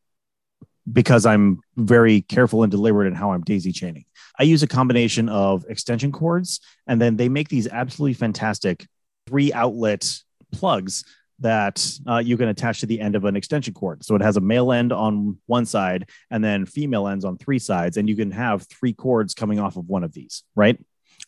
because 0.92 1.26
I'm 1.26 1.60
very 1.76 2.22
careful 2.22 2.64
and 2.64 2.72
deliberate 2.72 3.08
in 3.08 3.16
how 3.16 3.32
I'm 3.34 3.42
daisy 3.42 3.72
chaining. 3.72 4.06
I 4.40 4.44
use 4.44 4.64
a 4.64 4.68
combination 4.68 5.28
of 5.30 5.66
extension 5.68 6.12
cords, 6.12 6.62
and 6.88 7.02
then 7.02 7.18
they 7.18 7.30
make 7.30 7.50
these 7.50 7.68
absolutely 7.68 8.14
fantastic 8.14 8.88
three 9.28 9.52
outlet 9.52 10.18
plugs 10.54 11.04
that 11.40 11.86
uh, 12.08 12.18
you 12.18 12.38
can 12.38 12.50
attach 12.50 12.80
to 12.82 12.86
the 12.86 13.00
end 13.00 13.16
of 13.16 13.26
an 13.26 13.36
extension 13.36 13.74
cord. 13.74 14.04
So 14.04 14.16
it 14.16 14.22
has 14.22 14.38
a 14.38 14.42
male 14.42 14.72
end 14.72 14.92
on 14.92 15.38
one 15.46 15.66
side 15.66 16.10
and 16.30 16.44
then 16.44 16.66
female 16.66 17.08
ends 17.08 17.26
on 17.26 17.38
three 17.38 17.60
sides, 17.60 17.98
and 17.98 18.10
you 18.10 18.16
can 18.16 18.32
have 18.32 18.64
three 18.64 18.94
cords 18.94 19.34
coming 19.34 19.60
off 19.60 19.78
of 19.78 19.88
one 19.88 20.04
of 20.04 20.14
these, 20.14 20.44
right? 20.56 20.78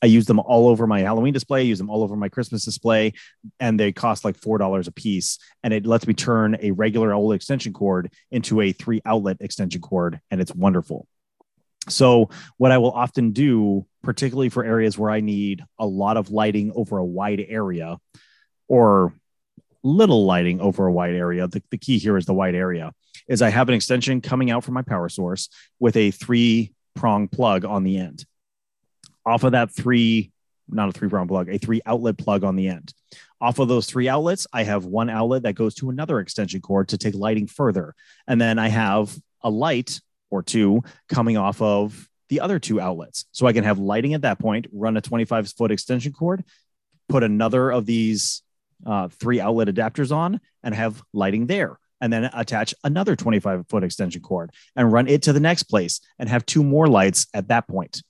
I 0.01 0.07
use 0.07 0.25
them 0.25 0.39
all 0.39 0.67
over 0.67 0.87
my 0.87 1.01
Halloween 1.01 1.33
display, 1.33 1.59
I 1.59 1.63
use 1.63 1.77
them 1.77 1.89
all 1.89 2.01
over 2.01 2.15
my 2.15 2.29
Christmas 2.29 2.65
display, 2.65 3.13
and 3.59 3.79
they 3.79 3.91
cost 3.91 4.25
like 4.25 4.39
$4 4.39 4.87
a 4.87 4.91
piece. 4.91 5.37
And 5.63 5.73
it 5.73 5.85
lets 5.85 6.07
me 6.07 6.13
turn 6.13 6.57
a 6.61 6.71
regular 6.71 7.13
old 7.13 7.33
extension 7.33 7.73
cord 7.73 8.11
into 8.31 8.61
a 8.61 8.71
three 8.71 9.01
outlet 9.05 9.37
extension 9.41 9.81
cord, 9.81 10.19
and 10.31 10.41
it's 10.41 10.55
wonderful. 10.55 11.07
So, 11.89 12.29
what 12.57 12.71
I 12.71 12.77
will 12.77 12.91
often 12.91 13.31
do, 13.31 13.85
particularly 14.03 14.49
for 14.49 14.63
areas 14.63 14.97
where 14.97 15.09
I 15.09 15.19
need 15.19 15.63
a 15.79 15.85
lot 15.85 16.17
of 16.17 16.29
lighting 16.29 16.71
over 16.75 16.97
a 16.97 17.05
wide 17.05 17.43
area 17.47 17.97
or 18.67 19.13
little 19.83 20.25
lighting 20.25 20.61
over 20.61 20.85
a 20.85 20.91
wide 20.91 21.15
area, 21.15 21.47
the, 21.47 21.63
the 21.71 21.77
key 21.77 21.97
here 21.97 22.17
is 22.17 22.25
the 22.25 22.33
wide 22.33 22.53
area, 22.53 22.93
is 23.27 23.41
I 23.41 23.49
have 23.49 23.67
an 23.67 23.75
extension 23.75 24.21
coming 24.21 24.51
out 24.51 24.63
from 24.63 24.75
my 24.75 24.83
power 24.83 25.09
source 25.09 25.49
with 25.79 25.97
a 25.97 26.11
three 26.11 26.73
prong 26.93 27.27
plug 27.27 27.65
on 27.65 27.83
the 27.83 27.97
end 27.97 28.25
off 29.25 29.43
of 29.43 29.53
that 29.53 29.71
three, 29.71 30.31
not 30.67 30.89
a 30.89 30.91
three 30.91 31.09
prong 31.09 31.27
plug, 31.27 31.49
a 31.49 31.57
three 31.57 31.81
outlet 31.85 32.17
plug 32.17 32.43
on 32.43 32.55
the 32.55 32.67
end. 32.67 32.93
Off 33.39 33.59
of 33.59 33.67
those 33.67 33.87
three 33.87 34.07
outlets, 34.07 34.47
I 34.53 34.63
have 34.63 34.85
one 34.85 35.09
outlet 35.09 35.43
that 35.43 35.55
goes 35.55 35.75
to 35.75 35.89
another 35.89 36.19
extension 36.19 36.61
cord 36.61 36.89
to 36.89 36.97
take 36.97 37.15
lighting 37.15 37.47
further. 37.47 37.95
And 38.27 38.39
then 38.39 38.59
I 38.59 38.69
have 38.69 39.15
a 39.41 39.49
light 39.49 39.99
or 40.31 40.41
two 40.41 40.81
coming 41.09 41.37
off 41.37 41.61
of 41.61 42.09
the 42.29 42.39
other 42.39 42.59
two 42.59 42.79
outlets. 42.79 43.25
So 43.31 43.45
I 43.45 43.53
can 43.53 43.65
have 43.65 43.77
lighting 43.77 44.13
at 44.13 44.21
that 44.21 44.39
point, 44.39 44.67
run 44.71 44.97
a 44.97 45.01
25 45.01 45.51
foot 45.51 45.69
extension 45.69 46.13
cord, 46.13 46.43
put 47.09 47.23
another 47.23 47.69
of 47.69 47.85
these 47.85 48.41
uh, 48.85 49.09
three 49.09 49.39
outlet 49.39 49.67
adapters 49.67 50.15
on, 50.15 50.39
and 50.63 50.73
have 50.73 51.03
lighting 51.13 51.45
there. 51.45 51.77
And 51.99 52.11
then 52.11 52.31
attach 52.33 52.73
another 52.83 53.15
25 53.15 53.67
foot 53.67 53.83
extension 53.83 54.23
cord 54.23 54.49
and 54.75 54.91
run 54.91 55.07
it 55.07 55.21
to 55.23 55.33
the 55.33 55.39
next 55.39 55.63
place 55.63 56.01
and 56.17 56.27
have 56.27 56.43
two 56.47 56.63
more 56.63 56.87
lights 56.87 57.27
at 57.31 57.49
that 57.49 57.67
point. 57.67 58.01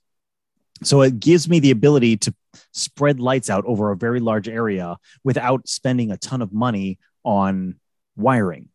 So 0.82 1.02
it 1.02 1.20
gives 1.20 1.48
me 1.48 1.60
the 1.60 1.72
ability 1.72 2.16
to 2.18 2.34
spread 2.72 3.20
lights 3.20 3.50
out 3.50 3.64
over 3.66 3.90
a 3.90 3.96
very 3.96 4.20
large 4.20 4.48
area 4.48 4.96
without 5.24 5.68
spending 5.68 6.10
a 6.10 6.16
ton 6.16 6.40
of 6.40 6.52
money 6.52 6.98
on 7.24 7.76
wiring. 8.16 8.68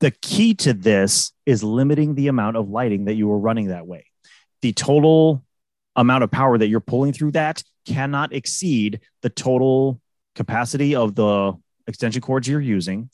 The 0.00 0.10
key 0.10 0.54
to 0.54 0.72
this 0.72 1.32
is 1.44 1.62
limiting 1.62 2.14
the 2.14 2.28
amount 2.28 2.56
of 2.56 2.68
lighting 2.68 3.04
that 3.04 3.14
you 3.14 3.30
are 3.30 3.38
running 3.38 3.68
that 3.68 3.86
way. 3.86 4.06
The 4.62 4.72
total 4.72 5.44
amount 5.96 6.24
of 6.24 6.30
power 6.30 6.56
that 6.56 6.68
you're 6.68 6.80
pulling 6.80 7.12
through 7.12 7.32
that 7.32 7.62
cannot 7.86 8.32
exceed 8.32 9.00
the 9.22 9.30
total 9.30 10.00
capacity 10.34 10.94
of 10.94 11.14
the 11.14 11.54
extension 11.86 12.22
cords 12.22 12.48
you're 12.48 12.60
using 12.60 13.10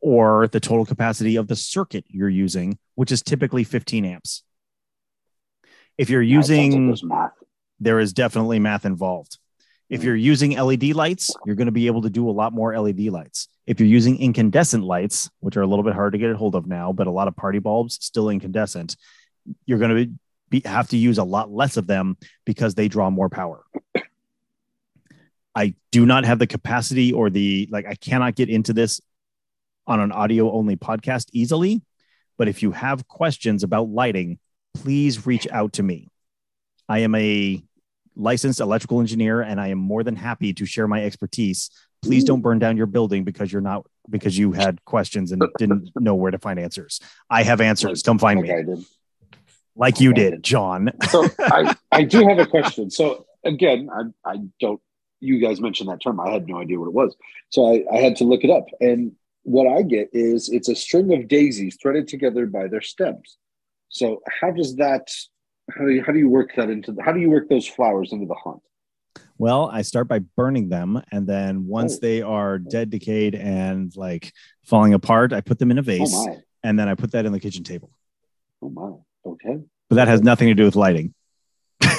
or 0.00 0.48
the 0.48 0.60
total 0.60 0.84
capacity 0.84 1.36
of 1.36 1.48
the 1.48 1.56
circuit 1.56 2.04
you're 2.08 2.28
using, 2.28 2.78
which 2.94 3.12
is 3.12 3.22
typically 3.22 3.64
15 3.64 4.04
amps. 4.04 4.42
If 5.98 6.10
you're 6.10 6.22
Yeah, 6.22 6.38
like 6.38 6.48
using 6.48 6.96
there 7.78 8.00
is 8.00 8.12
definitely 8.12 8.58
math 8.58 8.86
involved. 8.86 9.38
If 9.92 10.02
you're 10.04 10.16
using 10.16 10.52
LED 10.52 10.94
lights, 10.94 11.36
you're 11.44 11.54
going 11.54 11.66
to 11.66 11.70
be 11.70 11.86
able 11.86 12.00
to 12.00 12.08
do 12.08 12.26
a 12.26 12.32
lot 12.32 12.54
more 12.54 12.80
LED 12.80 13.00
lights. 13.08 13.48
If 13.66 13.78
you're 13.78 13.90
using 13.90 14.18
incandescent 14.18 14.82
lights, 14.82 15.28
which 15.40 15.54
are 15.58 15.60
a 15.60 15.66
little 15.66 15.82
bit 15.84 15.92
hard 15.92 16.14
to 16.14 16.18
get 16.18 16.30
a 16.30 16.34
hold 16.34 16.54
of 16.54 16.66
now, 16.66 16.94
but 16.94 17.06
a 17.06 17.10
lot 17.10 17.28
of 17.28 17.36
party 17.36 17.58
bulbs 17.58 17.98
still 18.00 18.30
incandescent, 18.30 18.96
you're 19.66 19.78
going 19.78 19.94
to 19.94 20.12
be, 20.48 20.62
have 20.64 20.88
to 20.88 20.96
use 20.96 21.18
a 21.18 21.24
lot 21.24 21.52
less 21.52 21.76
of 21.76 21.86
them 21.86 22.16
because 22.46 22.74
they 22.74 22.88
draw 22.88 23.10
more 23.10 23.28
power. 23.28 23.66
I 25.54 25.74
do 25.90 26.06
not 26.06 26.24
have 26.24 26.38
the 26.38 26.46
capacity 26.46 27.12
or 27.12 27.28
the 27.28 27.68
like 27.70 27.84
I 27.86 27.94
cannot 27.94 28.34
get 28.34 28.48
into 28.48 28.72
this 28.72 28.98
on 29.86 30.00
an 30.00 30.10
audio 30.10 30.50
only 30.52 30.76
podcast 30.76 31.28
easily, 31.34 31.82
but 32.38 32.48
if 32.48 32.62
you 32.62 32.72
have 32.72 33.06
questions 33.08 33.62
about 33.62 33.90
lighting, 33.90 34.38
please 34.72 35.26
reach 35.26 35.46
out 35.50 35.74
to 35.74 35.82
me. 35.82 36.08
I 36.88 37.00
am 37.00 37.14
a 37.14 37.62
licensed 38.16 38.60
electrical 38.60 39.00
engineer 39.00 39.40
and 39.40 39.60
I 39.60 39.68
am 39.68 39.78
more 39.78 40.02
than 40.02 40.16
happy 40.16 40.52
to 40.54 40.66
share 40.66 40.86
my 40.86 41.04
expertise. 41.04 41.70
Please 42.02 42.24
don't 42.24 42.40
burn 42.40 42.58
down 42.58 42.76
your 42.76 42.86
building 42.86 43.24
because 43.24 43.52
you're 43.52 43.62
not 43.62 43.86
because 44.10 44.36
you 44.36 44.52
had 44.52 44.84
questions 44.84 45.32
and 45.32 45.42
didn't 45.58 45.90
know 45.98 46.14
where 46.14 46.30
to 46.30 46.38
find 46.38 46.58
answers. 46.58 47.00
I 47.30 47.44
have 47.44 47.60
answers. 47.60 48.02
Come 48.02 48.18
find 48.18 48.40
me. 48.40 48.84
Like 49.74 50.00
you 50.00 50.12
did, 50.12 50.42
John. 50.42 50.90
so 51.10 51.28
I, 51.38 51.74
I 51.92 52.02
do 52.04 52.26
have 52.26 52.38
a 52.38 52.46
question. 52.46 52.90
So 52.90 53.26
again, 53.44 53.88
I, 53.92 54.30
I 54.30 54.36
don't. 54.60 54.80
You 55.20 55.38
guys 55.38 55.60
mentioned 55.60 55.88
that 55.88 56.02
term. 56.02 56.18
I 56.18 56.30
had 56.30 56.48
no 56.48 56.58
idea 56.58 56.78
what 56.80 56.88
it 56.88 56.94
was, 56.94 57.14
so 57.50 57.72
I, 57.72 57.84
I 57.92 57.98
had 57.98 58.16
to 58.16 58.24
look 58.24 58.42
it 58.42 58.50
up. 58.50 58.66
And 58.80 59.12
what 59.44 59.66
I 59.66 59.82
get 59.82 60.10
is 60.12 60.48
it's 60.48 60.68
a 60.68 60.74
string 60.74 61.14
of 61.14 61.28
daisies 61.28 61.78
threaded 61.80 62.08
together 62.08 62.46
by 62.46 62.66
their 62.66 62.80
stems. 62.80 63.38
So 63.88 64.20
how 64.40 64.50
does 64.50 64.76
that? 64.76 65.08
How 65.76 65.84
do 65.84 65.90
you, 65.90 66.02
how 66.04 66.12
do 66.12 66.18
you 66.18 66.28
work 66.28 66.52
that 66.56 66.70
into? 66.70 66.96
How 67.04 67.12
do 67.12 67.20
you 67.20 67.30
work 67.30 67.48
those 67.48 67.66
flowers 67.66 68.12
into 68.12 68.26
the 68.26 68.34
haunt? 68.34 68.62
Well, 69.38 69.68
I 69.72 69.82
start 69.82 70.08
by 70.08 70.20
burning 70.20 70.68
them, 70.68 71.02
and 71.10 71.26
then 71.26 71.66
once 71.66 71.96
Oh. 71.96 71.98
they 72.00 72.22
are 72.22 72.58
dead, 72.58 72.90
decayed, 72.90 73.34
and 73.34 73.94
like 73.96 74.32
falling 74.64 74.94
apart, 74.94 75.32
I 75.32 75.40
put 75.40 75.58
them 75.58 75.70
in 75.70 75.78
a 75.78 75.82
vase, 75.82 76.14
Oh 76.14 76.36
and 76.62 76.78
then 76.78 76.88
I 76.88 76.94
put 76.94 77.12
that 77.12 77.26
in 77.26 77.32
the 77.32 77.40
kitchen 77.40 77.64
table. 77.64 77.90
Oh 78.62 78.70
my! 78.70 79.30
Okay. 79.30 79.60
But 79.88 79.96
that 79.96 80.08
has 80.08 80.22
nothing 80.22 80.48
to 80.48 80.54
do 80.54 80.64
with 80.64 80.76
lighting. 80.76 81.14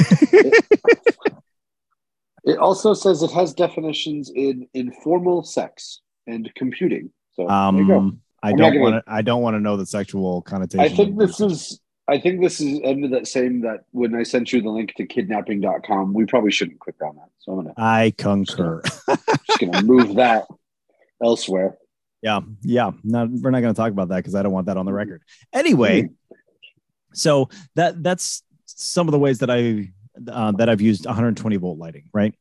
It 2.45 2.57
also 2.57 2.93
says 2.93 3.23
it 3.23 3.31
has 3.31 3.53
definitions 3.53 4.29
in 4.33 4.67
informal 4.73 5.43
sex 5.43 6.01
and 6.27 6.51
computing. 6.55 7.09
So 7.35 7.47
there 7.47 7.81
you 7.81 7.87
go. 7.87 7.97
Um, 7.97 8.21
I 8.41 8.51
don't 8.51 8.79
want 8.79 8.95
to. 8.95 9.11
I 9.11 9.21
don't 9.21 9.41
want 9.41 9.55
to 9.55 9.61
know 9.61 9.77
the 9.77 9.85
sexual 9.85 10.41
connotation. 10.41 10.81
I 10.81 10.89
think 10.89 11.17
this 11.17 11.39
is. 11.39 11.79
I 12.07 12.19
think 12.19 12.41
this 12.41 12.59
is 12.59 12.81
under 12.83 13.07
that 13.09 13.27
same 13.27 13.61
that 13.61 13.85
when 13.91 14.13
I 14.13 14.23
sent 14.23 14.51
you 14.51 14.61
the 14.61 14.69
link 14.69 14.93
to 14.97 15.05
kidnapping.com, 15.05 16.13
we 16.13 16.25
probably 16.25 16.51
shouldn't 16.51 16.79
click 16.79 17.01
on 17.01 17.15
that. 17.15 17.29
So 17.39 17.53
I'm 17.53 17.57
gonna 17.59 17.73
I 17.77 18.13
concur. 18.17 18.81
just 19.45 19.59
gonna 19.59 19.83
move 19.83 20.15
that 20.15 20.45
elsewhere. 21.23 21.77
Yeah, 22.23 22.39
yeah. 22.61 22.91
No, 23.03 23.27
we're 23.29 23.51
not 23.51 23.61
going 23.61 23.73
to 23.73 23.77
talk 23.77 23.91
about 23.91 24.07
that 24.07 24.17
because 24.17 24.33
I 24.33 24.43
don't 24.43 24.53
want 24.53 24.67
that 24.67 24.77
on 24.77 24.85
the 24.85 24.93
record. 24.93 25.21
Anyway, 25.51 26.09
so 27.13 27.49
that 27.75 28.01
that's 28.01 28.43
some 28.65 29.09
of 29.09 29.11
the 29.11 29.19
ways 29.19 29.39
that 29.39 29.51
I 29.51 29.91
uh, 30.31 30.53
that 30.53 30.69
I've 30.69 30.79
used 30.79 31.05
120 31.05 31.57
volt 31.57 31.77
lighting. 31.77 32.09
Right. 32.13 32.33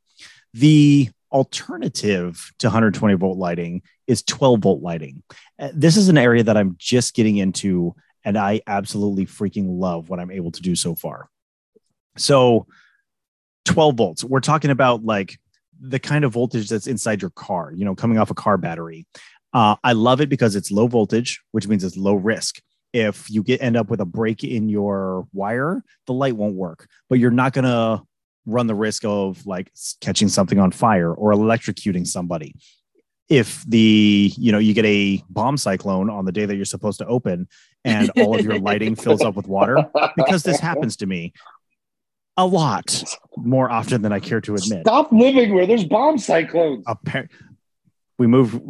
The 0.54 1.10
alternative 1.32 2.52
to 2.58 2.68
120 2.68 3.14
volt 3.14 3.38
lighting 3.38 3.82
is 4.06 4.22
12 4.22 4.60
volt 4.60 4.82
lighting. 4.82 5.24
Uh, 5.58 5.70
This 5.74 5.96
is 5.96 6.08
an 6.08 6.18
area 6.18 6.44
that 6.44 6.56
I'm 6.56 6.76
just 6.78 7.14
getting 7.14 7.38
into, 7.38 7.96
and 8.24 8.38
I 8.38 8.60
absolutely 8.66 9.26
freaking 9.26 9.78
love 9.80 10.08
what 10.08 10.20
I'm 10.20 10.30
able 10.30 10.52
to 10.52 10.62
do 10.62 10.74
so 10.74 10.94
far. 10.94 11.28
So, 12.16 12.66
12 13.64 13.94
volts. 13.94 14.24
We're 14.24 14.40
talking 14.40 14.70
about 14.70 15.04
like 15.04 15.38
the 15.80 15.98
kind 15.98 16.24
of 16.24 16.32
voltage 16.32 16.68
that's 16.68 16.86
inside 16.86 17.22
your 17.22 17.30
car. 17.30 17.72
You 17.74 17.84
know, 17.84 17.94
coming 17.94 18.18
off 18.18 18.30
a 18.30 18.34
car 18.34 18.56
battery. 18.56 19.06
Uh, 19.52 19.76
I 19.84 19.92
love 19.92 20.20
it 20.20 20.28
because 20.28 20.56
it's 20.56 20.70
low 20.70 20.86
voltage, 20.86 21.40
which 21.52 21.68
means 21.68 21.84
it's 21.84 21.96
low 21.96 22.14
risk. 22.14 22.60
If 22.92 23.30
you 23.30 23.42
get 23.42 23.62
end 23.62 23.76
up 23.76 23.88
with 23.88 24.00
a 24.00 24.06
break 24.06 24.44
in 24.44 24.68
your 24.68 25.26
wire, 25.32 25.82
the 26.06 26.12
light 26.12 26.36
won't 26.36 26.54
work, 26.54 26.88
but 27.08 27.18
you're 27.18 27.30
not 27.30 27.52
going 27.52 27.64
to 27.64 28.02
run 28.46 28.66
the 28.66 28.74
risk 28.74 29.04
of 29.04 29.44
like 29.46 29.70
catching 30.00 30.28
something 30.28 30.58
on 30.58 30.72
fire 30.72 31.12
or 31.12 31.32
electrocuting 31.32 32.06
somebody. 32.06 32.54
If 33.28 33.64
the 33.64 34.32
you 34.36 34.52
know 34.52 34.58
you 34.58 34.74
get 34.74 34.84
a 34.84 35.22
bomb 35.30 35.56
cyclone 35.56 36.10
on 36.10 36.24
the 36.26 36.32
day 36.32 36.44
that 36.44 36.56
you're 36.56 36.64
supposed 36.64 36.98
to 36.98 37.06
open 37.06 37.48
and 37.84 38.10
all 38.16 38.38
of 38.38 38.44
your 38.44 38.58
lighting 38.58 38.94
fills 38.94 39.20
up 39.22 39.34
with 39.34 39.46
water, 39.48 39.76
because 40.16 40.42
this 40.42 40.60
happens 40.60 40.96
to 40.98 41.06
me 41.06 41.32
a 42.36 42.46
lot 42.46 43.04
more 43.36 43.70
often 43.70 44.02
than 44.02 44.12
I 44.12 44.20
care 44.20 44.40
to 44.42 44.54
admit. 44.54 44.80
Stop 44.86 45.12
living 45.12 45.52
where 45.54 45.66
there's 45.66 45.84
bomb 45.84 46.18
cyclones. 46.18 46.84
Appar- 46.86 47.28
we 48.18 48.26
moved 48.26 48.60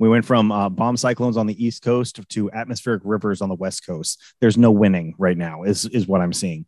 we 0.00 0.08
went 0.08 0.24
from 0.24 0.52
uh, 0.52 0.68
bomb 0.68 0.96
cyclones 0.96 1.36
on 1.36 1.46
the 1.46 1.64
east 1.64 1.82
coast 1.82 2.20
to 2.30 2.50
atmospheric 2.52 3.02
rivers 3.04 3.40
on 3.40 3.48
the 3.48 3.54
west 3.54 3.84
coast 3.86 4.20
there's 4.40 4.56
no 4.58 4.70
winning 4.70 5.14
right 5.18 5.36
now 5.36 5.62
is 5.64 5.84
is 5.86 6.06
what 6.06 6.20
i'm 6.20 6.32
seeing 6.32 6.66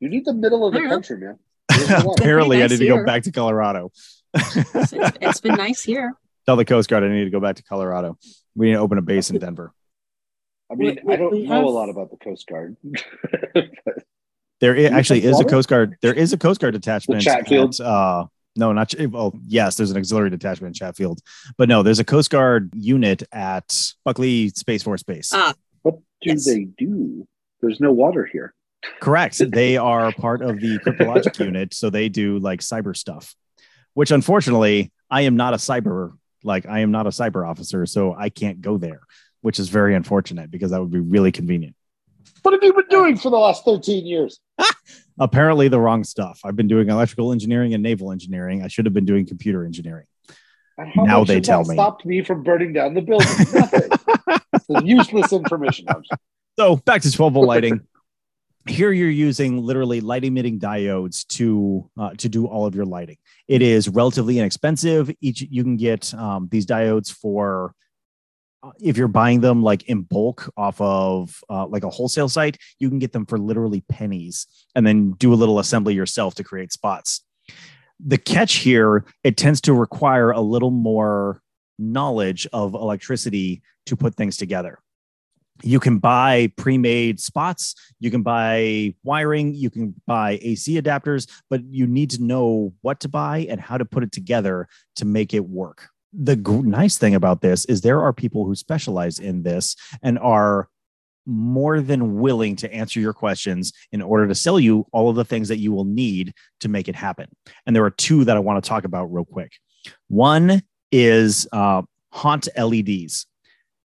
You 0.00 0.08
need 0.08 0.24
the 0.24 0.32
middle 0.34 0.66
of 0.66 0.72
the 0.74 0.80
I 0.80 0.82
know. 0.84 0.88
country, 0.90 1.18
man. 1.18 1.38
There's 1.68 1.90
a 1.90 2.06
lot. 2.06 2.18
apparently 2.20 2.58
i 2.58 2.60
nice 2.60 2.70
need 2.72 2.78
to 2.78 2.86
go 2.86 2.94
here. 2.96 3.04
back 3.06 3.22
to 3.24 3.32
colorado 3.32 3.90
It's, 4.34 4.92
it's 5.20 5.40
been 5.40 5.54
nice 5.56 5.82
here. 5.82 6.14
tell 6.46 6.56
the 6.56 6.64
coast 6.64 6.88
guard 6.88 7.02
i 7.04 7.08
need 7.08 7.24
to 7.24 7.30
go 7.30 7.40
back 7.40 7.56
to 7.56 7.62
colorado 7.62 8.16
we 8.54 8.66
need 8.66 8.72
to 8.74 8.78
open 8.80 8.96
a 8.98 9.02
base 9.02 9.30
in 9.30 9.38
denver 9.40 9.72
I 10.70 10.74
mean, 10.74 10.98
We- 11.04 11.12
I 11.14 11.16
don't 11.16 11.44
know 11.44 11.54
have- 11.54 11.64
a 11.64 11.68
lot 11.68 11.88
about 11.88 12.10
the 12.10 12.16
Coast 12.18 12.46
Guard. 12.46 12.76
there 14.60 14.76
i- 14.76 14.84
actually 14.84 15.20
have 15.20 15.30
is 15.34 15.40
a 15.40 15.44
coast 15.44 15.68
guard 15.68 15.96
there 16.02 16.14
is 16.14 16.32
a 16.32 16.38
coast 16.38 16.60
guard 16.60 16.72
detachment 16.74 17.22
Chatfield? 17.22 17.74
at, 17.80 17.86
uh 17.86 18.26
no 18.56 18.72
not 18.72 18.92
well 19.10 19.32
yes 19.46 19.76
there's 19.76 19.90
an 19.92 19.96
auxiliary 19.96 20.30
detachment 20.30 20.70
in 20.70 20.74
chatfield 20.74 21.20
but 21.56 21.68
no 21.68 21.82
there's 21.84 22.00
a 22.00 22.04
coast 22.04 22.30
guard 22.30 22.70
unit 22.74 23.22
at 23.32 23.92
buckley 24.04 24.48
space 24.50 24.82
force 24.82 25.02
base 25.04 25.30
Ah, 25.32 25.54
what 25.82 25.94
do 26.22 26.30
Yes. 26.30 26.44
they 26.44 26.64
do? 26.76 27.26
There's 27.60 27.78
no 27.80 27.92
water 27.92 28.24
here. 28.24 28.52
Correct. 29.00 29.38
They 29.52 29.76
are 29.76 30.10
part 30.12 30.42
of 30.42 30.58
the 30.60 30.78
cryptologic 30.80 31.38
unit, 31.44 31.72
so 31.74 31.90
they 31.90 32.08
do 32.08 32.38
like 32.40 32.58
cyber 32.60 32.96
stuff. 32.96 33.36
Which 33.94 34.10
unfortunately, 34.10 34.90
I 35.10 35.22
am 35.22 35.36
not 35.36 35.54
a 35.54 35.58
cyber 35.58 36.12
like 36.42 36.66
I 36.66 36.80
am 36.80 36.90
not 36.90 37.06
a 37.06 37.10
cyber 37.10 37.48
officer, 37.48 37.86
so 37.86 38.14
I 38.14 38.28
can't 38.30 38.60
go 38.60 38.78
there, 38.78 39.00
which 39.40 39.58
is 39.58 39.68
very 39.68 39.94
unfortunate 39.94 40.50
because 40.50 40.70
that 40.70 40.80
would 40.80 40.90
be 40.90 41.00
really 41.00 41.32
convenient. 41.32 41.74
What 42.42 42.52
have 42.52 42.62
you 42.62 42.72
been 42.72 42.88
doing 42.88 43.16
for 43.16 43.30
the 43.30 43.36
last 43.36 43.64
13 43.64 44.06
years? 44.06 44.40
Apparently, 45.20 45.68
the 45.68 45.80
wrong 45.80 46.04
stuff. 46.04 46.40
I've 46.44 46.56
been 46.56 46.68
doing 46.68 46.88
electrical 46.88 47.32
engineering 47.32 47.74
and 47.74 47.82
naval 47.82 48.12
engineering. 48.12 48.62
I 48.62 48.68
should 48.68 48.86
have 48.86 48.94
been 48.94 49.04
doing 49.04 49.26
computer 49.26 49.64
engineering. 49.64 50.06
Now 50.94 51.24
they 51.24 51.40
tell 51.40 51.64
me. 51.64 51.74
stopped 51.74 52.06
me 52.06 52.22
from 52.22 52.44
burning 52.44 52.72
down 52.72 52.94
the 52.94 53.00
building. 53.00 53.28
Nothing. 53.52 53.90
It's 54.54 54.86
useless 54.86 55.32
information. 55.32 55.86
So 56.58 56.76
back 56.76 57.02
to 57.02 57.12
12 57.12 57.32
volt 57.34 57.46
lighting. 57.46 57.80
Here 58.66 58.92
you're 58.92 59.10
using 59.10 59.62
literally 59.62 60.00
light 60.00 60.24
emitting 60.24 60.58
diodes 60.58 61.26
to 61.28 61.90
uh, 61.98 62.10
to 62.18 62.28
do 62.28 62.46
all 62.46 62.66
of 62.66 62.74
your 62.74 62.84
lighting. 62.84 63.16
It 63.46 63.62
is 63.62 63.88
relatively 63.88 64.38
inexpensive. 64.38 65.10
Each 65.20 65.42
you 65.42 65.62
can 65.62 65.76
get 65.76 66.12
um, 66.14 66.48
these 66.50 66.66
diodes 66.66 67.12
for 67.12 67.74
if 68.80 68.96
you're 68.96 69.08
buying 69.08 69.40
them 69.40 69.62
like 69.62 69.84
in 69.84 70.02
bulk 70.02 70.52
off 70.56 70.80
of 70.80 71.42
uh, 71.48 71.66
like 71.66 71.84
a 71.84 71.90
wholesale 71.90 72.28
site, 72.28 72.58
you 72.78 72.88
can 72.88 72.98
get 72.98 73.12
them 73.12 73.26
for 73.26 73.38
literally 73.38 73.82
pennies, 73.88 74.46
and 74.74 74.86
then 74.86 75.12
do 75.12 75.32
a 75.32 75.36
little 75.36 75.58
assembly 75.58 75.94
yourself 75.94 76.34
to 76.36 76.44
create 76.44 76.72
spots. 76.72 77.24
The 78.00 78.18
catch 78.18 78.56
here, 78.56 79.04
it 79.24 79.36
tends 79.36 79.60
to 79.62 79.74
require 79.74 80.30
a 80.30 80.40
little 80.40 80.70
more 80.70 81.42
knowledge 81.78 82.46
of 82.52 82.74
electricity 82.74 83.62
to 83.86 83.96
put 83.96 84.14
things 84.14 84.36
together 84.36 84.78
you 85.62 85.80
can 85.80 85.98
buy 85.98 86.50
pre-made 86.56 87.20
spots 87.20 87.74
you 87.98 88.10
can 88.10 88.22
buy 88.22 88.94
wiring 89.02 89.54
you 89.54 89.70
can 89.70 89.94
buy 90.06 90.38
ac 90.42 90.80
adapters 90.80 91.28
but 91.50 91.62
you 91.64 91.86
need 91.86 92.10
to 92.10 92.22
know 92.22 92.72
what 92.82 93.00
to 93.00 93.08
buy 93.08 93.46
and 93.48 93.60
how 93.60 93.76
to 93.76 93.84
put 93.84 94.02
it 94.02 94.12
together 94.12 94.68
to 94.96 95.04
make 95.04 95.34
it 95.34 95.44
work 95.44 95.88
the 96.12 96.36
gr- 96.36 96.62
nice 96.62 96.96
thing 96.96 97.14
about 97.14 97.40
this 97.40 97.64
is 97.66 97.80
there 97.80 98.02
are 98.02 98.12
people 98.12 98.44
who 98.44 98.54
specialize 98.54 99.18
in 99.18 99.42
this 99.42 99.76
and 100.02 100.18
are 100.18 100.68
more 101.26 101.80
than 101.82 102.20
willing 102.20 102.56
to 102.56 102.72
answer 102.72 103.00
your 103.00 103.12
questions 103.12 103.72
in 103.92 104.00
order 104.00 104.26
to 104.26 104.34
sell 104.34 104.58
you 104.58 104.86
all 104.92 105.10
of 105.10 105.16
the 105.16 105.24
things 105.24 105.48
that 105.48 105.58
you 105.58 105.72
will 105.72 105.84
need 105.84 106.32
to 106.60 106.68
make 106.70 106.88
it 106.88 106.94
happen 106.94 107.26
and 107.66 107.76
there 107.76 107.84
are 107.84 107.90
two 107.90 108.24
that 108.24 108.36
i 108.36 108.40
want 108.40 108.62
to 108.62 108.66
talk 108.66 108.84
about 108.84 109.12
real 109.12 109.26
quick 109.26 109.52
one 110.08 110.62
is 110.90 111.46
uh, 111.52 111.82
haunt 112.12 112.48
leds 112.56 113.26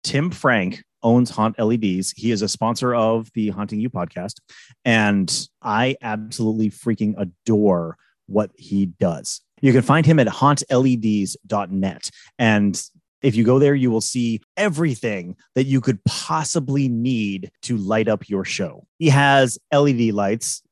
tim 0.03 0.31
frank 0.31 0.81
owns 1.03 1.29
Haunt 1.29 1.59
LEDs. 1.59 2.11
He 2.11 2.31
is 2.31 2.41
a 2.41 2.47
sponsor 2.47 2.95
of 2.95 3.29
the 3.33 3.49
Haunting 3.49 3.79
U 3.81 3.89
podcast. 3.89 4.39
And 4.85 5.47
I 5.61 5.97
absolutely 6.01 6.69
freaking 6.69 7.13
adore 7.17 7.97
what 8.27 8.51
he 8.55 8.87
does. 8.87 9.41
You 9.63 9.71
can 9.71 9.81
find 9.81 10.05
him 10.05 10.19
at 10.19 10.27
hauntleds.net. 10.27 12.09
And 12.37 12.83
if 13.21 13.33
you 13.33 13.45
go 13.45 13.59
there, 13.59 13.73
you 13.73 13.89
will 13.89 14.01
see 14.01 14.41
everything 14.57 15.37
that 15.55 15.63
you 15.63 15.79
could 15.79 16.03
possibly 16.03 16.89
need 16.89 17.49
to 17.61 17.77
light 17.77 18.09
up 18.09 18.27
your 18.27 18.43
show. 18.43 18.85
He 18.99 19.07
has 19.07 19.57
LED 19.73 20.13
lights, 20.13 20.63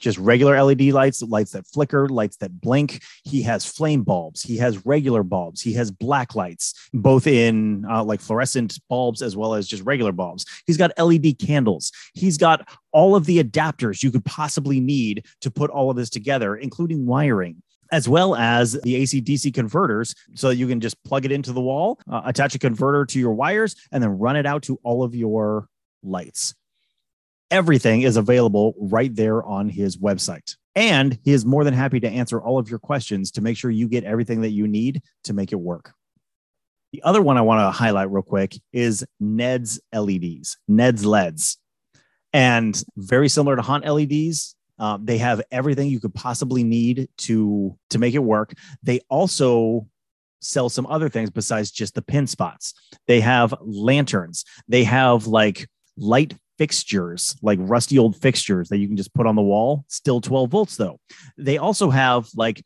just 0.00 0.18
regular 0.18 0.60
LED 0.60 0.80
lights, 0.86 1.22
lights 1.22 1.52
that 1.52 1.64
flicker, 1.68 2.08
lights 2.08 2.38
that 2.38 2.60
blink. 2.60 3.04
He 3.22 3.40
has 3.42 3.64
flame 3.64 4.02
bulbs. 4.02 4.42
He 4.42 4.56
has 4.56 4.84
regular 4.84 5.22
bulbs. 5.22 5.62
He 5.62 5.74
has 5.74 5.92
black 5.92 6.34
lights, 6.34 6.74
both 6.92 7.28
in 7.28 7.84
uh, 7.88 8.02
like 8.02 8.20
fluorescent 8.20 8.80
bulbs 8.88 9.22
as 9.22 9.36
well 9.36 9.54
as 9.54 9.68
just 9.68 9.84
regular 9.84 10.10
bulbs. 10.10 10.44
He's 10.66 10.76
got 10.76 10.98
LED 10.98 11.38
candles. 11.38 11.92
He's 12.14 12.36
got 12.36 12.68
all 12.90 13.14
of 13.14 13.26
the 13.26 13.40
adapters 13.40 14.02
you 14.02 14.10
could 14.10 14.24
possibly 14.24 14.80
need 14.80 15.24
to 15.42 15.52
put 15.52 15.70
all 15.70 15.88
of 15.88 15.96
this 15.96 16.10
together, 16.10 16.56
including 16.56 17.06
wiring. 17.06 17.62
As 17.92 18.08
well 18.08 18.36
as 18.36 18.72
the 18.82 18.96
AC 18.96 19.20
DC 19.20 19.52
converters, 19.52 20.14
so 20.34 20.50
you 20.50 20.68
can 20.68 20.80
just 20.80 21.02
plug 21.02 21.24
it 21.24 21.32
into 21.32 21.52
the 21.52 21.60
wall, 21.60 21.98
uh, 22.08 22.22
attach 22.24 22.54
a 22.54 22.58
converter 22.58 23.04
to 23.06 23.18
your 23.18 23.32
wires, 23.32 23.74
and 23.90 24.02
then 24.02 24.10
run 24.10 24.36
it 24.36 24.46
out 24.46 24.62
to 24.64 24.78
all 24.84 25.02
of 25.02 25.14
your 25.14 25.66
lights 26.02 26.54
everything 27.50 28.02
is 28.02 28.16
available 28.16 28.74
right 28.78 29.14
there 29.14 29.42
on 29.42 29.68
his 29.68 29.96
website. 29.96 30.56
And 30.74 31.18
he 31.24 31.32
is 31.32 31.44
more 31.44 31.64
than 31.64 31.74
happy 31.74 32.00
to 32.00 32.08
answer 32.08 32.40
all 32.40 32.58
of 32.58 32.70
your 32.70 32.78
questions 32.78 33.32
to 33.32 33.40
make 33.40 33.56
sure 33.56 33.70
you 33.70 33.88
get 33.88 34.04
everything 34.04 34.42
that 34.42 34.50
you 34.50 34.68
need 34.68 35.02
to 35.24 35.32
make 35.32 35.52
it 35.52 35.56
work. 35.56 35.92
The 36.92 37.02
other 37.02 37.22
one 37.22 37.36
I 37.36 37.42
want 37.42 37.60
to 37.60 37.70
highlight 37.70 38.10
real 38.10 38.22
quick 38.22 38.56
is 38.72 39.04
Ned's 39.18 39.80
LEDs, 39.94 40.58
Ned's 40.68 41.04
LEDs. 41.04 41.58
and 42.32 42.82
very 42.96 43.28
similar 43.28 43.56
to 43.56 43.62
Haunt 43.62 43.84
LEDs. 43.84 44.54
Uh, 44.80 44.98
they 45.00 45.18
have 45.18 45.42
everything 45.52 45.88
you 45.88 46.00
could 46.00 46.14
possibly 46.14 46.64
need 46.64 47.08
to 47.18 47.76
to 47.90 47.98
make 47.98 48.14
it 48.14 48.24
work. 48.24 48.54
They 48.82 49.00
also 49.08 49.86
sell 50.40 50.70
some 50.70 50.86
other 50.86 51.10
things 51.10 51.30
besides 51.30 51.70
just 51.70 51.94
the 51.94 52.02
pin 52.02 52.26
spots. 52.26 52.72
They 53.06 53.20
have 53.20 53.54
lanterns. 53.60 54.44
They 54.66 54.84
have 54.84 55.26
like 55.26 55.68
light 55.96 56.34
fixtures, 56.58 57.36
like 57.42 57.58
rusty 57.62 57.98
old 57.98 58.16
fixtures 58.16 58.70
that 58.70 58.78
you 58.78 58.88
can 58.88 58.96
just 58.96 59.14
put 59.14 59.26
on 59.26 59.36
the 59.36 59.42
wall, 59.42 59.84
still 59.88 60.20
12 60.20 60.50
volts 60.50 60.76
though. 60.76 60.98
They 61.36 61.58
also 61.58 61.90
have 61.90 62.28
like 62.34 62.62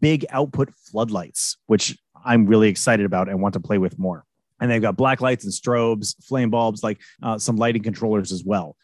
big 0.00 0.24
output 0.30 0.70
floodlights, 0.90 1.58
which 1.66 1.98
I'm 2.24 2.46
really 2.46 2.68
excited 2.68 3.04
about 3.06 3.28
and 3.28 3.40
want 3.40 3.54
to 3.54 3.60
play 3.60 3.78
with 3.78 3.98
more. 3.98 4.24
And 4.60 4.70
they've 4.70 4.82
got 4.82 4.96
black 4.96 5.20
lights 5.20 5.44
and 5.44 5.52
strobes, 5.52 6.14
flame 6.24 6.50
bulbs, 6.50 6.82
like 6.82 6.98
uh, 7.22 7.38
some 7.38 7.56
lighting 7.56 7.82
controllers 7.82 8.32
as 8.32 8.42
well. 8.42 8.76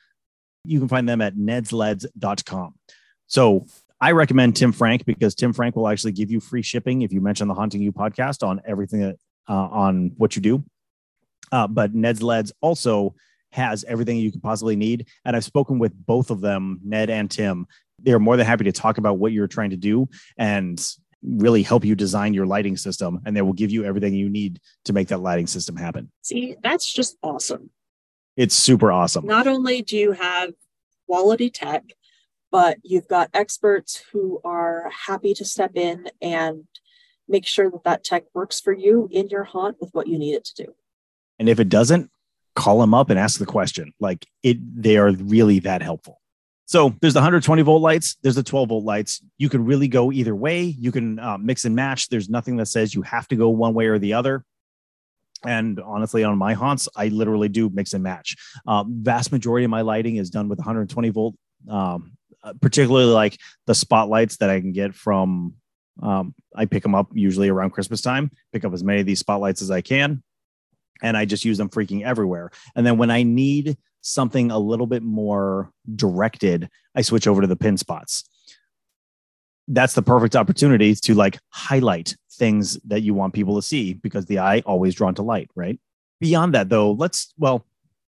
You 0.64 0.78
can 0.78 0.88
find 0.88 1.08
them 1.08 1.20
at 1.20 1.36
nedsleds.com. 1.36 2.74
So 3.26 3.66
I 4.00 4.12
recommend 4.12 4.56
Tim 4.56 4.72
Frank 4.72 5.04
because 5.04 5.34
Tim 5.34 5.52
Frank 5.52 5.76
will 5.76 5.88
actually 5.88 6.12
give 6.12 6.30
you 6.30 6.40
free 6.40 6.62
shipping 6.62 7.02
if 7.02 7.12
you 7.12 7.20
mention 7.20 7.48
the 7.48 7.54
Haunting 7.54 7.82
U 7.82 7.92
podcast 7.92 8.46
on 8.46 8.60
everything 8.66 9.00
that 9.00 9.16
uh, 9.48 9.52
on 9.52 10.12
what 10.16 10.36
you 10.36 10.42
do. 10.42 10.64
Uh, 11.52 11.66
but 11.66 11.94
Ned's 11.94 12.22
Leds 12.22 12.52
also 12.60 13.14
has 13.52 13.84
everything 13.84 14.16
you 14.16 14.32
could 14.32 14.42
possibly 14.42 14.76
need. 14.76 15.06
And 15.24 15.36
I've 15.36 15.44
spoken 15.44 15.78
with 15.78 15.94
both 16.06 16.30
of 16.30 16.40
them, 16.40 16.80
Ned 16.84 17.10
and 17.10 17.30
Tim. 17.30 17.66
They're 18.00 18.18
more 18.18 18.36
than 18.36 18.46
happy 18.46 18.64
to 18.64 18.72
talk 18.72 18.98
about 18.98 19.18
what 19.18 19.32
you're 19.32 19.46
trying 19.46 19.70
to 19.70 19.76
do 19.76 20.08
and 20.36 20.84
really 21.22 21.62
help 21.62 21.84
you 21.84 21.94
design 21.94 22.34
your 22.34 22.46
lighting 22.46 22.76
system. 22.76 23.20
And 23.24 23.36
they 23.36 23.42
will 23.42 23.52
give 23.52 23.70
you 23.70 23.84
everything 23.84 24.14
you 24.14 24.28
need 24.28 24.60
to 24.86 24.92
make 24.92 25.08
that 25.08 25.18
lighting 25.18 25.46
system 25.46 25.76
happen. 25.76 26.10
See, 26.22 26.56
that's 26.62 26.92
just 26.92 27.16
awesome. 27.22 27.70
It's 28.36 28.54
super 28.54 28.90
awesome. 28.90 29.26
Not 29.26 29.46
only 29.46 29.82
do 29.82 29.96
you 29.96 30.12
have 30.12 30.52
quality 31.06 31.50
tech, 31.50 31.84
but 32.50 32.78
you've 32.82 33.08
got 33.08 33.30
experts 33.34 34.02
who 34.12 34.40
are 34.44 34.90
happy 35.06 35.34
to 35.34 35.44
step 35.44 35.72
in 35.74 36.06
and 36.20 36.64
make 37.28 37.46
sure 37.46 37.70
that 37.70 37.84
that 37.84 38.04
tech 38.04 38.24
works 38.34 38.60
for 38.60 38.72
you 38.72 39.08
in 39.10 39.28
your 39.28 39.44
haunt 39.44 39.76
with 39.80 39.90
what 39.92 40.06
you 40.06 40.18
need 40.18 40.34
it 40.34 40.44
to 40.44 40.64
do. 40.64 40.74
And 41.38 41.48
if 41.48 41.58
it 41.58 41.68
doesn't, 41.68 42.10
call 42.54 42.80
them 42.80 42.94
up 42.94 43.10
and 43.10 43.18
ask 43.18 43.38
the 43.38 43.46
question. 43.46 43.92
Like 43.98 44.26
it, 44.42 44.58
they 44.82 44.96
are 44.96 45.10
really 45.12 45.58
that 45.60 45.82
helpful. 45.82 46.20
So 46.66 46.94
there's 47.00 47.12
the 47.12 47.18
120 47.18 47.62
volt 47.62 47.82
lights, 47.82 48.16
there's 48.22 48.36
the 48.36 48.42
12 48.42 48.68
volt 48.68 48.84
lights. 48.84 49.22
You 49.36 49.48
can 49.48 49.64
really 49.64 49.88
go 49.88 50.10
either 50.12 50.34
way. 50.34 50.62
You 50.62 50.92
can 50.92 51.18
uh, 51.18 51.36
mix 51.36 51.64
and 51.64 51.76
match. 51.76 52.08
There's 52.08 52.30
nothing 52.30 52.56
that 52.56 52.66
says 52.66 52.94
you 52.94 53.02
have 53.02 53.28
to 53.28 53.36
go 53.36 53.50
one 53.50 53.74
way 53.74 53.86
or 53.86 53.98
the 53.98 54.14
other. 54.14 54.44
And 55.46 55.80
honestly, 55.80 56.24
on 56.24 56.38
my 56.38 56.54
haunts, 56.54 56.88
I 56.96 57.08
literally 57.08 57.48
do 57.48 57.70
mix 57.70 57.92
and 57.92 58.02
match. 58.02 58.36
Uh, 58.66 58.84
vast 58.88 59.32
majority 59.32 59.64
of 59.64 59.70
my 59.70 59.82
lighting 59.82 60.16
is 60.16 60.30
done 60.30 60.48
with 60.48 60.58
120 60.58 61.08
volt, 61.10 61.34
um, 61.68 62.12
uh, 62.42 62.54
particularly 62.60 63.12
like 63.12 63.38
the 63.66 63.74
spotlights 63.74 64.38
that 64.38 64.50
I 64.50 64.60
can 64.60 64.72
get 64.72 64.94
from. 64.94 65.54
Um, 66.02 66.34
I 66.54 66.64
pick 66.64 66.82
them 66.82 66.94
up 66.94 67.08
usually 67.12 67.48
around 67.48 67.70
Christmas 67.70 68.00
time. 68.00 68.30
Pick 68.52 68.64
up 68.64 68.72
as 68.72 68.82
many 68.82 69.00
of 69.00 69.06
these 69.06 69.20
spotlights 69.20 69.62
as 69.62 69.70
I 69.70 69.80
can, 69.80 70.22
and 71.02 71.16
I 71.16 71.24
just 71.24 71.44
use 71.44 71.58
them 71.58 71.68
freaking 71.68 72.04
everywhere. 72.04 72.50
And 72.74 72.86
then 72.86 72.98
when 72.98 73.10
I 73.10 73.22
need 73.22 73.76
something 74.00 74.50
a 74.50 74.58
little 74.58 74.86
bit 74.86 75.02
more 75.02 75.70
directed, 75.94 76.68
I 76.94 77.02
switch 77.02 77.26
over 77.26 77.40
to 77.40 77.46
the 77.46 77.56
pin 77.56 77.76
spots. 77.76 78.24
That's 79.68 79.94
the 79.94 80.02
perfect 80.02 80.36
opportunity 80.36 80.94
to 80.94 81.14
like 81.14 81.38
highlight 81.50 82.16
things 82.32 82.78
that 82.84 83.02
you 83.02 83.14
want 83.14 83.34
people 83.34 83.56
to 83.56 83.62
see 83.62 83.94
because 83.94 84.26
the 84.26 84.38
eye 84.38 84.62
always 84.66 84.94
drawn 84.94 85.14
to 85.14 85.22
light, 85.22 85.50
right? 85.54 85.78
Beyond 86.20 86.54
that, 86.54 86.68
though, 86.68 86.92
let's 86.92 87.32
well, 87.38 87.66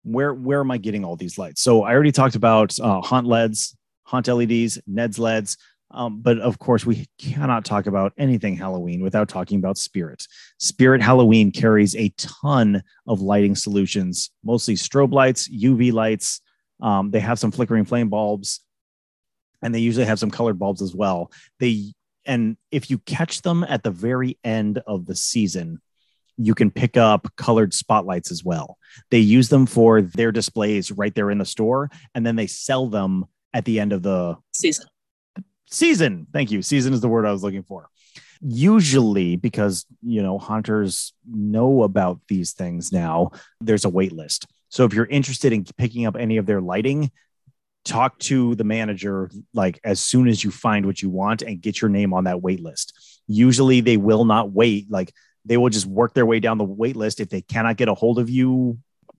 where 0.02 0.34
where 0.34 0.60
am 0.60 0.70
I 0.70 0.78
getting 0.78 1.04
all 1.04 1.16
these 1.16 1.38
lights? 1.38 1.60
So 1.62 1.82
I 1.82 1.92
already 1.92 2.12
talked 2.12 2.34
about 2.34 2.78
uh, 2.80 3.00
Haunt 3.00 3.26
LEDs, 3.26 3.76
Haunt 4.04 4.28
LEDs, 4.28 4.78
Ned's 4.86 5.18
LEDs. 5.18 5.56
Um, 5.90 6.20
but 6.20 6.38
of 6.38 6.58
course, 6.58 6.84
we 6.84 7.06
cannot 7.18 7.64
talk 7.64 7.86
about 7.86 8.12
anything 8.18 8.56
Halloween 8.56 9.02
without 9.02 9.28
talking 9.28 9.58
about 9.58 9.78
Spirit. 9.78 10.26
Spirit 10.58 11.00
Halloween 11.00 11.50
carries 11.50 11.96
a 11.96 12.10
ton 12.18 12.82
of 13.06 13.22
lighting 13.22 13.54
solutions, 13.54 14.30
mostly 14.44 14.74
strobe 14.74 15.12
lights, 15.12 15.48
UV 15.48 15.92
lights. 15.92 16.42
Um, 16.80 17.10
they 17.10 17.20
have 17.20 17.38
some 17.38 17.50
flickering 17.50 17.86
flame 17.86 18.10
bulbs, 18.10 18.60
and 19.62 19.74
they 19.74 19.80
usually 19.80 20.06
have 20.06 20.18
some 20.18 20.30
colored 20.30 20.58
bulbs 20.58 20.82
as 20.82 20.94
well. 20.94 21.30
They 21.58 21.92
and 22.24 22.56
if 22.70 22.90
you 22.90 22.98
catch 22.98 23.42
them 23.42 23.64
at 23.64 23.82
the 23.82 23.90
very 23.90 24.38
end 24.44 24.82
of 24.86 25.06
the 25.06 25.16
season, 25.16 25.80
you 26.36 26.54
can 26.54 26.70
pick 26.70 26.96
up 26.96 27.26
colored 27.36 27.72
spotlights 27.74 28.30
as 28.30 28.44
well. 28.44 28.78
They 29.10 29.18
use 29.18 29.48
them 29.48 29.66
for 29.66 30.02
their 30.02 30.30
displays 30.30 30.92
right 30.92 31.14
there 31.14 31.30
in 31.30 31.38
the 31.38 31.46
store, 31.46 31.90
and 32.14 32.24
then 32.24 32.36
they 32.36 32.46
sell 32.46 32.86
them 32.86 33.24
at 33.54 33.64
the 33.64 33.80
end 33.80 33.92
of 33.92 34.02
the 34.02 34.36
Season. 34.52 34.86
season. 35.70 36.26
Thank 36.32 36.50
you. 36.50 36.62
Season 36.62 36.92
is 36.92 37.00
the 37.00 37.08
word 37.08 37.26
I 37.26 37.32
was 37.32 37.42
looking 37.42 37.62
for. 37.62 37.88
Usually, 38.40 39.36
because 39.36 39.84
you 40.02 40.22
know 40.22 40.38
hunters 40.38 41.12
know 41.28 41.82
about 41.82 42.20
these 42.28 42.52
things 42.52 42.92
now, 42.92 43.32
there's 43.60 43.84
a 43.84 43.88
wait 43.88 44.12
list. 44.12 44.46
So 44.68 44.84
if 44.84 44.92
you're 44.92 45.06
interested 45.06 45.52
in 45.52 45.64
picking 45.64 46.04
up 46.06 46.14
any 46.14 46.36
of 46.36 46.46
their 46.46 46.60
lighting, 46.60 47.10
talk 47.88 48.18
to 48.18 48.54
the 48.54 48.64
manager 48.64 49.30
like 49.54 49.80
as 49.82 49.98
soon 50.00 50.28
as 50.28 50.44
you 50.44 50.50
find 50.50 50.86
what 50.86 51.00
you 51.00 51.08
want 51.08 51.42
and 51.42 51.60
get 51.60 51.80
your 51.80 51.88
name 51.88 52.12
on 52.12 52.24
that 52.24 52.42
wait 52.42 52.60
list. 52.60 52.92
Usually 53.26 53.80
they 53.80 53.96
will 53.96 54.24
not 54.24 54.52
wait. 54.52 54.90
Like 54.90 55.12
they 55.44 55.56
will 55.56 55.70
just 55.70 55.86
work 55.86 56.14
their 56.14 56.26
way 56.26 56.38
down 56.38 56.58
the 56.58 56.64
wait 56.64 56.96
list. 56.96 57.20
If 57.20 57.30
they 57.30 57.40
cannot 57.40 57.76
get 57.76 57.88
a 57.88 57.94
hold 57.94 58.18
of 58.18 58.28
you 58.28 58.78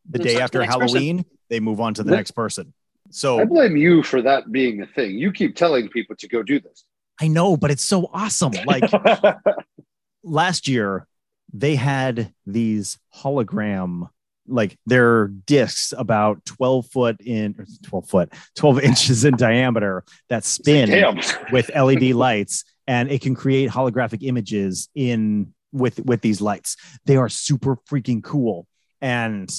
the 0.10 0.20
day 0.20 0.40
after 0.40 0.60
the 0.60 0.66
next 0.66 0.78
person. 0.78 0.88
Halloween, 0.88 1.26
they 1.50 1.60
move 1.60 1.80
on 1.80 1.94
to 1.96 2.04
the 2.04 2.12
next 2.12 2.32
person. 2.32 2.74
So 3.10 3.40
I 3.40 3.44
So 3.44 3.48
blame 3.48 3.76
you 3.76 4.04
for 4.04 4.22
that 4.22 4.52
being 4.52 4.82
a 4.82 4.86
thing. 4.86 5.18
You 5.18 5.32
keep 5.32 5.56
telling 5.56 5.90
people 5.90 6.16
to 6.18 6.28
go 6.28 6.44
do 6.44 6.60
this. 6.60 6.86
I 7.20 7.28
know, 7.28 7.58
but 7.58 7.72
it's 7.72 7.84
so 7.84 8.10
awesome. 8.14 8.54
Like 8.66 8.90
last 10.24 10.68
year 10.68 11.08
they 11.52 11.76
had 11.76 12.34
these 12.46 13.00
hologram 13.16 14.10
like 14.50 14.78
they're 14.86 15.28
discs 15.28 15.94
about 15.98 16.44
12 16.46 16.88
foot 16.88 17.22
in 17.22 17.56
12 17.84 18.10
foot 18.10 18.34
12 18.56 18.80
inches 18.84 19.26
in 19.26 19.36
diameter 19.36 20.04
that 20.28 20.44
spin 20.44 21.18
with 21.52 21.70
led 21.76 22.02
lights 22.02 22.64
and 22.88 23.12
it 23.12 23.22
can 23.22 23.36
create 23.36 23.70
holographic 23.70 24.24
images 24.24 24.90
in 24.96 25.54
with 25.72 26.00
with 26.06 26.22
these 26.22 26.42
lights. 26.42 26.76
They 27.06 27.18
are 27.18 27.30
super 27.30 27.78
freaking 27.90 28.24
cool 28.24 28.68
and 29.02 29.50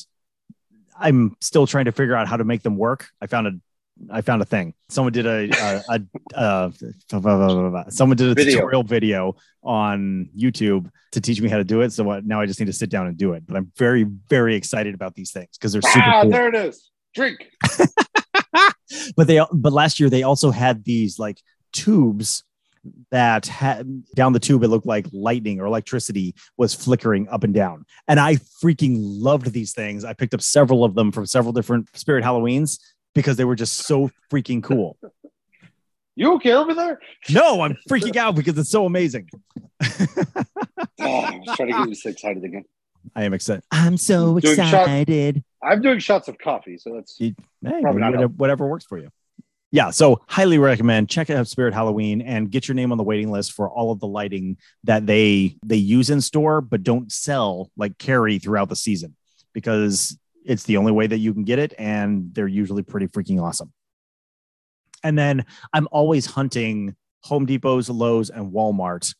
i'm 0.99 1.34
still 1.41 1.66
trying 1.66 1.86
to 1.86 1.93
figure 1.93 2.14
out 2.14 2.28
how 2.28 2.36
to 2.36 2.45
make 2.45 2.62
them 2.62 2.76
work. 2.76 3.09
I 3.22 3.26
found 3.26 3.47
a 3.47 3.53
i 4.11 4.20
found 4.20 4.42
a 4.42 4.44
thing. 4.44 4.74
Someone 4.88 5.12
did 5.12 5.26
a 5.26 5.51
a, 5.88 6.01
a, 6.34 6.72
a 7.14 7.84
someone 7.90 8.16
did 8.16 8.30
a 8.30 8.34
Video. 8.34 8.55
tutorial 8.55 8.82
video 8.82 9.36
on 9.62 10.28
youtube 10.36 10.90
to 11.12 11.20
teach 11.20 11.40
me 11.40 11.48
how 11.48 11.59
to 11.59 11.64
do 11.64 11.82
it. 11.82 11.92
So 11.92 12.05
what, 12.05 12.24
now 12.24 12.40
i 12.40 12.46
just 12.46 12.61
need 12.61 12.66
to 12.66 12.72
sit 12.72 12.90
down 12.90 13.07
and 13.07 13.16
do 13.16 13.32
it. 13.32 13.46
But 13.46 13.57
i'm 13.57 13.72
very 13.76 14.05
very 14.05 14.55
excited 14.55 14.94
about 14.94 15.14
these 15.14 15.32
things 15.32 15.59
because 15.59 15.72
they're 15.72 15.82
super 15.82 16.05
ah, 16.07 16.22
cool. 16.22 16.30
there 16.30 16.48
it 16.48 16.55
is. 16.55 16.90
Drink. 17.14 17.51
but 19.16 19.26
they 19.26 19.44
but 19.53 19.72
last 19.72 20.01
year 20.01 20.09
they 20.09 20.22
also 20.22 20.51
had 20.51 20.84
these 20.84 21.18
like 21.18 21.40
tubes 21.72 22.44
that 23.11 23.46
had 23.46 23.86
down 24.14 24.32
the 24.32 24.40
tube 24.40 24.64
it 24.64 24.68
looked 24.68 24.86
like 24.86 25.07
lightning 25.12 25.61
or 25.61 25.66
electricity 25.66 26.34
was 26.57 26.74
flickering 26.74 27.28
up 27.28 27.44
and 27.44 27.53
down. 27.53 27.84
And 28.09 28.18
i 28.18 28.36
freaking 28.64 28.96
loved 28.98 29.53
these 29.53 29.72
things. 29.72 30.05
I 30.05 30.14
picked 30.14 30.34
up 30.34 30.40
several 30.40 30.84
of 30.84 30.94
them 30.94 31.12
from 31.12 31.26
several 31.26 31.53
different 31.53 31.88
spirit 31.96 32.24
halloweens 32.24 32.78
because 33.14 33.36
they 33.36 33.44
were 33.44 33.56
just 33.56 33.74
so 33.86 34.11
freaking 34.30 34.62
cool 34.62 34.96
You 36.16 36.34
okay 36.34 36.52
over 36.52 36.74
there? 36.74 36.98
no 37.30 37.61
i'm 37.62 37.76
freaking 37.88 38.16
out 38.16 38.34
because 38.34 38.56
it's 38.58 38.70
so 38.70 38.86
amazing 38.86 39.28
Oh, 41.02 41.20
I 41.20 41.36
was 41.38 41.56
trying 41.56 41.68
to 41.68 41.74
get 41.78 41.88
you 41.88 41.94
so 41.94 42.11
excited 42.11 42.44
again. 42.44 42.64
i 43.16 43.24
am 43.24 43.32
excited 43.34 43.62
i'm 43.70 43.96
so 43.96 44.38
Doing 44.38 44.56
shot- 44.56 44.82
excited 44.82 45.44
I'm 45.62 45.82
doing 45.82 45.98
shots 45.98 46.26
of 46.28 46.38
coffee, 46.38 46.78
so 46.78 46.94
that's 46.94 47.18
Hey, 47.18 47.34
Probably 47.61 48.00
not 48.00 48.12
whatever, 48.12 48.28
whatever 48.28 48.66
works 48.66 48.86
for 48.86 48.96
you. 48.96 49.08
Yeah, 49.70 49.90
so 49.90 50.22
highly 50.26 50.56
recommend 50.56 51.11
check 51.11 51.28
out 51.28 51.46
Spirit 51.48 51.74
Halloween 51.74 52.22
and 52.22 52.50
get 52.50 52.66
your 52.66 52.74
name 52.74 52.92
on 52.92 52.96
the 52.98 53.04
waiting 53.04 53.30
list 53.30 53.52
for 53.52 53.68
all 53.68 53.92
of 53.92 54.00
the 54.00 54.06
lighting 54.06 54.56
that 54.84 55.04
they 55.04 55.56
they 55.64 55.76
use 55.76 56.08
in 56.08 56.22
store 56.22 56.62
but 56.62 56.82
don't 56.82 57.12
sell 57.12 57.70
like 57.76 57.98
carry 57.98 58.38
throughout 58.38 58.70
the 58.70 58.74
season 58.76 59.14
because 59.52 60.18
it's 60.45 60.64
the 60.64 60.76
only 60.76 60.93
way 60.93 61.07
that 61.07 61.18
you 61.18 61.32
can 61.32 61.45
get 61.45 61.59
it 61.59 61.74
and 61.78 62.34
they're 62.34 62.49
usually 62.49 62.82
pretty 62.82 63.07
freaking 63.07 63.43
awesome. 63.43 63.72
And 65.03 65.18
then 65.18 65.45
I'm 65.72 65.88
always 65.91 66.26
hunting 66.26 66.97
Home 67.24 67.47
Depots, 67.47 67.88
Lowe's, 67.88 68.30
and 68.30 68.53
Walmart, 68.53 69.14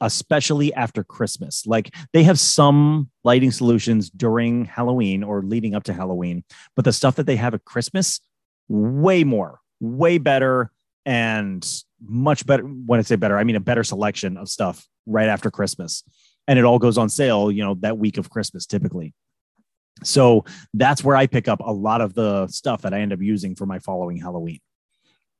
especially 0.00 0.72
after 0.74 1.04
Christmas. 1.04 1.66
Like 1.66 1.94
they 2.12 2.22
have 2.24 2.38
some 2.38 3.10
lighting 3.24 3.50
solutions 3.50 4.10
during 4.10 4.64
Halloween 4.64 5.22
or 5.22 5.42
leading 5.42 5.74
up 5.74 5.84
to 5.84 5.92
Halloween, 5.92 6.44
but 6.74 6.84
the 6.84 6.92
stuff 6.92 7.16
that 7.16 7.26
they 7.26 7.36
have 7.36 7.54
at 7.54 7.64
Christmas, 7.64 8.20
way 8.68 9.24
more, 9.24 9.60
way 9.80 10.18
better, 10.18 10.70
and 11.06 11.66
much 12.02 12.44
better. 12.44 12.62
When 12.62 13.00
I 13.00 13.02
say 13.02 13.16
better, 13.16 13.38
I 13.38 13.44
mean 13.44 13.56
a 13.56 13.60
better 13.60 13.84
selection 13.84 14.36
of 14.36 14.48
stuff 14.48 14.86
right 15.06 15.28
after 15.28 15.50
Christmas. 15.50 16.02
And 16.46 16.58
it 16.58 16.64
all 16.64 16.78
goes 16.78 16.98
on 16.98 17.08
sale, 17.08 17.50
you 17.50 17.62
know, 17.62 17.74
that 17.80 17.98
week 17.98 18.18
of 18.18 18.30
Christmas 18.30 18.66
typically. 18.66 19.14
So 20.04 20.44
that's 20.74 21.02
where 21.04 21.16
I 21.16 21.26
pick 21.26 21.48
up 21.48 21.60
a 21.60 21.72
lot 21.72 22.00
of 22.00 22.14
the 22.14 22.46
stuff 22.48 22.82
that 22.82 22.92
I 22.94 23.00
end 23.00 23.12
up 23.12 23.20
using 23.20 23.54
for 23.54 23.66
my 23.66 23.78
following 23.78 24.16
Halloween. 24.18 24.60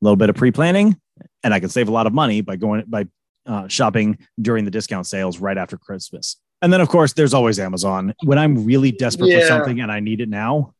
A 0.00 0.04
little 0.04 0.16
bit 0.16 0.30
of 0.30 0.36
pre-planning, 0.36 0.96
and 1.42 1.52
I 1.52 1.60
can 1.60 1.68
save 1.68 1.88
a 1.88 1.92
lot 1.92 2.06
of 2.06 2.12
money 2.14 2.40
by 2.40 2.56
going 2.56 2.84
by 2.86 3.06
uh, 3.46 3.66
shopping 3.68 4.18
during 4.40 4.64
the 4.64 4.70
discount 4.70 5.06
sales 5.06 5.38
right 5.38 5.58
after 5.58 5.76
Christmas. 5.76 6.36
And 6.60 6.72
then, 6.72 6.80
of 6.80 6.88
course, 6.88 7.12
there's 7.14 7.34
always 7.34 7.58
Amazon. 7.58 8.14
When 8.24 8.38
I'm 8.38 8.64
really 8.64 8.92
desperate 8.92 9.30
Yeah. 9.30 9.40
for 9.40 9.46
something 9.46 9.80
and 9.80 9.90
I 9.90 10.00
need 10.00 10.20
it 10.20 10.28
now, 10.28 10.74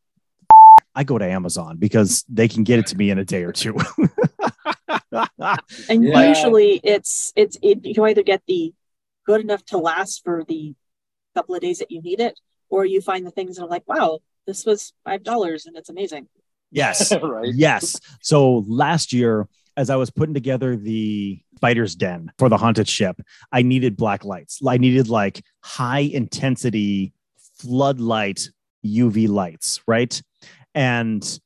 I 0.94 1.04
go 1.04 1.18
to 1.18 1.24
Amazon 1.24 1.76
because 1.76 2.24
they 2.28 2.48
can 2.48 2.64
get 2.64 2.78
it 2.80 2.86
to 2.88 2.96
me 2.96 3.10
in 3.10 3.18
a 3.18 3.24
day 3.24 3.44
or 3.44 3.52
two. 3.52 3.76
And 5.88 6.04
Yeah. 6.04 6.28
usually 6.28 6.80
it's 6.82 7.32
it's 7.36 7.56
it, 7.62 7.84
you 7.84 8.04
either 8.04 8.22
get 8.22 8.42
the 8.46 8.74
good 9.26 9.40
enough 9.40 9.64
to 9.66 9.78
last 9.78 10.24
for 10.24 10.44
the 10.46 10.74
couple 11.34 11.54
of 11.54 11.60
days 11.60 11.78
that 11.78 11.90
you 11.90 12.00
need 12.02 12.20
it, 12.20 12.38
or 12.70 12.84
you 12.84 13.00
find 13.00 13.26
the 13.26 13.30
things 13.30 13.56
that 13.56 13.64
are 13.64 13.68
like, 13.68 13.86
wow, 13.86 14.18
this 14.46 14.64
was 14.64 14.92
five 15.04 15.22
dollars 15.22 15.66
and 15.66 15.76
it's 15.76 15.88
amazing. 15.88 16.28
yes. 16.70 17.12
right. 17.22 17.52
Yes. 17.54 17.98
So 18.20 18.64
last 18.66 19.12
year, 19.12 19.48
as 19.76 19.90
I 19.90 19.96
was 19.96 20.10
putting 20.10 20.34
together 20.34 20.76
the 20.76 21.40
spider's 21.56 21.94
den 21.94 22.32
for 22.38 22.48
the 22.48 22.56
haunted 22.56 22.88
ship, 22.88 23.20
I 23.52 23.62
needed 23.62 23.96
black 23.96 24.24
lights. 24.24 24.60
I 24.66 24.76
needed 24.78 25.08
like 25.08 25.42
high 25.62 26.00
intensity 26.00 27.12
floodlight 27.60 28.50
UV 28.84 29.28
lights, 29.28 29.80
right? 29.86 30.20
And 30.74 31.40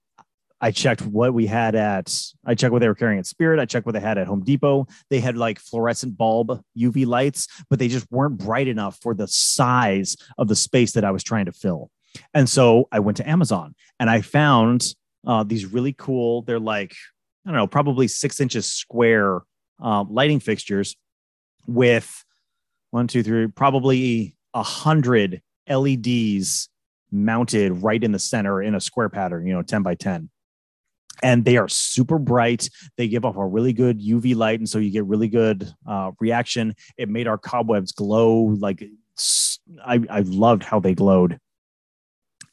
I 0.62 0.70
checked 0.70 1.02
what 1.02 1.34
we 1.34 1.46
had 1.46 1.74
at, 1.74 2.16
I 2.46 2.54
checked 2.54 2.72
what 2.72 2.78
they 2.78 2.88
were 2.88 2.94
carrying 2.94 3.18
at 3.18 3.26
Spirit. 3.26 3.58
I 3.58 3.66
checked 3.66 3.84
what 3.84 3.94
they 3.94 4.00
had 4.00 4.16
at 4.16 4.28
Home 4.28 4.44
Depot. 4.44 4.86
They 5.10 5.18
had 5.18 5.36
like 5.36 5.58
fluorescent 5.58 6.16
bulb 6.16 6.62
UV 6.78 7.04
lights, 7.04 7.48
but 7.68 7.80
they 7.80 7.88
just 7.88 8.06
weren't 8.12 8.38
bright 8.38 8.68
enough 8.68 8.96
for 9.02 9.12
the 9.12 9.26
size 9.26 10.16
of 10.38 10.46
the 10.46 10.54
space 10.54 10.92
that 10.92 11.04
I 11.04 11.10
was 11.10 11.24
trying 11.24 11.46
to 11.46 11.52
fill. 11.52 11.90
And 12.32 12.48
so 12.48 12.86
I 12.92 13.00
went 13.00 13.16
to 13.16 13.28
Amazon 13.28 13.74
and 13.98 14.08
I 14.08 14.20
found 14.20 14.94
uh, 15.26 15.42
these 15.42 15.66
really 15.66 15.92
cool, 15.92 16.42
they're 16.42 16.60
like, 16.60 16.94
I 17.44 17.50
don't 17.50 17.56
know, 17.56 17.66
probably 17.66 18.06
six 18.06 18.40
inches 18.40 18.66
square 18.66 19.40
uh, 19.82 20.04
lighting 20.08 20.38
fixtures 20.38 20.94
with 21.66 22.24
one, 22.92 23.08
two, 23.08 23.24
three, 23.24 23.48
probably 23.48 24.36
a 24.54 24.62
hundred 24.62 25.42
LEDs 25.68 26.68
mounted 27.10 27.82
right 27.82 28.02
in 28.02 28.12
the 28.12 28.18
center 28.20 28.62
in 28.62 28.76
a 28.76 28.80
square 28.80 29.08
pattern, 29.08 29.44
you 29.44 29.52
know, 29.52 29.62
10 29.62 29.82
by 29.82 29.96
10. 29.96 30.30
And 31.22 31.44
they 31.44 31.56
are 31.56 31.68
super 31.68 32.18
bright. 32.18 32.68
They 32.96 33.08
give 33.08 33.24
off 33.24 33.36
a 33.36 33.46
really 33.46 33.72
good 33.72 34.00
UV 34.00 34.34
light. 34.34 34.58
And 34.58 34.68
so 34.68 34.78
you 34.78 34.90
get 34.90 35.04
really 35.04 35.28
good 35.28 35.72
uh, 35.86 36.12
reaction. 36.20 36.74
It 36.96 37.08
made 37.08 37.28
our 37.28 37.38
cobwebs 37.38 37.92
glow. 37.92 38.56
Like 38.58 38.84
I 39.84 40.20
loved 40.26 40.64
how 40.64 40.80
they 40.80 40.94
glowed. 40.94 41.38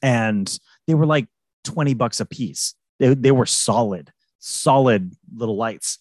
And 0.02 0.60
they 0.88 0.94
were 0.94 1.06
like 1.06 1.28
20 1.66 1.94
bucks 1.94 2.20
a 2.20 2.26
piece. 2.26 2.76
They, 3.00 3.14
they 3.14 3.32
were 3.32 3.46
solid, 3.46 4.12
solid 4.40 5.14
little 5.34 5.58
lights. 5.58 6.00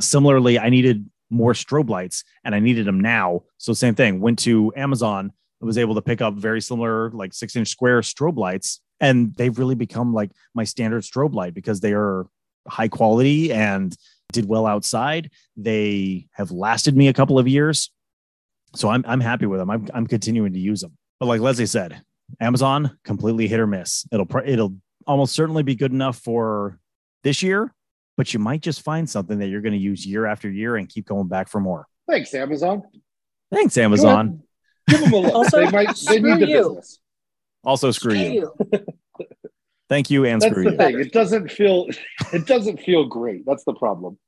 Similarly, 0.00 0.58
I 0.58 0.70
needed 0.70 1.08
more 1.30 1.52
strobe 1.52 1.90
lights 1.90 2.24
and 2.44 2.54
I 2.54 2.60
needed 2.60 2.86
them 2.86 3.00
now. 3.00 3.42
So 3.58 3.72
same 3.72 3.94
thing, 3.94 4.20
went 4.20 4.38
to 4.40 4.72
Amazon, 4.76 5.32
I 5.62 5.66
was 5.66 5.78
able 5.78 5.94
to 5.96 6.02
pick 6.02 6.20
up 6.20 6.34
very 6.34 6.60
similar 6.60 7.10
like 7.10 7.34
six 7.34 7.56
inch 7.56 7.68
square 7.68 8.00
strobe 8.00 8.36
lights. 8.36 8.80
And 9.00 9.34
they've 9.36 9.56
really 9.56 9.74
become 9.74 10.12
like 10.12 10.30
my 10.54 10.64
standard 10.64 11.02
strobe 11.02 11.34
light 11.34 11.54
because 11.54 11.80
they 11.80 11.92
are 11.92 12.26
high 12.66 12.88
quality 12.88 13.52
and 13.52 13.96
did 14.32 14.46
well 14.46 14.66
outside. 14.66 15.30
They 15.56 16.26
have 16.32 16.50
lasted 16.50 16.96
me 16.96 17.08
a 17.08 17.12
couple 17.12 17.38
of 17.38 17.48
years. 17.48 17.90
So 18.74 18.88
I'm, 18.88 19.04
I'm 19.06 19.20
happy 19.20 19.46
with 19.46 19.60
them. 19.60 19.70
I'm, 19.70 19.88
I'm 19.94 20.06
continuing 20.06 20.52
to 20.52 20.58
use 20.58 20.80
them. 20.80 20.96
But 21.20 21.26
like 21.26 21.40
Leslie 21.40 21.66
said, 21.66 22.02
Amazon 22.40 22.98
completely 23.04 23.48
hit 23.48 23.60
or 23.60 23.66
miss. 23.66 24.06
It'll 24.12 24.28
it'll 24.44 24.76
almost 25.06 25.34
certainly 25.34 25.62
be 25.62 25.74
good 25.74 25.92
enough 25.92 26.18
for 26.18 26.78
this 27.24 27.42
year, 27.42 27.74
but 28.16 28.32
you 28.32 28.38
might 28.38 28.60
just 28.60 28.82
find 28.82 29.08
something 29.08 29.38
that 29.38 29.48
you're 29.48 29.62
going 29.62 29.72
to 29.72 29.78
use 29.78 30.06
year 30.06 30.26
after 30.26 30.50
year 30.50 30.76
and 30.76 30.88
keep 30.88 31.06
going 31.06 31.28
back 31.28 31.48
for 31.48 31.60
more. 31.60 31.86
Thanks, 32.08 32.34
Amazon. 32.34 32.82
Thanks, 33.50 33.76
Amazon. 33.78 34.42
Give 34.86 35.00
them 35.00 35.12
a 35.12 35.16
look. 35.16 35.34
Also, 35.34 35.64
they 35.64 35.70
might. 35.70 35.96
They 36.06 36.20
need 36.20 36.40
the 36.40 36.46
you. 36.46 36.58
business. 36.58 37.00
Also, 37.64 37.90
screw 37.90 38.12
Screw 38.12 38.22
you. 38.24 38.52
you. 38.72 38.86
Thank 39.88 40.10
you 40.10 40.26
and 40.26 40.40
That's 40.40 40.52
screw 40.52 40.64
the 40.64 40.70
you. 40.72 40.76
thing. 40.76 41.00
It 41.00 41.12
doesn't 41.12 41.50
feel. 41.50 41.86
It 42.32 42.46
doesn't 42.46 42.80
feel 42.80 43.06
great. 43.06 43.46
That's 43.46 43.64
the 43.64 43.72
problem. 43.72 44.18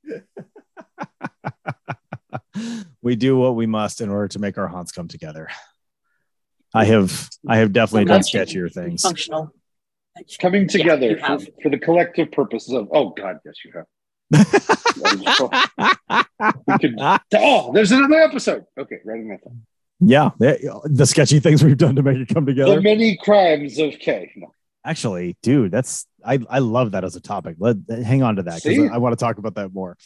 we 3.01 3.15
do 3.15 3.37
what 3.37 3.55
we 3.55 3.67
must 3.67 4.01
in 4.01 4.09
order 4.09 4.27
to 4.29 4.39
make 4.39 4.57
our 4.57 4.67
haunts 4.67 4.91
come 4.91 5.07
together. 5.07 5.49
I 6.73 6.85
have 6.85 7.29
I 7.47 7.57
have 7.57 7.73
definitely 7.73 8.05
done 8.05 8.21
sketchier 8.21 8.73
things. 8.73 9.03
Functional. 9.03 9.53
Coming 10.39 10.67
together 10.67 11.11
you 11.11 11.19
for, 11.19 11.39
for 11.61 11.69
the 11.69 11.77
collective 11.77 12.31
purposes 12.31 12.73
of. 12.73 12.87
Oh 12.91 13.09
God, 13.11 13.37
yes, 13.45 13.55
you 13.63 13.71
have. 13.75 13.85
We 16.67 16.77
could, 16.79 16.95
oh, 17.35 17.71
there's 17.73 17.91
another 17.91 18.21
episode. 18.21 18.65
Okay, 18.79 18.97
writing 19.05 19.29
that 19.29 19.43
down. 19.43 19.61
Yeah, 20.01 20.31
the 20.39 20.81
the 20.85 21.05
sketchy 21.05 21.39
things 21.39 21.63
we've 21.63 21.77
done 21.77 21.95
to 21.95 22.03
make 22.03 22.17
it 22.17 22.27
come 22.33 22.45
together. 22.45 22.75
The 22.75 22.81
many 22.81 23.17
crimes 23.17 23.77
of 23.79 23.97
K. 23.99 24.31
No. 24.35 24.51
Actually, 24.83 25.37
dude, 25.43 25.71
that's 25.71 26.07
I 26.25 26.39
I 26.49 26.59
love 26.59 26.91
that 26.91 27.03
as 27.03 27.15
a 27.15 27.21
topic. 27.21 27.55
Let 27.59 27.77
hang 27.89 28.23
on 28.23 28.35
to 28.37 28.43
that 28.43 28.63
because 28.63 28.79
I, 28.89 28.95
I 28.95 28.97
want 28.97 29.17
to 29.17 29.23
talk 29.23 29.37
about 29.37 29.55
that 29.55 29.73
more. 29.73 29.97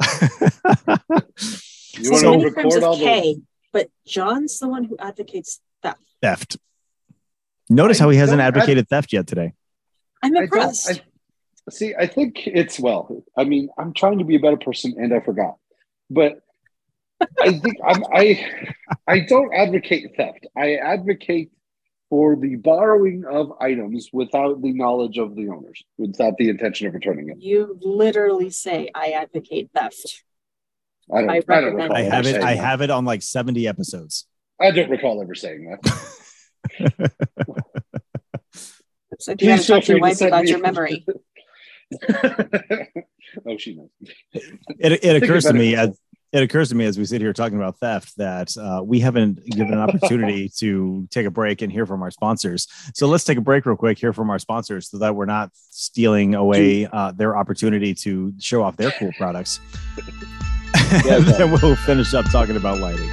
You 1.96 2.04
So 2.06 2.10
want 2.10 2.24
many 2.24 2.44
to 2.44 2.50
crimes 2.50 2.74
record 2.74 2.82
all 2.82 2.92
of 2.94 2.98
the 2.98 3.04
K, 3.04 3.36
but 3.72 3.88
John's 4.04 4.58
the 4.58 4.66
one 4.68 4.82
who 4.82 4.96
advocates 4.98 5.60
theft. 5.80 6.00
Theft. 6.20 6.56
Notice 7.70 8.00
I 8.00 8.04
how 8.04 8.10
he 8.10 8.18
hasn't 8.18 8.38
don't- 8.38 8.44
I- 8.44 8.48
advocated 8.48 8.88
theft 8.88 9.12
yet 9.12 9.28
today. 9.28 9.52
I'm 10.22 10.36
I 10.36 10.40
impressed. 10.42 10.90
I- 10.90 11.70
see, 11.70 11.94
I 11.96 12.06
think 12.08 12.46
it's 12.48 12.80
well. 12.80 13.22
I 13.38 13.44
mean, 13.44 13.68
I'm 13.78 13.92
trying 13.92 14.18
to 14.18 14.24
be 14.24 14.34
a 14.34 14.40
better 14.40 14.56
person, 14.56 14.94
and 14.98 15.14
I 15.14 15.20
forgot. 15.20 15.54
But 16.10 16.40
I 17.40 17.52
think 17.58 17.76
I'm, 17.84 18.04
I 18.12 18.46
I 19.06 19.20
don't 19.20 19.52
advocate 19.54 20.16
theft. 20.16 20.46
I 20.56 20.76
advocate 20.76 21.50
for 22.10 22.36
the 22.36 22.56
borrowing 22.56 23.24
of 23.30 23.52
items 23.60 24.10
without 24.12 24.62
the 24.62 24.72
knowledge 24.72 25.18
of 25.18 25.34
the 25.34 25.48
owners, 25.48 25.82
without 25.98 26.36
the 26.38 26.48
intention 26.48 26.86
of 26.86 26.94
returning 26.94 27.30
it. 27.30 27.40
you 27.40 27.78
literally 27.80 28.50
say 28.50 28.90
I 28.94 29.10
advocate 29.10 29.70
theft. 29.74 30.22
I 31.12 31.20
don't. 31.20 31.30
I 31.30 31.34
I, 31.36 31.40
don't 31.60 31.74
recall 31.74 31.96
I 31.96 32.02
have 32.02 32.26
it. 32.26 32.36
I 32.42 32.54
that. 32.54 32.64
have 32.64 32.80
it 32.80 32.90
on 32.90 33.04
like 33.04 33.22
seventy 33.22 33.66
episodes. 33.68 34.26
I 34.60 34.70
don't 34.70 34.90
recall 34.90 35.20
ever 35.20 35.34
saying 35.34 35.76
that. 35.82 37.10
So 39.20 39.32
you 39.32 39.36
gotta 39.36 39.56
Please 39.56 39.66
feel 39.66 39.76
talk 39.76 39.84
to 39.84 39.92
your 39.92 40.00
wife 40.00 40.20
about 40.20 40.44
me- 40.44 40.50
your 40.50 40.58
memory. 40.58 41.06
oh, 43.46 43.56
she 43.58 43.76
knows. 43.76 43.88
It, 44.32 45.04
it 45.04 45.22
occurs 45.22 45.44
to 45.44 45.52
me 45.52 45.76
as 45.76 45.98
it 46.34 46.42
occurs 46.42 46.68
to 46.70 46.74
me 46.74 46.84
as 46.84 46.98
we 46.98 47.04
sit 47.04 47.20
here 47.20 47.32
talking 47.32 47.56
about 47.56 47.78
theft 47.78 48.16
that 48.16 48.56
uh, 48.56 48.82
we 48.82 48.98
haven't 48.98 49.46
given 49.46 49.72
an 49.72 49.78
opportunity 49.78 50.48
to 50.56 51.06
take 51.12 51.26
a 51.26 51.30
break 51.30 51.62
and 51.62 51.70
hear 51.70 51.86
from 51.86 52.02
our 52.02 52.10
sponsors. 52.10 52.66
So 52.92 53.06
let's 53.06 53.22
take 53.22 53.38
a 53.38 53.40
break 53.40 53.64
real 53.66 53.76
quick, 53.76 53.98
hear 53.98 54.12
from 54.12 54.30
our 54.30 54.40
sponsors, 54.40 54.90
so 54.90 54.98
that 54.98 55.14
we're 55.14 55.26
not 55.26 55.50
stealing 55.54 56.34
away 56.34 56.86
uh, 56.86 57.12
their 57.12 57.36
opportunity 57.36 57.94
to 57.94 58.34
show 58.40 58.64
off 58.64 58.76
their 58.76 58.90
cool 58.90 59.12
products. 59.16 59.60
Yeah, 61.04 61.16
and 61.16 61.28
okay. 61.28 61.38
then 61.38 61.52
we'll 61.52 61.76
finish 61.76 62.12
up 62.14 62.26
talking 62.32 62.56
about 62.56 62.80
lighting. 62.80 63.10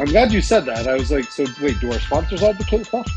I'm 0.00 0.06
glad 0.06 0.32
you 0.32 0.40
said 0.40 0.64
that. 0.64 0.88
I 0.88 0.94
was 0.94 1.10
like, 1.10 1.24
so 1.30 1.44
wait, 1.62 1.78
do 1.80 1.92
our 1.92 2.00
sponsors 2.00 2.42
advocate 2.42 2.86
theft? 2.86 3.10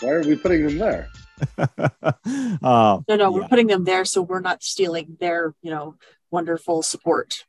Why 0.02 0.10
are 0.10 0.20
we 0.22 0.36
putting 0.36 0.66
them 0.66 0.78
there? 0.78 1.08
uh, 1.58 3.00
No, 3.08 3.16
no, 3.16 3.30
we're 3.32 3.40
Yeah. 3.42 3.46
putting 3.48 3.66
them 3.68 3.84
there 3.84 4.04
so 4.04 4.20
we're 4.22 4.40
not 4.40 4.62
stealing 4.62 5.16
their, 5.18 5.54
you 5.62 5.70
know, 5.70 5.94
wonderful 6.30 6.82
support. 6.82 7.44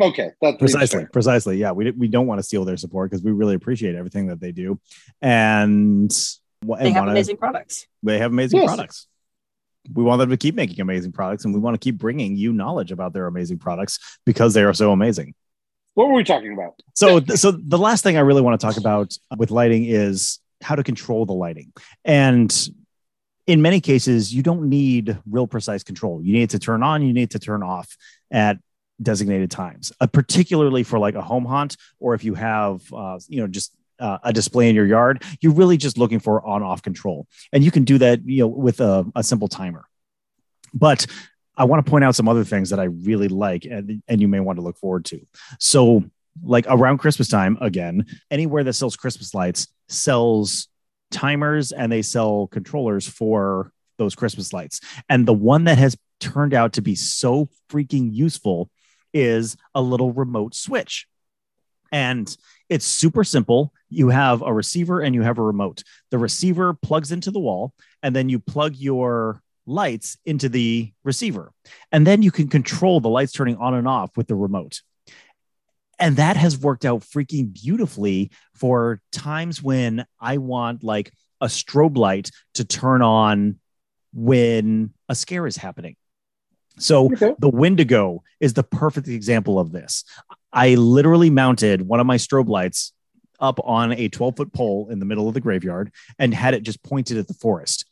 Okay, 0.00 0.30
that's 0.40 0.56
precisely 0.58 1.04
precisely 1.06 1.56
yeah 1.56 1.72
we, 1.72 1.90
we 1.90 2.06
don't 2.06 2.28
want 2.28 2.38
to 2.38 2.44
steal 2.44 2.64
their 2.64 2.76
support 2.76 3.10
because 3.10 3.24
we 3.24 3.32
really 3.32 3.56
appreciate 3.56 3.96
everything 3.96 4.28
that 4.28 4.38
they 4.40 4.52
do 4.52 4.78
and, 5.20 6.16
wa- 6.64 6.76
They 6.76 6.84
and 6.86 6.94
have 6.94 7.00
wanna- 7.02 7.10
amazing 7.10 7.38
products. 7.38 7.88
they 8.04 8.18
have 8.18 8.30
amazing 8.30 8.60
Yes. 8.60 8.68
products 8.68 9.06
we 9.92 10.04
want 10.04 10.20
them 10.20 10.30
to 10.30 10.36
keep 10.36 10.54
making 10.54 10.80
amazing 10.80 11.10
products 11.10 11.44
and 11.44 11.52
we 11.52 11.58
want 11.58 11.74
to 11.74 11.78
keep 11.78 11.98
bringing 11.98 12.36
you 12.36 12.52
knowledge 12.52 12.92
about 12.92 13.12
their 13.14 13.26
amazing 13.26 13.58
products 13.58 13.98
because 14.24 14.54
they 14.54 14.62
are 14.62 14.74
so 14.74 14.92
amazing 14.92 15.34
What 15.94 16.08
were 16.08 16.14
we 16.14 16.24
talking 16.24 16.52
about? 16.52 16.80
so 16.94 17.20
so 17.20 17.50
the 17.52 17.78
last 17.78 18.02
thing 18.02 18.16
i 18.16 18.20
really 18.20 18.42
want 18.42 18.60
to 18.60 18.66
talk 18.66 18.76
about 18.76 19.16
with 19.36 19.50
lighting 19.50 19.84
is 19.84 20.38
how 20.62 20.74
to 20.74 20.82
control 20.82 21.24
the 21.24 21.32
lighting 21.32 21.72
and 22.04 22.68
in 23.46 23.62
many 23.62 23.80
cases 23.80 24.32
you 24.34 24.42
don't 24.42 24.68
need 24.68 25.18
real 25.28 25.46
precise 25.46 25.82
control 25.82 26.22
you 26.22 26.32
need 26.32 26.50
to 26.50 26.58
turn 26.58 26.82
on 26.82 27.02
you 27.02 27.12
need 27.12 27.30
to 27.30 27.38
turn 27.38 27.62
off 27.62 27.96
at 28.30 28.58
designated 29.00 29.50
times 29.50 29.92
uh, 30.00 30.06
particularly 30.06 30.82
for 30.82 30.98
like 30.98 31.14
a 31.14 31.22
home 31.22 31.46
haunt 31.46 31.76
or 31.98 32.14
if 32.14 32.22
you 32.22 32.34
have 32.34 32.82
uh, 32.92 33.18
you 33.28 33.40
know 33.40 33.46
just 33.46 33.74
uh, 33.98 34.18
a 34.22 34.32
display 34.32 34.68
in 34.70 34.74
your 34.74 34.86
yard. 34.86 35.22
You're 35.42 35.52
really 35.52 35.76
just 35.76 35.98
looking 35.98 36.20
for 36.20 36.44
on 36.46 36.62
off 36.62 36.80
control. 36.80 37.28
And 37.52 37.62
you 37.62 37.70
can 37.70 37.84
do 37.84 37.98
that, 37.98 38.26
you 38.26 38.40
know, 38.40 38.46
with 38.46 38.80
a, 38.80 39.04
a 39.14 39.22
simple 39.22 39.46
timer. 39.46 39.84
But 40.72 41.06
I 41.60 41.64
want 41.64 41.84
to 41.84 41.90
point 41.90 42.04
out 42.04 42.14
some 42.14 42.26
other 42.26 42.42
things 42.42 42.70
that 42.70 42.80
I 42.80 42.84
really 42.84 43.28
like 43.28 43.66
and, 43.66 44.02
and 44.08 44.18
you 44.18 44.28
may 44.28 44.40
want 44.40 44.56
to 44.56 44.62
look 44.62 44.78
forward 44.78 45.04
to. 45.06 45.20
So, 45.58 46.02
like 46.42 46.64
around 46.68 46.98
Christmas 46.98 47.28
time, 47.28 47.58
again, 47.60 48.06
anywhere 48.30 48.64
that 48.64 48.72
sells 48.72 48.96
Christmas 48.96 49.34
lights 49.34 49.68
sells 49.88 50.68
timers 51.10 51.72
and 51.72 51.92
they 51.92 52.00
sell 52.00 52.46
controllers 52.46 53.06
for 53.06 53.72
those 53.98 54.14
Christmas 54.14 54.52
lights. 54.52 54.80
And 55.08 55.26
the 55.26 55.34
one 55.34 55.64
that 55.64 55.76
has 55.76 55.98
turned 56.18 56.54
out 56.54 56.72
to 56.74 56.82
be 56.82 56.94
so 56.94 57.50
freaking 57.68 58.08
useful 58.10 58.70
is 59.12 59.56
a 59.74 59.82
little 59.82 60.12
remote 60.12 60.54
switch. 60.54 61.06
And 61.92 62.34
it's 62.68 62.86
super 62.86 63.24
simple. 63.24 63.74
You 63.90 64.08
have 64.08 64.40
a 64.40 64.54
receiver 64.54 65.00
and 65.00 65.14
you 65.14 65.22
have 65.22 65.38
a 65.38 65.42
remote. 65.42 65.82
The 66.10 66.18
receiver 66.18 66.72
plugs 66.72 67.10
into 67.10 67.32
the 67.32 67.40
wall, 67.40 67.74
and 68.02 68.14
then 68.14 68.28
you 68.28 68.38
plug 68.38 68.76
your 68.76 69.42
lights 69.70 70.18
into 70.26 70.48
the 70.48 70.92
receiver. 71.04 71.52
And 71.92 72.06
then 72.06 72.22
you 72.22 72.30
can 72.30 72.48
control 72.48 73.00
the 73.00 73.08
lights 73.08 73.32
turning 73.32 73.56
on 73.56 73.74
and 73.74 73.86
off 73.88 74.16
with 74.16 74.26
the 74.26 74.34
remote. 74.34 74.80
And 75.98 76.16
that 76.16 76.36
has 76.36 76.58
worked 76.58 76.84
out 76.84 77.02
freaking 77.02 77.52
beautifully 77.52 78.30
for 78.54 79.00
times 79.12 79.62
when 79.62 80.06
I 80.18 80.38
want 80.38 80.82
like 80.82 81.12
a 81.40 81.46
strobe 81.46 81.96
light 81.96 82.30
to 82.54 82.64
turn 82.64 83.02
on 83.02 83.58
when 84.12 84.92
a 85.08 85.14
scare 85.14 85.46
is 85.46 85.56
happening. 85.56 85.96
So 86.78 87.12
okay. 87.12 87.34
the 87.38 87.50
Wendigo 87.50 88.22
is 88.40 88.54
the 88.54 88.62
perfect 88.62 89.08
example 89.08 89.58
of 89.58 89.72
this. 89.72 90.04
I 90.52 90.74
literally 90.74 91.30
mounted 91.30 91.82
one 91.82 92.00
of 92.00 92.06
my 92.06 92.16
strobe 92.16 92.48
lights 92.48 92.92
up 93.38 93.60
on 93.64 93.92
a 93.92 94.08
12 94.08 94.36
foot 94.36 94.52
pole 94.52 94.88
in 94.90 94.98
the 94.98 95.04
middle 95.04 95.28
of 95.28 95.34
the 95.34 95.40
graveyard 95.40 95.92
and 96.18 96.32
had 96.32 96.54
it 96.54 96.62
just 96.62 96.82
pointed 96.82 97.18
at 97.18 97.28
the 97.28 97.34
forest. 97.34 97.89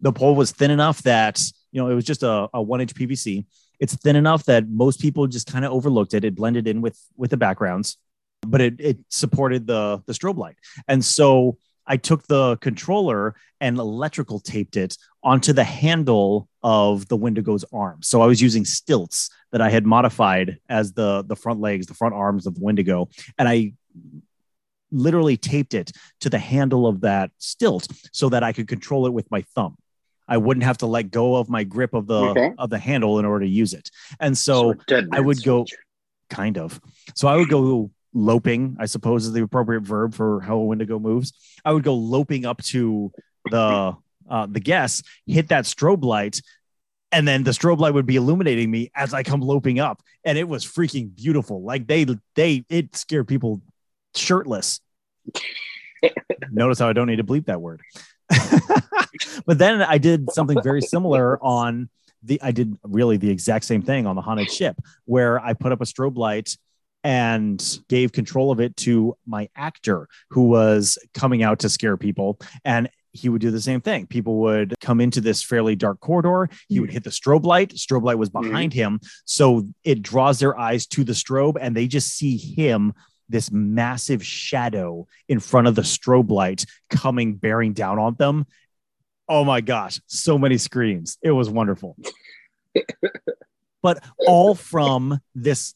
The 0.00 0.12
pole 0.12 0.34
was 0.34 0.52
thin 0.52 0.70
enough 0.70 1.02
that, 1.02 1.42
you 1.72 1.80
know, 1.82 1.90
it 1.90 1.94
was 1.94 2.04
just 2.04 2.22
a, 2.22 2.48
a 2.54 2.62
one 2.62 2.80
inch 2.80 2.94
PVC. 2.94 3.46
It's 3.80 3.94
thin 3.94 4.16
enough 4.16 4.44
that 4.44 4.68
most 4.68 5.00
people 5.00 5.26
just 5.26 5.50
kind 5.50 5.64
of 5.64 5.72
overlooked 5.72 6.14
it. 6.14 6.24
It 6.24 6.34
blended 6.34 6.66
in 6.66 6.80
with 6.80 6.98
with 7.16 7.30
the 7.30 7.36
backgrounds, 7.36 7.96
but 8.42 8.60
it, 8.60 8.74
it 8.78 8.98
supported 9.08 9.66
the 9.66 10.02
the 10.06 10.12
strobe 10.12 10.36
light. 10.36 10.56
And 10.86 11.04
so 11.04 11.58
I 11.86 11.96
took 11.96 12.26
the 12.26 12.56
controller 12.58 13.34
and 13.60 13.78
electrical 13.78 14.40
taped 14.40 14.76
it 14.76 14.96
onto 15.22 15.52
the 15.52 15.64
handle 15.64 16.48
of 16.62 17.08
the 17.08 17.16
Wendigo's 17.16 17.64
arm. 17.72 18.02
So 18.02 18.20
I 18.20 18.26
was 18.26 18.42
using 18.42 18.64
stilts 18.64 19.30
that 19.52 19.62
I 19.62 19.70
had 19.70 19.86
modified 19.86 20.58
as 20.68 20.92
the 20.92 21.24
the 21.24 21.36
front 21.36 21.60
legs, 21.60 21.86
the 21.86 21.94
front 21.94 22.14
arms 22.14 22.46
of 22.46 22.54
the 22.54 22.60
Wendigo, 22.62 23.08
and 23.38 23.48
I 23.48 23.72
literally 24.90 25.36
taped 25.36 25.74
it 25.74 25.92
to 26.20 26.30
the 26.30 26.38
handle 26.38 26.86
of 26.86 27.02
that 27.02 27.30
stilt 27.38 27.88
so 28.12 28.28
that 28.28 28.42
I 28.42 28.52
could 28.52 28.68
control 28.68 29.06
it 29.06 29.12
with 29.12 29.30
my 29.30 29.42
thumb. 29.54 29.76
I 30.28 30.36
wouldn't 30.36 30.64
have 30.64 30.78
to 30.78 30.86
let 30.86 31.10
go 31.10 31.36
of 31.36 31.48
my 31.48 31.64
grip 31.64 31.94
of 31.94 32.06
the 32.06 32.20
okay. 32.20 32.52
of 32.58 32.70
the 32.70 32.78
handle 32.78 33.18
in 33.18 33.24
order 33.24 33.44
to 33.44 33.50
use 33.50 33.72
it. 33.72 33.90
And 34.20 34.36
so, 34.36 34.74
so 34.88 35.02
I 35.12 35.20
would 35.20 35.42
go 35.42 35.64
kind 36.28 36.58
of. 36.58 36.80
So 37.14 37.28
I 37.28 37.36
would 37.36 37.48
go 37.48 37.90
loping, 38.12 38.76
I 38.78 38.86
suppose 38.86 39.26
is 39.26 39.32
the 39.32 39.42
appropriate 39.42 39.82
verb 39.82 40.14
for 40.14 40.40
how 40.40 40.56
a 40.56 40.64
Wendigo 40.64 40.98
moves. 40.98 41.32
I 41.64 41.72
would 41.72 41.82
go 41.82 41.94
loping 41.94 42.44
up 42.46 42.62
to 42.64 43.12
the 43.50 43.96
uh, 44.28 44.46
the 44.46 44.60
guests, 44.60 45.02
hit 45.26 45.48
that 45.48 45.64
strobe 45.64 46.04
light, 46.04 46.42
and 47.12 47.26
then 47.26 47.44
the 47.44 47.52
strobe 47.52 47.78
light 47.78 47.94
would 47.94 48.06
be 48.06 48.16
illuminating 48.16 48.70
me 48.70 48.90
as 48.94 49.14
I 49.14 49.22
come 49.22 49.40
loping 49.40 49.80
up, 49.80 50.02
and 50.24 50.36
it 50.36 50.48
was 50.48 50.64
freaking 50.64 51.14
beautiful. 51.14 51.62
Like 51.62 51.86
they 51.86 52.06
they 52.34 52.64
it 52.68 52.94
scared 52.96 53.28
people 53.28 53.62
shirtless. 54.14 54.80
Notice 56.50 56.78
how 56.78 56.88
I 56.88 56.92
don't 56.92 57.06
need 57.06 57.16
to 57.16 57.24
bleep 57.24 57.46
that 57.46 57.60
word. 57.60 57.80
but 59.46 59.58
then 59.58 59.82
I 59.82 59.98
did 59.98 60.30
something 60.32 60.60
very 60.62 60.80
similar 60.80 61.42
on 61.42 61.88
the 62.22 62.40
I 62.42 62.50
did 62.50 62.76
really 62.82 63.16
the 63.16 63.30
exact 63.30 63.64
same 63.64 63.82
thing 63.82 64.06
on 64.06 64.16
the 64.16 64.22
haunted 64.22 64.50
ship 64.50 64.76
where 65.04 65.40
I 65.40 65.52
put 65.52 65.72
up 65.72 65.80
a 65.80 65.84
strobe 65.84 66.16
light 66.16 66.56
and 67.04 67.78
gave 67.88 68.12
control 68.12 68.50
of 68.50 68.60
it 68.60 68.76
to 68.76 69.16
my 69.26 69.48
actor 69.54 70.08
who 70.30 70.48
was 70.48 70.98
coming 71.14 71.42
out 71.42 71.60
to 71.60 71.68
scare 71.68 71.96
people 71.96 72.38
and 72.64 72.88
he 73.12 73.28
would 73.28 73.40
do 73.40 73.50
the 73.50 73.60
same 73.60 73.80
thing. 73.80 74.06
People 74.06 74.38
would 74.38 74.74
come 74.80 75.00
into 75.00 75.20
this 75.20 75.42
fairly 75.42 75.74
dark 75.74 76.00
corridor. 76.00 76.48
He 76.68 76.80
would 76.80 76.90
hit 76.90 77.04
the 77.04 77.10
strobe 77.10 77.44
light. 77.44 77.70
Strobe 77.70 78.02
light 78.02 78.18
was 78.18 78.28
behind 78.28 78.72
mm-hmm. 78.72 78.96
him. 78.96 79.00
So 79.24 79.66
it 79.84 80.02
draws 80.02 80.38
their 80.38 80.58
eyes 80.58 80.86
to 80.88 81.04
the 81.04 81.12
strobe 81.12 81.56
and 81.60 81.74
they 81.76 81.86
just 81.86 82.16
see 82.16 82.36
him, 82.36 82.92
this 83.28 83.50
massive 83.50 84.24
shadow 84.24 85.06
in 85.28 85.40
front 85.40 85.66
of 85.66 85.74
the 85.74 85.82
strobe 85.82 86.30
light 86.30 86.64
coming 86.90 87.34
bearing 87.34 87.72
down 87.72 87.98
on 87.98 88.14
them. 88.14 88.46
Oh 89.28 89.44
my 89.44 89.60
gosh, 89.60 90.00
so 90.06 90.38
many 90.38 90.56
screams. 90.56 91.18
It 91.22 91.32
was 91.32 91.50
wonderful. 91.50 91.96
but 93.82 94.02
all 94.26 94.54
from 94.54 95.20
this 95.34 95.74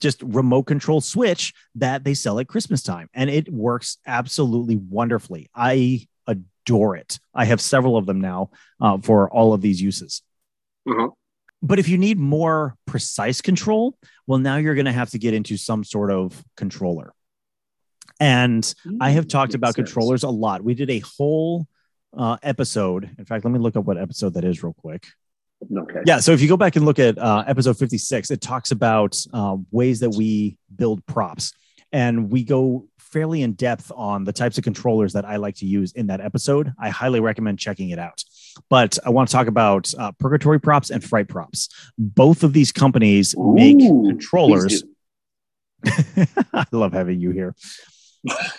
just 0.00 0.20
remote 0.22 0.64
control 0.64 1.00
switch 1.00 1.54
that 1.76 2.02
they 2.02 2.12
sell 2.12 2.40
at 2.40 2.48
Christmas 2.48 2.82
time. 2.82 3.08
And 3.14 3.30
it 3.30 3.50
works 3.50 3.98
absolutely 4.04 4.76
wonderfully. 4.76 5.48
I 5.54 6.08
adore 6.26 6.96
it. 6.96 7.20
I 7.32 7.44
have 7.44 7.60
several 7.60 7.96
of 7.96 8.04
them 8.04 8.20
now 8.20 8.50
uh, 8.80 8.98
for 8.98 9.30
all 9.30 9.54
of 9.54 9.60
these 9.60 9.80
uses. 9.80 10.22
Mm-hmm. 10.86 11.06
But 11.62 11.78
if 11.78 11.88
you 11.88 11.96
need 11.96 12.18
more 12.18 12.76
precise 12.86 13.40
control, 13.40 13.96
well, 14.26 14.38
now 14.38 14.56
you're 14.56 14.74
going 14.74 14.86
to 14.86 14.92
have 14.92 15.10
to 15.10 15.18
get 15.18 15.32
into 15.32 15.56
some 15.56 15.84
sort 15.84 16.10
of 16.10 16.44
controller. 16.56 17.14
And 18.18 18.62
mm, 18.86 18.98
I 19.00 19.10
have 19.10 19.28
talked 19.28 19.54
about 19.54 19.74
sense. 19.74 19.88
controllers 19.88 20.22
a 20.24 20.28
lot. 20.28 20.62
We 20.62 20.74
did 20.74 20.90
a 20.90 21.00
whole 21.00 21.66
uh, 22.16 22.36
episode. 22.42 23.10
In 23.18 23.24
fact, 23.24 23.44
let 23.44 23.52
me 23.52 23.58
look 23.58 23.76
up 23.76 23.84
what 23.84 23.98
episode 23.98 24.34
that 24.34 24.44
is 24.44 24.62
real 24.62 24.74
quick. 24.74 25.06
Okay. 25.76 26.00
Yeah. 26.04 26.18
So 26.18 26.32
if 26.32 26.40
you 26.40 26.48
go 26.48 26.56
back 26.56 26.76
and 26.76 26.84
look 26.84 26.98
at 26.98 27.16
uh, 27.18 27.44
episode 27.46 27.78
56, 27.78 28.30
it 28.30 28.40
talks 28.40 28.72
about 28.72 29.20
uh, 29.32 29.56
ways 29.70 30.00
that 30.00 30.10
we 30.10 30.58
build 30.74 31.04
props. 31.06 31.52
And 31.92 32.30
we 32.30 32.42
go 32.42 32.88
fairly 32.98 33.42
in 33.42 33.52
depth 33.52 33.92
on 33.94 34.24
the 34.24 34.32
types 34.32 34.58
of 34.58 34.64
controllers 34.64 35.12
that 35.12 35.24
I 35.24 35.36
like 35.36 35.56
to 35.56 35.66
use 35.66 35.92
in 35.92 36.06
that 36.08 36.20
episode. 36.20 36.72
I 36.78 36.88
highly 36.88 37.20
recommend 37.20 37.58
checking 37.58 37.90
it 37.90 37.98
out. 37.98 38.24
But 38.68 38.98
I 39.04 39.10
want 39.10 39.28
to 39.28 39.32
talk 39.32 39.46
about 39.46 39.92
uh, 39.98 40.12
Purgatory 40.12 40.60
Props 40.60 40.90
and 40.90 41.02
Fright 41.02 41.28
Props. 41.28 41.68
Both 41.98 42.42
of 42.42 42.52
these 42.52 42.72
companies 42.72 43.34
Ooh, 43.36 43.54
make 43.54 43.78
controllers. 43.78 44.84
I 45.84 46.64
love 46.72 46.92
having 46.92 47.20
you 47.20 47.30
here. 47.30 47.54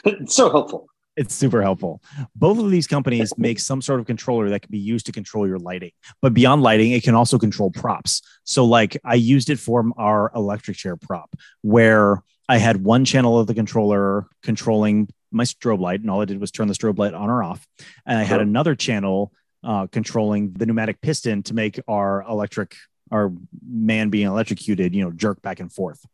it's 0.05 0.35
so 0.35 0.51
helpful. 0.51 0.87
It's 1.15 1.35
super 1.35 1.61
helpful. 1.61 2.01
Both 2.35 2.57
of 2.57 2.71
these 2.71 2.87
companies 2.87 3.33
make 3.37 3.59
some 3.59 3.81
sort 3.81 3.99
of 3.99 4.07
controller 4.07 4.49
that 4.49 4.61
can 4.61 4.71
be 4.71 4.79
used 4.79 5.05
to 5.05 5.11
control 5.11 5.47
your 5.47 5.59
lighting. 5.59 5.91
But 6.21 6.33
beyond 6.33 6.63
lighting, 6.63 6.91
it 6.91 7.03
can 7.03 7.13
also 7.13 7.37
control 7.37 7.69
props. 7.69 8.21
So, 8.45 8.65
like, 8.65 8.97
I 9.05 9.15
used 9.15 9.49
it 9.49 9.59
for 9.59 9.85
our 9.97 10.31
electric 10.35 10.77
chair 10.77 10.97
prop, 10.97 11.35
where 11.61 12.23
I 12.49 12.57
had 12.57 12.83
one 12.83 13.05
channel 13.05 13.39
of 13.39 13.47
the 13.47 13.53
controller 13.53 14.25
controlling 14.41 15.09
my 15.31 15.43
strobe 15.43 15.79
light, 15.79 16.01
and 16.01 16.09
all 16.09 16.21
I 16.21 16.25
did 16.25 16.39
was 16.39 16.51
turn 16.51 16.67
the 16.67 16.73
strobe 16.73 16.97
light 16.97 17.13
on 17.13 17.29
or 17.29 17.43
off. 17.43 17.65
And 18.05 18.17
I 18.17 18.23
had 18.23 18.41
another 18.41 18.75
channel 18.75 19.31
uh, 19.63 19.87
controlling 19.87 20.53
the 20.53 20.65
pneumatic 20.65 21.01
piston 21.01 21.43
to 21.43 21.53
make 21.53 21.79
our 21.87 22.23
electric, 22.23 22.75
our 23.11 23.31
man 23.65 24.09
being 24.09 24.27
electrocuted, 24.27 24.93
you 24.93 25.03
know, 25.03 25.11
jerk 25.11 25.41
back 25.41 25.59
and 25.59 25.71
forth. 25.71 26.05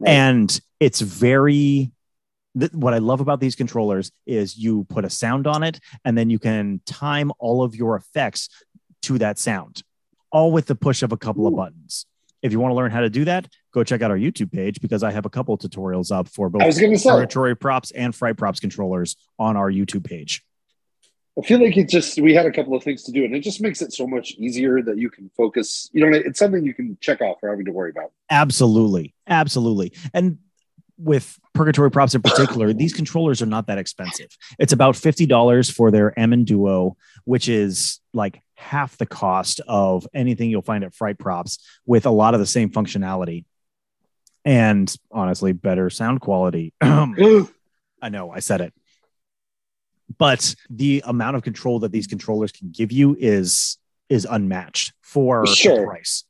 Right. 0.00 0.10
And 0.10 0.60
it's 0.80 1.00
very 1.00 1.90
th- 2.58 2.72
what 2.72 2.94
I 2.94 2.98
love 2.98 3.20
about 3.20 3.40
these 3.40 3.54
controllers 3.54 4.12
is 4.26 4.56
you 4.56 4.84
put 4.84 5.04
a 5.04 5.10
sound 5.10 5.46
on 5.46 5.62
it 5.62 5.80
and 6.04 6.16
then 6.16 6.30
you 6.30 6.38
can 6.38 6.80
time 6.86 7.32
all 7.38 7.62
of 7.62 7.74
your 7.74 7.96
effects 7.96 8.48
to 9.02 9.18
that 9.18 9.38
sound, 9.38 9.82
all 10.30 10.52
with 10.52 10.66
the 10.66 10.74
push 10.74 11.02
of 11.02 11.12
a 11.12 11.16
couple 11.16 11.44
Ooh. 11.44 11.48
of 11.48 11.56
buttons. 11.56 12.06
If 12.40 12.52
you 12.52 12.60
want 12.60 12.70
to 12.70 12.76
learn 12.76 12.92
how 12.92 13.00
to 13.00 13.10
do 13.10 13.24
that, 13.24 13.48
go 13.72 13.82
check 13.82 14.00
out 14.00 14.12
our 14.12 14.16
YouTube 14.16 14.52
page 14.52 14.80
because 14.80 15.02
I 15.02 15.10
have 15.10 15.26
a 15.26 15.30
couple 15.30 15.58
tutorials 15.58 16.12
up 16.12 16.28
for 16.28 16.48
both 16.48 16.62
Purgatory 17.16 17.56
props 17.56 17.90
and 17.90 18.14
fright 18.14 18.36
props 18.36 18.60
controllers 18.60 19.16
on 19.40 19.56
our 19.56 19.70
YouTube 19.70 20.04
page. 20.04 20.44
I 21.38 21.46
feel 21.46 21.62
like 21.62 21.76
it 21.76 21.88
just 21.88 22.20
we 22.20 22.34
had 22.34 22.46
a 22.46 22.52
couple 22.52 22.74
of 22.74 22.82
things 22.82 23.04
to 23.04 23.12
do, 23.12 23.24
and 23.24 23.34
it 23.34 23.40
just 23.40 23.60
makes 23.60 23.80
it 23.80 23.92
so 23.92 24.06
much 24.06 24.32
easier 24.32 24.82
that 24.82 24.98
you 24.98 25.08
can 25.08 25.30
focus. 25.36 25.88
You 25.92 26.04
know, 26.04 26.16
it's 26.16 26.38
something 26.38 26.64
you 26.64 26.74
can 26.74 26.98
check 27.00 27.20
off 27.20 27.38
for 27.40 27.48
having 27.48 27.64
to 27.66 27.70
worry 27.70 27.90
about. 27.90 28.12
Absolutely, 28.30 29.14
absolutely, 29.28 29.92
and 30.12 30.38
with 30.98 31.38
Purgatory 31.54 31.90
Props 31.90 32.14
in 32.14 32.22
particular, 32.22 32.72
these 32.74 32.92
controllers 32.92 33.40
are 33.40 33.46
not 33.46 33.68
that 33.68 33.78
expensive. 33.78 34.36
It's 34.58 34.72
about 34.72 34.96
$50 34.96 35.72
for 35.72 35.90
their 35.90 36.18
M 36.18 36.32
and 36.32 36.44
Duo, 36.44 36.96
which 37.24 37.48
is 37.48 38.00
like 38.12 38.42
half 38.56 38.98
the 38.98 39.06
cost 39.06 39.60
of 39.68 40.06
anything 40.12 40.50
you'll 40.50 40.62
find 40.62 40.82
at 40.82 40.94
Fright 40.94 41.18
Props 41.18 41.58
with 41.86 42.04
a 42.06 42.10
lot 42.10 42.34
of 42.34 42.40
the 42.40 42.46
same 42.46 42.70
functionality 42.70 43.44
and 44.44 44.92
honestly 45.12 45.52
better 45.52 45.88
sound 45.88 46.20
quality. 46.20 46.74
I 46.80 48.08
know, 48.10 48.30
I 48.30 48.40
said 48.40 48.60
it. 48.60 48.74
But 50.16 50.54
the 50.70 51.02
amount 51.06 51.36
of 51.36 51.42
control 51.42 51.80
that 51.80 51.92
these 51.92 52.06
controllers 52.06 52.52
can 52.52 52.70
give 52.70 52.90
you 52.90 53.16
is 53.18 53.78
is 54.08 54.26
unmatched 54.28 54.94
for 55.02 55.46
sure. 55.46 55.80
the 55.80 55.86
price. 55.86 56.24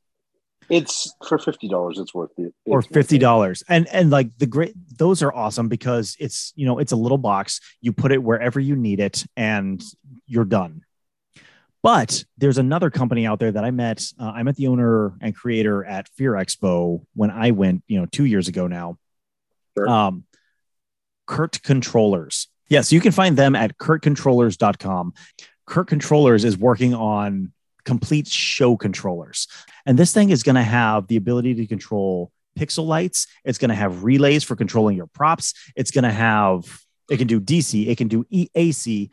It's 0.69 1.15
for 1.27 1.39
fifty 1.39 1.69
dollars. 1.69 1.99
It's 1.99 2.13
worth 2.13 2.33
it. 2.37 2.53
or 2.67 2.81
It's 2.81 2.89
worth 2.89 2.95
fifty 2.95 3.19
dollars, 3.19 3.63
And 3.69 3.87
and 3.89 4.11
like 4.11 4.37
the 4.39 4.47
great 4.47 4.75
those 4.99 5.23
are 5.23 5.33
awesome 5.33 5.69
because 5.69 6.17
it's 6.19 6.53
you 6.57 6.67
know 6.67 6.79
it's 6.79 6.93
a 6.93 6.97
little 6.97 7.19
box. 7.19 7.61
You 7.81 7.93
put 7.93 8.13
it 8.13 8.23
wherever 8.23 8.61
you 8.61 8.77
need 8.77 9.01
it, 9.01 9.25
and 9.37 9.83
you're 10.27 10.45
done. 10.45 10.83
But 11.83 12.25
there's 12.37 12.59
another 12.59 12.91
company 12.91 13.27
out 13.27 13.39
there 13.39 13.53
that 13.53 13.65
I 13.65 13.71
met. 13.71 14.05
Uh, 14.19 14.33
I 14.35 14.43
met 14.43 14.57
the 14.57 14.67
owner 14.67 15.15
and 15.21 15.35
creator 15.35 15.85
at 15.85 16.09
Fear 16.09 16.33
Expo 16.33 17.05
when 17.15 17.31
I 17.31 17.53
went, 17.53 17.85
you 17.87 18.01
know, 18.01 18.07
two 18.07 18.25
years 18.25 18.49
ago 18.49 18.67
now. 18.67 18.99
Sure. 19.77 19.89
Um, 19.89 20.25
Kurt 21.27 21.63
Controllers. 21.63 22.49
Yes, 22.69 22.93
you 22.93 23.01
can 23.01 23.13
find 23.13 23.37
them 23.37 23.55
at 23.55 23.79
kurtcontrollers.com. 23.79 25.15
Kurt 25.67 25.87
Controllers 25.87 26.45
is 26.45 26.57
working 26.57 26.95
on 26.95 27.53
complete 27.85 28.29
show 28.29 28.77
controllers. 28.77 29.49
And 29.87 29.99
this 29.99 30.13
thing 30.13 30.31
is 30.31 30.43
going 30.43 30.57
to 30.57 30.63
have 30.63 31.07
the 31.07 31.17
ability 31.17 31.55
to 31.55 31.67
control 31.67 32.31
pixel 32.59 32.87
lights. 32.87 33.27
It's 33.45 33.59
going 33.59 33.71
to 33.71 33.75
have 33.75 34.05
relays 34.05 34.45
for 34.45 34.57
controlling 34.57 34.97
your 34.97 35.07
props. 35.07 35.55
It's 35.77 35.91
going 35.91 36.05
to 36.05 36.11
have, 36.11 36.83
it 37.11 37.17
can 37.17 37.27
do 37.27 37.41
DC, 37.41 37.89
it 37.89 37.97
can 37.97 38.09
do 38.09 38.25
EAC. 38.25 39.11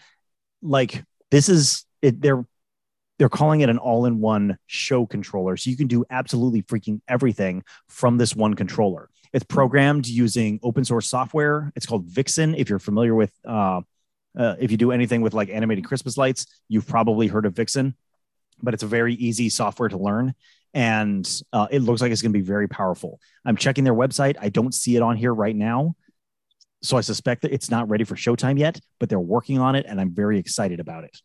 Like 0.62 1.04
this 1.32 1.48
is, 1.48 1.86
it, 2.02 2.22
they're, 2.22 2.46
they're 3.18 3.30
calling 3.30 3.62
it 3.62 3.70
an 3.70 3.78
all-in-one 3.78 4.58
show 4.68 5.06
controller. 5.06 5.56
So 5.56 5.70
you 5.70 5.78
can 5.78 5.88
do 5.88 6.04
absolutely 6.10 6.64
freaking 6.64 7.00
everything 7.08 7.64
from 7.88 8.18
this 8.18 8.36
one 8.36 8.56
controller. 8.56 9.10
It's 9.36 9.44
programmed 9.44 10.08
using 10.08 10.62
open 10.64 10.86
source 10.86 11.10
software. 11.10 11.70
It's 11.76 11.86
called 11.86 12.06
Vixen. 12.06 12.56
If 12.56 12.70
you're 12.70 12.80
familiar 12.80 13.14
with, 13.14 13.34
uh, 13.44 13.82
uh, 14.40 14.56
if 14.62 14.72
you 14.72 14.78
do 14.78 14.94
anything 14.94 15.20
with 15.20 15.34
like 15.34 15.50
animated 15.50 15.84
Christmas 15.84 16.16
lights, 16.16 16.46
you've 16.70 16.88
probably 16.88 17.28
heard 17.28 17.46
of 17.46 17.54
Vixen, 17.54 17.98
but 18.64 18.74
it's 18.74 18.84
a 18.84 18.88
very 18.88 19.14
easy 19.16 19.50
software 19.50 19.90
to 19.90 19.98
learn. 19.98 20.36
And 20.74 21.30
uh, 21.52 21.68
it 21.70 21.82
looks 21.82 22.00
like 22.00 22.14
it's 22.14 22.22
going 22.22 22.32
to 22.32 22.40
be 22.40 22.46
very 22.46 22.70
powerful. 22.70 23.20
I'm 23.44 23.58
checking 23.58 23.84
their 23.84 23.94
website. 23.94 24.38
I 24.40 24.48
don't 24.48 24.74
see 24.74 24.96
it 24.96 25.02
on 25.02 25.18
here 25.18 25.34
right 25.34 25.56
now. 25.56 25.98
So 26.82 26.96
I 26.96 27.02
suspect 27.02 27.42
that 27.42 27.52
it's 27.52 27.70
not 27.70 27.90
ready 27.90 28.06
for 28.06 28.16
showtime 28.16 28.58
yet, 28.58 28.80
but 29.02 29.10
they're 29.10 29.20
working 29.20 29.60
on 29.60 29.76
it 29.76 29.86
and 29.86 30.00
I'm 30.00 30.12
very 30.12 30.40
excited 30.40 30.80
about 30.80 31.04
it. 31.04 31.20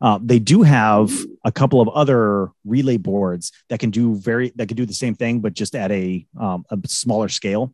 Uh, 0.00 0.18
they 0.22 0.38
do 0.38 0.62
have 0.62 1.10
a 1.44 1.52
couple 1.52 1.80
of 1.80 1.88
other 1.88 2.50
relay 2.64 2.96
boards 2.96 3.52
that 3.68 3.80
can 3.80 3.90
do 3.90 4.14
very 4.16 4.52
that 4.56 4.68
can 4.68 4.76
do 4.76 4.86
the 4.86 4.94
same 4.94 5.14
thing, 5.14 5.40
but 5.40 5.54
just 5.54 5.74
at 5.74 5.90
a 5.90 6.26
um, 6.38 6.64
a 6.70 6.78
smaller 6.86 7.28
scale. 7.28 7.72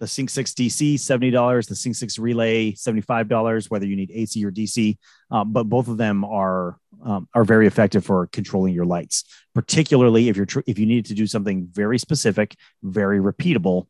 The 0.00 0.08
Sync 0.08 0.30
6 0.30 0.54
DC 0.54 0.98
seventy 0.98 1.30
dollars, 1.30 1.68
the 1.68 1.76
Sync 1.76 1.94
6 1.94 2.18
Relay 2.18 2.74
seventy 2.74 3.02
five 3.02 3.28
dollars, 3.28 3.70
whether 3.70 3.86
you 3.86 3.94
need 3.94 4.10
AC 4.10 4.44
or 4.44 4.50
DC. 4.50 4.98
Um, 5.30 5.52
but 5.52 5.64
both 5.64 5.86
of 5.86 5.96
them 5.96 6.24
are 6.24 6.76
um, 7.04 7.28
are 7.34 7.44
very 7.44 7.68
effective 7.68 8.04
for 8.04 8.26
controlling 8.28 8.74
your 8.74 8.84
lights, 8.84 9.22
particularly 9.54 10.28
if 10.28 10.36
you're 10.36 10.46
tr- 10.46 10.60
if 10.66 10.78
you 10.80 10.86
need 10.86 11.06
to 11.06 11.14
do 11.14 11.28
something 11.28 11.68
very 11.70 11.98
specific, 11.98 12.56
very 12.82 13.20
repeatable, 13.20 13.86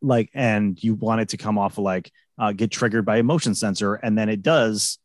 like 0.00 0.30
and 0.32 0.82
you 0.82 0.94
want 0.94 1.20
it 1.20 1.28
to 1.30 1.36
come 1.36 1.58
off 1.58 1.76
of 1.76 1.84
like 1.84 2.10
uh, 2.38 2.52
get 2.52 2.70
triggered 2.70 3.04
by 3.04 3.18
a 3.18 3.22
motion 3.22 3.54
sensor, 3.54 3.96
and 3.96 4.16
then 4.16 4.30
it 4.30 4.40
does 4.42 4.98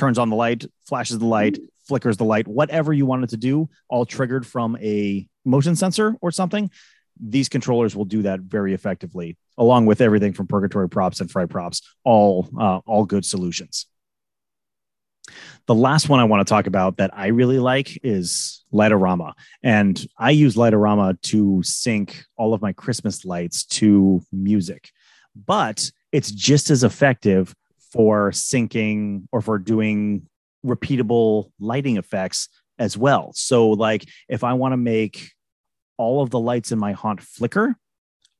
turns 0.00 0.18
on 0.18 0.30
the 0.30 0.36
light, 0.36 0.64
flashes 0.88 1.18
the 1.18 1.26
light, 1.26 1.58
flickers 1.86 2.16
the 2.16 2.24
light, 2.24 2.48
whatever 2.48 2.92
you 2.92 3.04
want 3.04 3.22
it 3.22 3.30
to 3.30 3.36
do, 3.36 3.68
all 3.88 4.06
triggered 4.06 4.46
from 4.46 4.76
a 4.80 5.28
motion 5.44 5.76
sensor 5.76 6.16
or 6.22 6.30
something. 6.30 6.70
These 7.22 7.50
controllers 7.50 7.94
will 7.94 8.06
do 8.06 8.22
that 8.22 8.40
very 8.40 8.72
effectively, 8.72 9.36
along 9.58 9.84
with 9.84 10.00
everything 10.00 10.32
from 10.32 10.46
Purgatory 10.46 10.88
props 10.88 11.20
and 11.20 11.30
Fright 11.30 11.50
props, 11.50 11.82
all 12.02 12.48
uh, 12.58 12.80
all 12.86 13.04
good 13.04 13.26
solutions. 13.26 13.86
The 15.66 15.74
last 15.74 16.08
one 16.08 16.18
I 16.18 16.24
want 16.24 16.46
to 16.46 16.50
talk 16.50 16.66
about 16.66 16.96
that 16.96 17.10
I 17.12 17.26
really 17.28 17.58
like 17.58 18.00
is 18.02 18.64
Light-O-Rama. 18.72 19.34
And 19.62 20.04
I 20.18 20.30
use 20.30 20.56
Light-O-Rama 20.56 21.18
to 21.24 21.62
sync 21.62 22.24
all 22.36 22.54
of 22.54 22.62
my 22.62 22.72
Christmas 22.72 23.24
lights 23.24 23.64
to 23.78 24.22
music, 24.32 24.90
but 25.46 25.90
it's 26.10 26.32
just 26.32 26.70
as 26.70 26.82
effective 26.82 27.54
for 27.92 28.30
syncing 28.30 29.26
or 29.32 29.40
for 29.40 29.58
doing 29.58 30.26
repeatable 30.64 31.50
lighting 31.58 31.96
effects 31.96 32.48
as 32.78 32.96
well. 32.96 33.32
So, 33.34 33.70
like 33.70 34.08
if 34.28 34.44
I 34.44 34.52
want 34.54 34.72
to 34.72 34.76
make 34.76 35.32
all 35.96 36.22
of 36.22 36.30
the 36.30 36.38
lights 36.40 36.72
in 36.72 36.78
my 36.78 36.92
haunt 36.92 37.20
flicker, 37.20 37.74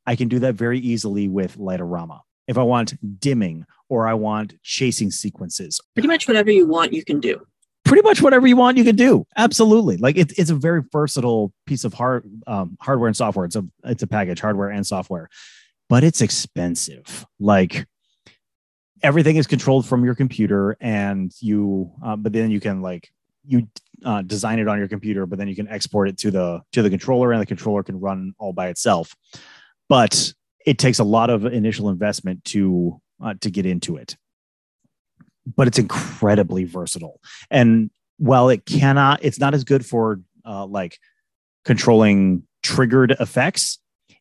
I 0.06 0.16
can 0.16 0.28
do 0.28 0.38
that 0.40 0.54
very 0.54 0.78
easily 0.78 1.28
with 1.28 1.56
Light-O-Rama. 1.58 2.22
If 2.48 2.56
I 2.58 2.62
want 2.62 2.94
dimming 3.20 3.64
or 3.88 4.08
I 4.08 4.14
want 4.14 4.54
chasing 4.62 5.10
sequences, 5.10 5.80
Pretty 5.94 6.08
much 6.08 6.26
whatever 6.26 6.50
you 6.50 6.66
want, 6.66 6.92
you 6.92 7.04
can 7.04 7.20
do. 7.20 7.40
pretty 7.84 8.02
much 8.02 8.22
whatever 8.22 8.46
you 8.46 8.56
want, 8.56 8.76
you 8.76 8.84
can 8.84 8.96
do. 8.96 9.24
Absolutely, 9.36 9.96
like 9.98 10.16
it's 10.16 10.32
it's 10.38 10.50
a 10.50 10.54
very 10.54 10.82
versatile 10.90 11.52
piece 11.66 11.84
of 11.84 11.92
hard 11.94 12.24
um, 12.46 12.76
hardware 12.80 13.08
and 13.08 13.16
software. 13.16 13.44
It's 13.44 13.56
a 13.56 13.64
it's 13.84 14.02
a 14.02 14.06
package, 14.06 14.40
hardware 14.40 14.70
and 14.70 14.86
software, 14.86 15.28
but 15.88 16.02
it's 16.02 16.20
expensive. 16.22 17.26
Like 17.38 17.86
everything 19.02 19.36
is 19.36 19.46
controlled 19.46 19.86
from 19.86 20.04
your 20.04 20.14
computer, 20.14 20.76
and 20.80 21.32
you 21.40 21.92
uh, 22.04 22.16
but 22.16 22.32
then 22.32 22.50
you 22.50 22.60
can 22.60 22.82
like 22.82 23.10
you 23.46 23.68
uh, 24.04 24.22
design 24.22 24.58
it 24.58 24.68
on 24.68 24.78
your 24.78 24.88
computer, 24.88 25.26
but 25.26 25.38
then 25.38 25.48
you 25.48 25.56
can 25.56 25.68
export 25.68 26.08
it 26.08 26.18
to 26.18 26.30
the 26.30 26.60
to 26.72 26.82
the 26.82 26.90
controller, 26.90 27.32
and 27.32 27.40
the 27.40 27.46
controller 27.46 27.82
can 27.82 27.98
run 28.00 28.34
all 28.38 28.52
by 28.52 28.68
itself. 28.68 29.16
But 29.88 30.32
it 30.66 30.78
takes 30.78 30.98
a 30.98 31.04
lot 31.04 31.30
of 31.30 31.44
initial 31.44 31.88
investment 31.88 32.44
to 32.46 33.00
uh, 33.22 33.34
to 33.40 33.50
get 33.50 33.66
into 33.66 33.96
it 33.96 34.16
but 35.56 35.66
it's 35.66 35.78
incredibly 35.78 36.64
versatile. 36.64 37.20
And 37.50 37.90
while 38.18 38.48
it 38.48 38.66
cannot, 38.66 39.20
it's 39.22 39.38
not 39.38 39.54
as 39.54 39.64
good 39.64 39.84
for 39.84 40.20
uh, 40.44 40.66
like 40.66 40.98
controlling 41.64 42.44
triggered 42.62 43.12
effects. 43.12 43.78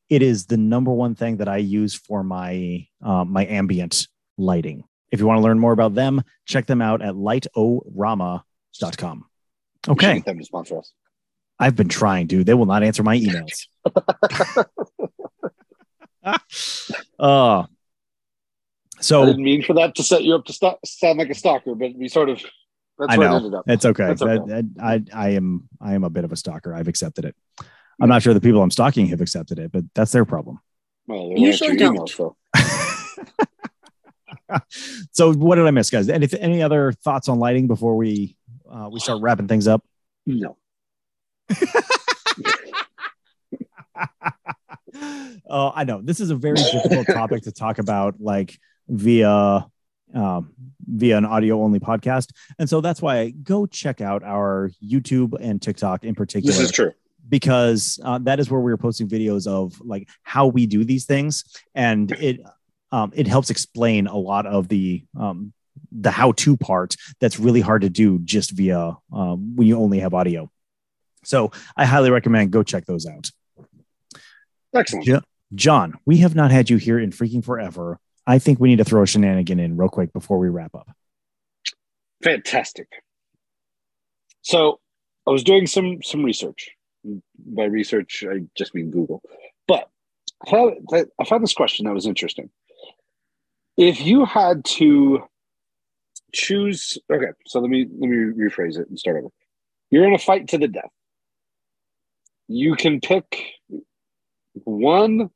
It 0.09 0.21
is 0.21 0.47
the 0.47 0.57
number 0.57 0.91
one 0.91 1.15
thing 1.15 1.37
that 1.37 1.47
I 1.47 1.57
use 1.57 1.93
for 1.93 2.23
my 2.23 2.87
uh, 3.03 3.25
my 3.25 3.45
ambient 3.45 4.07
lighting. 4.39 4.83
If 5.11 5.19
you 5.19 5.27
want 5.27 5.37
to 5.39 5.43
learn 5.43 5.59
more 5.59 5.73
about 5.73 5.95
them, 5.95 6.23
check 6.45 6.65
them 6.65 6.81
out 6.81 7.01
at 7.01 7.15
lightorama.com. 7.15 8.43
We 8.79 8.83
should 9.85 9.91
Okay, 9.91 10.19
them 10.19 10.37
to 10.39 10.45
sponsor 10.45 10.79
us. 10.79 10.91
I've 11.59 11.75
been 11.75 11.89
trying, 11.89 12.27
dude. 12.27 12.45
They 12.45 12.53
will 12.53 12.65
not 12.65 12.83
answer 12.83 13.03
my 13.03 13.17
emails. 13.17 13.67
uh, 17.19 17.65
so 19.01 19.23
I 19.23 19.25
didn't 19.25 19.43
mean 19.43 19.63
for 19.63 19.73
that 19.73 19.95
to 19.95 20.03
set 20.03 20.23
you 20.23 20.35
up 20.35 20.45
to 20.45 20.53
st- 20.53 20.77
sound 20.85 21.19
like 21.19 21.29
a 21.29 21.35
stalker, 21.35 21.75
but 21.75 21.95
we 21.95 22.07
sort 22.07 22.29
of 22.29 22.41
that's 22.97 23.13
I 23.13 23.17
where 23.17 23.27
it 23.27 23.31
know. 23.31 23.37
ended 23.37 23.53
up. 23.53 23.63
It's 23.67 23.85
okay. 23.85 24.07
That's 24.07 24.21
okay. 24.21 24.63
I, 24.79 24.95
I, 24.95 25.03
I 25.13 25.29
am 25.29 25.69
I 25.81 25.93
am 25.93 26.03
a 26.03 26.09
bit 26.09 26.25
of 26.25 26.31
a 26.31 26.35
stalker. 26.35 26.73
I've 26.73 26.87
accepted 26.87 27.25
it. 27.25 27.35
I'm 28.01 28.09
not 28.09 28.21
sure 28.21 28.33
the 28.33 28.41
people 28.41 28.61
I'm 28.61 28.71
stalking 28.71 29.07
have 29.07 29.21
accepted 29.21 29.59
it, 29.59 29.71
but 29.71 29.83
that's 29.93 30.11
their 30.11 30.25
problem. 30.25 30.59
Well, 31.07 31.33
Usually 31.35 31.75
don't. 31.75 31.97
emails, 31.97 32.09
so. 32.15 32.35
so 35.11 35.33
what 35.33 35.55
did 35.55 35.67
I 35.67 35.71
miss, 35.71 35.89
guys? 35.89 36.09
Any 36.09 36.27
any 36.39 36.61
other 36.61 36.91
thoughts 36.91 37.29
on 37.29 37.39
lighting 37.39 37.67
before 37.67 37.95
we 37.95 38.35
uh, 38.69 38.89
we 38.91 38.99
start 38.99 39.21
wrapping 39.21 39.47
things 39.47 39.67
up? 39.67 39.83
No. 40.25 40.57
Oh, 45.49 45.71
I 45.75 45.83
know 45.83 46.01
this 46.01 46.19
is 46.19 46.29
a 46.29 46.35
very 46.35 46.55
difficult 46.55 47.07
topic 47.07 47.43
to 47.43 47.51
talk 47.51 47.79
about, 47.79 48.15
like 48.19 48.59
via 48.87 49.65
um, 50.13 50.53
via 50.87 51.17
an 51.17 51.25
audio 51.25 51.61
only 51.61 51.79
podcast, 51.79 52.31
and 52.57 52.69
so 52.69 52.81
that's 52.81 53.01
why 53.01 53.29
go 53.29 53.65
check 53.65 54.01
out 54.01 54.23
our 54.23 54.71
YouTube 54.83 55.33
and 55.39 55.61
TikTok 55.61 56.03
in 56.03 56.15
particular. 56.15 56.53
This 56.53 56.61
is 56.61 56.71
true. 56.71 56.91
because 57.27 57.99
uh, 58.03 58.17
that 58.19 58.39
is 58.39 58.49
where 58.49 58.59
we 58.59 58.71
are 58.71 58.77
posting 58.77 59.07
videos 59.07 59.47
of 59.47 59.79
like 59.81 60.07
how 60.23 60.47
we 60.47 60.65
do 60.65 60.83
these 60.83 61.05
things, 61.05 61.43
and 61.75 62.11
it 62.13 62.41
um, 62.91 63.11
it 63.15 63.27
helps 63.27 63.49
explain 63.49 64.07
a 64.07 64.17
lot 64.17 64.45
of 64.45 64.67
the 64.67 65.03
um, 65.19 65.53
the 65.91 66.11
how 66.11 66.31
to 66.33 66.57
part 66.57 66.95
that's 67.19 67.39
really 67.39 67.61
hard 67.61 67.81
to 67.81 67.89
do 67.89 68.19
just 68.19 68.51
via 68.51 68.97
um, 69.13 69.55
when 69.55 69.67
you 69.67 69.77
only 69.77 69.99
have 69.99 70.13
audio. 70.13 70.49
So 71.23 71.51
I 71.75 71.85
highly 71.85 72.11
recommend 72.11 72.51
go 72.51 72.63
check 72.63 72.85
those 72.85 73.05
out. 73.05 73.29
Excellent. 74.73 75.07
Yeah. 75.07 75.19
John, 75.55 75.95
we 76.05 76.17
have 76.17 76.35
not 76.35 76.51
had 76.51 76.69
you 76.69 76.77
here 76.77 76.99
in 76.99 77.11
freaking 77.11 77.43
forever. 77.43 77.99
I 78.27 78.37
think 78.37 78.59
we 78.59 78.69
need 78.69 78.77
to 78.77 78.83
throw 78.83 79.01
a 79.01 79.07
shenanigan 79.07 79.59
in 79.59 79.77
real 79.77 79.89
quick 79.89 80.13
before 80.13 80.37
we 80.37 80.49
wrap 80.49 80.75
up. 80.75 80.89
Fantastic. 82.23 82.87
So 84.41 84.79
I 85.27 85.31
was 85.31 85.43
doing 85.43 85.67
some 85.67 86.01
some 86.03 86.23
research. 86.23 86.71
By 87.37 87.63
research, 87.63 88.23
I 88.29 88.41
just 88.55 88.75
mean 88.75 88.91
Google. 88.91 89.21
But 89.67 89.89
I 90.45 90.51
found, 90.51 90.89
I 91.19 91.23
found 91.25 91.43
this 91.43 91.53
question 91.53 91.85
that 91.85 91.93
was 91.93 92.05
interesting. 92.05 92.49
If 93.79 94.01
you 94.01 94.25
had 94.25 94.65
to 94.65 95.23
choose, 96.33 96.97
okay, 97.09 97.31
so 97.47 97.61
let 97.61 97.69
me 97.69 97.87
let 97.97 98.09
me 98.09 98.17
rephrase 98.17 98.77
it 98.77 98.89
and 98.89 98.99
start 98.99 99.15
over. 99.17 99.29
You're 99.89 100.05
in 100.05 100.13
a 100.13 100.19
fight 100.19 100.49
to 100.49 100.57
the 100.57 100.67
death. 100.67 100.91
You 102.49 102.75
can 102.75 102.99
pick 102.99 103.53
one 104.65 105.29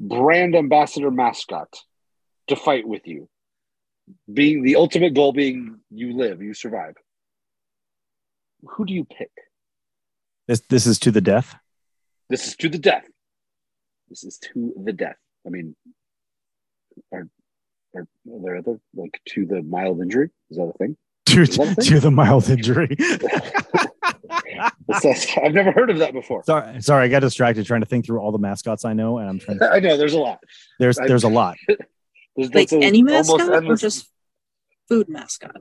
brand 0.00 0.56
ambassador 0.56 1.10
mascot 1.10 1.68
to 2.46 2.56
fight 2.56 2.88
with 2.88 3.06
you 3.06 3.28
being 4.32 4.62
the 4.62 4.76
ultimate 4.76 5.14
goal 5.14 5.32
being 5.34 5.80
you 5.90 6.16
live, 6.16 6.42
you 6.42 6.54
survive. 6.54 6.94
Who 8.62 8.86
do 8.86 8.94
you 8.94 9.04
pick? 9.04 9.30
This 10.46 10.62
this 10.68 10.86
is 10.86 10.98
to 11.00 11.10
the 11.10 11.20
death. 11.20 11.54
This 12.30 12.46
is 12.46 12.56
to 12.56 12.70
the 12.70 12.78
death. 12.78 13.04
This 14.08 14.24
is 14.24 14.38
to 14.38 14.72
the 14.82 14.94
death. 14.94 15.16
I 15.46 15.50
mean, 15.50 15.76
are, 17.12 17.28
are, 17.94 18.02
are 18.02 18.42
there 18.42 18.56
other 18.56 18.80
like 18.94 19.20
to 19.30 19.46
the 19.46 19.62
mild 19.62 20.00
injury? 20.00 20.30
Is 20.50 20.56
that 20.56 20.72
a 20.74 20.78
thing? 20.78 20.96
To, 21.28 21.42
a 21.42 21.46
thing? 21.46 21.74
to 21.74 22.00
the 22.00 22.10
mild 22.10 22.48
injury. 22.48 22.96
I've 24.90 25.54
never 25.54 25.72
heard 25.72 25.90
of 25.90 25.98
that 25.98 26.12
before. 26.12 26.42
sorry, 26.44 26.80
sorry, 26.82 27.04
I 27.04 27.08
got 27.08 27.20
distracted 27.20 27.66
trying 27.66 27.80
to 27.80 27.86
think 27.86 28.06
through 28.06 28.20
all 28.20 28.32
the 28.32 28.38
mascots 28.38 28.84
I 28.84 28.92
know, 28.94 29.18
and 29.18 29.28
I'm 29.28 29.38
trying. 29.38 29.58
To, 29.58 29.70
I 29.70 29.80
know 29.80 29.96
there's 29.96 30.14
a 30.14 30.18
lot. 30.18 30.40
there's 30.78 30.96
there's 30.96 31.24
a 31.24 31.28
lot. 31.28 31.56
There's, 32.36 32.52
Like 32.54 32.72
a- 32.72 32.76
any 32.76 33.00
almost 33.00 33.30
mascot 33.30 33.48
or 33.48 33.54
endless- 33.56 33.80
just 33.80 34.08
food 34.88 35.08
mascot? 35.08 35.56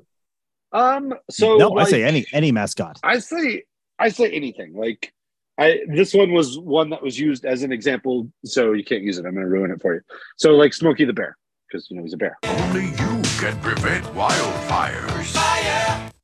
um. 0.71 1.13
So 1.29 1.57
no, 1.57 1.69
like, 1.69 1.87
I 1.87 1.91
say 1.91 2.03
any 2.03 2.25
any 2.33 2.51
mascot. 2.51 2.99
I 3.03 3.19
say 3.19 3.63
I 3.99 4.09
say 4.09 4.31
anything. 4.31 4.73
Like 4.73 5.13
I 5.57 5.81
this 5.87 6.13
one 6.13 6.33
was 6.33 6.57
one 6.59 6.89
that 6.91 7.01
was 7.01 7.19
used 7.19 7.45
as 7.45 7.63
an 7.63 7.71
example, 7.71 8.31
so 8.45 8.73
you 8.73 8.83
can't 8.83 9.03
use 9.03 9.17
it. 9.17 9.25
I'm 9.25 9.33
going 9.33 9.45
to 9.45 9.49
ruin 9.49 9.71
it 9.71 9.81
for 9.81 9.95
you. 9.95 10.01
So 10.37 10.51
like 10.51 10.73
Smokey 10.73 11.05
the 11.05 11.13
Bear, 11.13 11.37
because 11.67 11.89
you 11.89 11.97
know 11.97 12.03
he's 12.03 12.13
a 12.13 12.17
bear. 12.17 12.37
Only 12.43 12.85
you 12.85 13.21
can 13.39 13.57
prevent 13.61 14.05
wildfires. 14.07 15.33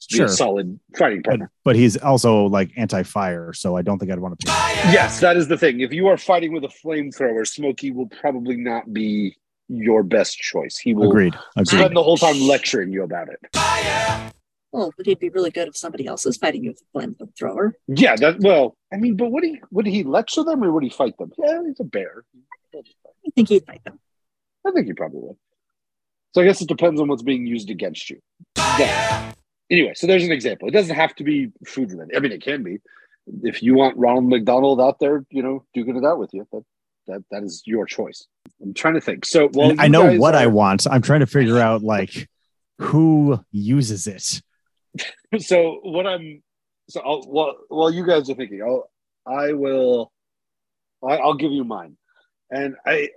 Be 0.10 0.18
Sure, 0.18 0.26
a 0.26 0.30
solid 0.30 0.80
fighting 0.98 1.22
but, 1.24 1.30
partner. 1.30 1.52
but 1.64 1.76
he's 1.76 1.96
also 1.98 2.46
like 2.48 2.72
anti-fire, 2.78 3.54
so 3.54 3.78
I 3.78 3.82
don't 3.82 3.98
think 4.00 4.12
I'd 4.12 4.20
want 4.20 4.38
to. 4.40 4.46
Pick. 4.46 4.54
Yes, 4.94 5.20
that 5.22 5.38
is 5.38 5.48
the 5.48 5.58
thing. 5.58 5.80
If 5.80 5.94
you 5.94 6.08
are 6.08 6.18
fighting 6.18 6.52
with 6.54 6.64
a 6.66 6.68
flamethrower, 6.68 7.48
Smokey 7.48 7.92
will 7.92 8.08
probably 8.08 8.58
not 8.58 8.92
be 8.94 9.38
your 9.70 10.04
best 10.04 10.38
choice. 10.38 10.78
He 10.78 10.94
will 10.94 11.10
Agreed. 11.10 11.36
Agreed. 11.56 11.68
spend 11.80 11.96
the 11.96 12.04
whole 12.04 12.18
time 12.18 12.40
lecturing 12.42 12.92
you 12.92 13.04
about 13.04 13.30
it. 13.30 13.40
Oh, 14.76 14.92
but 14.98 15.06
he'd 15.06 15.20
be 15.20 15.30
really 15.30 15.52
good 15.52 15.68
if 15.68 15.78
somebody 15.78 16.06
else 16.06 16.26
is 16.26 16.36
fighting 16.38 16.64
you 16.66 16.72
with 16.72 16.82
a 17.04 17.08
flamethrower. 17.08 17.72
Yeah, 17.88 18.16
that 18.18 18.40
well, 18.42 18.76
I 18.92 18.98
mean, 18.98 19.16
but 19.16 19.32
would 19.32 19.44
he 19.44 19.62
would 19.72 19.86
he 19.88 20.04
lecture 20.04 20.44
them 20.44 20.64
or 20.64 20.72
would 20.74 20.84
he 20.84 20.90
fight 20.90 21.18
them? 21.18 21.32
Yeah, 21.38 21.62
he's 21.66 21.80
a 21.80 21.84
bear. 21.86 22.24
I 22.76 22.82
think 23.36 23.50
he'd 23.50 23.66
fight 23.66 23.84
them. 23.86 24.00
I 24.66 24.72
think 24.72 24.88
you 24.88 24.96
probably 24.96 25.22
would. 25.22 25.38
So 26.34 26.42
I 26.42 26.46
guess 26.46 26.62
it 26.62 26.68
depends 26.68 27.00
on 27.00 27.08
what's 27.08 27.24
being 27.24 27.46
used 27.46 27.70
against 27.70 28.10
you. 28.10 28.20
Yeah. 28.58 29.34
Anyway, 29.70 29.94
so 29.96 30.08
there's 30.08 30.24
an 30.24 30.32
example. 30.32 30.68
It 30.68 30.72
doesn't 30.72 30.96
have 30.96 31.16
to 31.16 31.24
be 31.24 31.52
food 31.66 31.92
related. 31.92 32.16
I 32.16 32.20
mean, 32.20 32.32
it 32.32 32.44
can 32.44 32.64
be. 32.64 32.80
If 33.44 33.64
you 33.64 33.76
want 33.76 33.98
Ronald 33.98 34.26
McDonald 34.26 34.82
out 34.82 35.00
there, 35.00 35.26
you 35.30 35.42
know, 35.44 35.64
duking 35.76 35.98
it 35.98 36.06
out 36.06 36.20
with 36.20 36.34
you, 36.34 36.48
that 36.52 36.64
that 37.08 37.24
that 37.32 37.44
is 37.44 37.64
your 37.66 37.86
choice. 37.86 38.28
I'm 38.62 38.74
trying 38.74 38.96
to 38.96 39.02
think. 39.02 39.26
So, 39.26 39.50
well, 39.54 39.74
I 39.80 39.88
know 39.88 40.18
what 40.18 40.36
I 40.36 40.48
want. 40.48 40.86
I'm 40.90 41.02
trying 41.02 41.22
to 41.22 41.28
figure 41.28 41.60
out 41.60 41.84
like 41.84 42.28
who 42.80 43.44
uses 43.52 44.08
it. 44.08 44.42
So 45.40 45.80
what 45.82 46.06
I'm, 46.06 46.44
so 46.88 47.02
I'll, 47.02 47.24
while 47.24 47.56
while 47.68 47.92
you 47.92 48.06
guys 48.06 48.30
are 48.30 48.36
thinking, 48.36 48.62
I'll 48.62 48.88
I 49.26 49.54
will, 49.54 50.12
I, 51.04 51.18
I'll 51.18 51.34
give 51.34 51.52
you 51.52 51.64
mine, 51.64 51.98
and 52.52 52.76
I, 52.86 53.10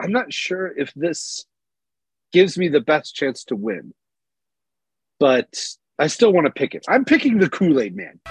I'm 0.00 0.12
not 0.12 0.32
sure 0.32 0.72
if 0.76 0.92
this 0.94 1.44
gives 2.32 2.58
me 2.58 2.68
the 2.68 2.80
best 2.80 3.14
chance 3.14 3.44
to 3.44 3.56
win, 3.56 3.92
but 5.20 5.56
I 5.98 6.08
still 6.08 6.32
want 6.32 6.46
to 6.46 6.52
pick 6.52 6.74
it. 6.74 6.84
I'm 6.88 7.04
picking 7.04 7.38
the 7.38 7.48
Kool 7.48 7.80
Aid 7.80 7.94
Man. 7.96 8.20
Oh 8.26 8.30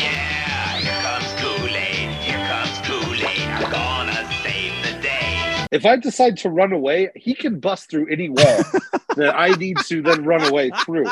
yeah, 0.00 0.78
here 0.78 1.02
comes 1.02 1.32
Kool-Aid, 1.40 2.10
here 2.22 2.46
comes 2.48 2.78
Kool-Aid, 2.86 3.48
I'm 3.48 3.70
gonna 3.70 4.28
save 4.42 4.72
the 4.84 4.92
day. 5.02 5.66
If 5.72 5.84
I 5.84 5.96
decide 5.96 6.36
to 6.38 6.50
run 6.50 6.72
away, 6.72 7.10
he 7.14 7.34
can 7.34 7.60
bust 7.60 7.90
through 7.90 8.08
any 8.10 8.28
wall 8.28 8.62
that 9.16 9.34
I 9.36 9.50
need 9.50 9.78
to 9.86 10.02
then 10.02 10.24
run 10.24 10.42
away 10.44 10.70
through. 10.84 11.06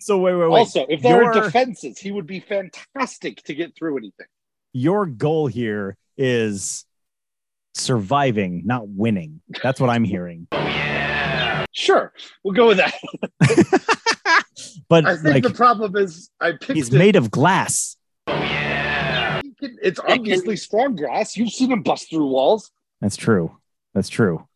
So 0.00 0.18
wait, 0.18 0.34
wait, 0.34 0.48
wait. 0.50 0.58
Also, 0.58 0.86
if 0.88 1.02
there 1.02 1.22
are 1.22 1.34
Your- 1.34 1.44
defenses, 1.44 1.98
he 1.98 2.10
would 2.12 2.26
be 2.26 2.40
fantastic 2.40 3.42
to 3.44 3.54
get 3.54 3.74
through 3.76 3.98
anything. 3.98 4.26
Your 4.72 5.06
goal 5.06 5.46
here 5.46 5.96
is 6.16 6.84
surviving, 7.74 8.62
not 8.64 8.88
winning. 8.88 9.40
That's 9.62 9.80
what 9.80 9.90
I'm 9.90 10.04
hearing. 10.04 10.46
Oh, 11.56 11.64
sure, 11.72 12.12
we'll 12.44 12.54
go 12.54 12.68
with 12.68 12.76
that. 12.78 12.94
but 14.88 15.04
I 15.06 15.14
think 15.16 15.34
like 15.34 15.42
the 15.42 15.50
problem 15.50 15.96
is 15.96 16.30
I 16.40 16.52
picked 16.52 16.72
he's 16.72 16.92
it. 16.92 16.96
made 16.98 17.16
of 17.16 17.30
glass. 17.32 17.96
Oh, 18.28 19.40
he 19.42 19.52
can- 19.54 19.76
it's 19.82 19.98
obviously 20.06 20.56
strong 20.56 20.94
glass. 20.96 21.36
You've 21.36 21.50
seen 21.50 21.72
him 21.72 21.82
bust 21.82 22.10
through 22.10 22.26
walls. 22.26 22.70
That's 23.00 23.16
true. 23.16 23.56
That's 23.92 24.08
true. 24.08 24.46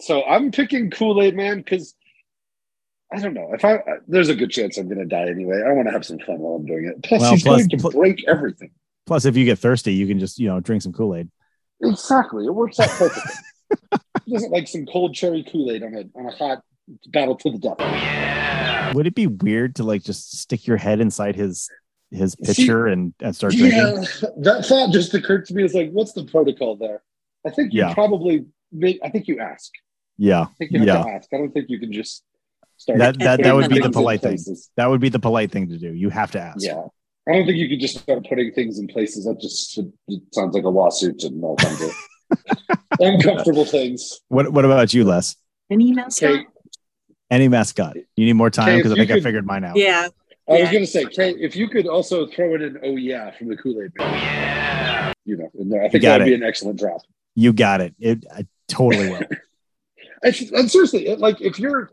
So 0.00 0.22
I'm 0.24 0.50
picking 0.50 0.90
Kool 0.90 1.22
Aid 1.22 1.34
Man 1.36 1.58
because 1.58 1.94
I 3.12 3.20
don't 3.20 3.32
know 3.34 3.50
if 3.54 3.64
I. 3.64 3.76
Uh, 3.76 3.80
there's 4.06 4.28
a 4.28 4.34
good 4.34 4.50
chance 4.50 4.76
I'm 4.76 4.86
going 4.88 4.98
to 4.98 5.06
die 5.06 5.28
anyway. 5.28 5.62
I 5.66 5.72
want 5.72 5.88
to 5.88 5.92
have 5.92 6.04
some 6.04 6.18
fun 6.18 6.38
while 6.38 6.56
I'm 6.56 6.66
doing 6.66 6.84
it. 6.86 7.02
Plus, 7.02 7.20
Well, 7.22 7.30
he's 7.32 7.42
plus- 7.44 7.58
going 7.66 7.68
to 7.70 7.76
pl- 7.78 7.90
break 7.92 8.24
everything. 8.28 8.72
Plus, 9.06 9.24
if 9.24 9.36
you 9.36 9.44
get 9.44 9.58
thirsty, 9.58 9.94
you 9.94 10.06
can 10.06 10.18
just 10.18 10.38
you 10.38 10.48
know 10.48 10.60
drink 10.60 10.82
some 10.82 10.92
Kool 10.92 11.14
Aid. 11.14 11.30
Exactly, 11.84 12.46
it 12.46 12.54
works 12.54 12.80
out 12.80 12.88
perfectly. 12.90 13.32
he 14.24 14.32
doesn't 14.32 14.52
like 14.52 14.68
some 14.68 14.86
cold 14.86 15.14
cherry 15.14 15.44
Kool 15.50 15.70
Aid 15.70 15.82
on 15.82 15.94
a 15.94 16.18
on 16.18 16.26
a 16.26 16.30
hot 16.30 16.62
battle 17.08 17.36
to 17.36 17.50
the 17.50 17.58
death. 17.58 18.94
Would 18.94 19.06
it 19.06 19.14
be 19.14 19.26
weird 19.26 19.76
to 19.76 19.84
like 19.84 20.02
just 20.02 20.38
stick 20.38 20.66
your 20.66 20.76
head 20.76 21.00
inside 21.00 21.36
his 21.36 21.68
his 22.10 22.32
See- 22.32 22.44
pitcher 22.44 22.86
and 22.86 23.14
and 23.20 23.34
start 23.34 23.54
drinking? 23.54 23.78
Yeah, 23.78 24.28
that 24.38 24.66
thought 24.66 24.92
just 24.92 25.14
occurred 25.14 25.46
to 25.46 25.54
me. 25.54 25.64
It's 25.64 25.74
like, 25.74 25.90
what's 25.90 26.12
the 26.12 26.24
protocol 26.24 26.76
there? 26.76 27.02
I 27.46 27.50
think 27.50 27.72
you 27.72 27.80
Yeah. 27.80 27.94
probably. 27.94 28.46
Make, 28.76 28.98
I 29.04 29.08
think 29.08 29.28
you 29.28 29.38
ask. 29.38 29.70
Yeah, 30.18 30.42
I 30.42 30.46
think 30.58 30.72
you 30.72 30.78
have 30.80 30.88
yeah. 30.88 31.02
to 31.04 31.10
ask. 31.10 31.28
I 31.32 31.36
don't 31.36 31.52
think 31.52 31.66
you 31.68 31.78
can 31.78 31.92
just 31.92 32.24
start. 32.76 32.98
That 32.98 33.18
that 33.20 33.42
that 33.42 33.54
would 33.54 33.70
be 33.70 33.78
the 33.78 33.90
polite 33.90 34.20
thing. 34.20 34.38
That 34.76 34.90
would 34.90 35.00
be 35.00 35.10
the 35.10 35.20
polite 35.20 35.52
thing 35.52 35.68
to 35.68 35.78
do. 35.78 35.92
You 35.92 36.08
have 36.10 36.32
to 36.32 36.40
ask. 36.40 36.64
Yeah. 36.64 36.86
I 37.28 37.32
don't 37.32 37.46
think 37.46 37.56
you 37.56 37.68
could 37.68 37.80
just 37.80 37.98
start 37.98 38.26
putting 38.28 38.52
things 38.52 38.78
in 38.78 38.86
places 38.86 39.24
that 39.24 39.40
just 39.40 39.78
it 39.78 40.22
sounds 40.32 40.54
like 40.54 40.64
a 40.64 40.68
lawsuit 40.68 41.22
and 41.24 41.42
all 41.42 41.56
kinds 41.56 41.80
of 41.80 41.90
uncomfortable 43.00 43.64
things. 43.64 44.20
What 44.28 44.52
What 44.52 44.64
about 44.64 44.92
you, 44.92 45.04
Les? 45.04 45.36
Any 45.70 45.92
mascot? 45.92 46.30
Okay, 46.30 46.44
Any 47.30 47.48
mascot? 47.48 47.96
You 48.16 48.26
need 48.26 48.34
more 48.34 48.50
time 48.50 48.68
Okay, 48.68 48.76
because 48.76 48.92
I 48.92 48.94
if 48.94 48.98
you 48.98 49.06
think 49.06 49.20
I 49.20 49.22
figured 49.24 49.46
mine 49.46 49.64
out. 49.64 49.76
Yeah. 49.76 50.08
I 50.46 50.60
was 50.60 50.70
gonna 50.70 50.86
say, 50.86 51.06
Kay, 51.06 51.30
if 51.40 51.56
you 51.56 51.68
could 51.68 51.86
also 51.86 52.26
throw 52.26 52.54
in 52.54 52.60
an 52.60 52.78
"Oh 52.82 52.96
yeah" 52.96 53.30
from 53.30 53.48
the 53.48 53.56
Kool 53.56 53.80
Aid 53.82 53.92
Man, 53.96 55.14
you 55.24 55.38
know, 55.38 55.50
in 55.58 55.70
there, 55.70 55.82
I 55.82 55.88
think 55.88 56.04
that 56.04 56.18
would 56.20 56.26
be 56.26 56.34
an 56.34 56.42
excellent 56.42 56.78
drop. 56.78 57.00
You 57.34 57.54
got 57.54 57.80
it. 57.80 57.94
It 57.98 58.26
I 58.30 58.46
totally 58.68 59.08
will. 59.10 59.22
And, 60.22 60.34
and 60.52 60.70
seriously, 60.70 61.06
it- 61.08 61.18
like 61.18 61.42
if 61.42 61.58
you're, 61.58 61.90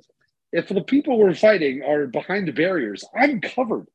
if 0.53 0.69
the 0.69 0.81
people 0.81 1.17
we're 1.19 1.33
fighting 1.35 1.83
are 1.83 2.07
behind 2.07 2.47
the 2.47 2.53
barriers, 2.53 3.03
I'm 3.13 3.41
covered. 3.41 3.87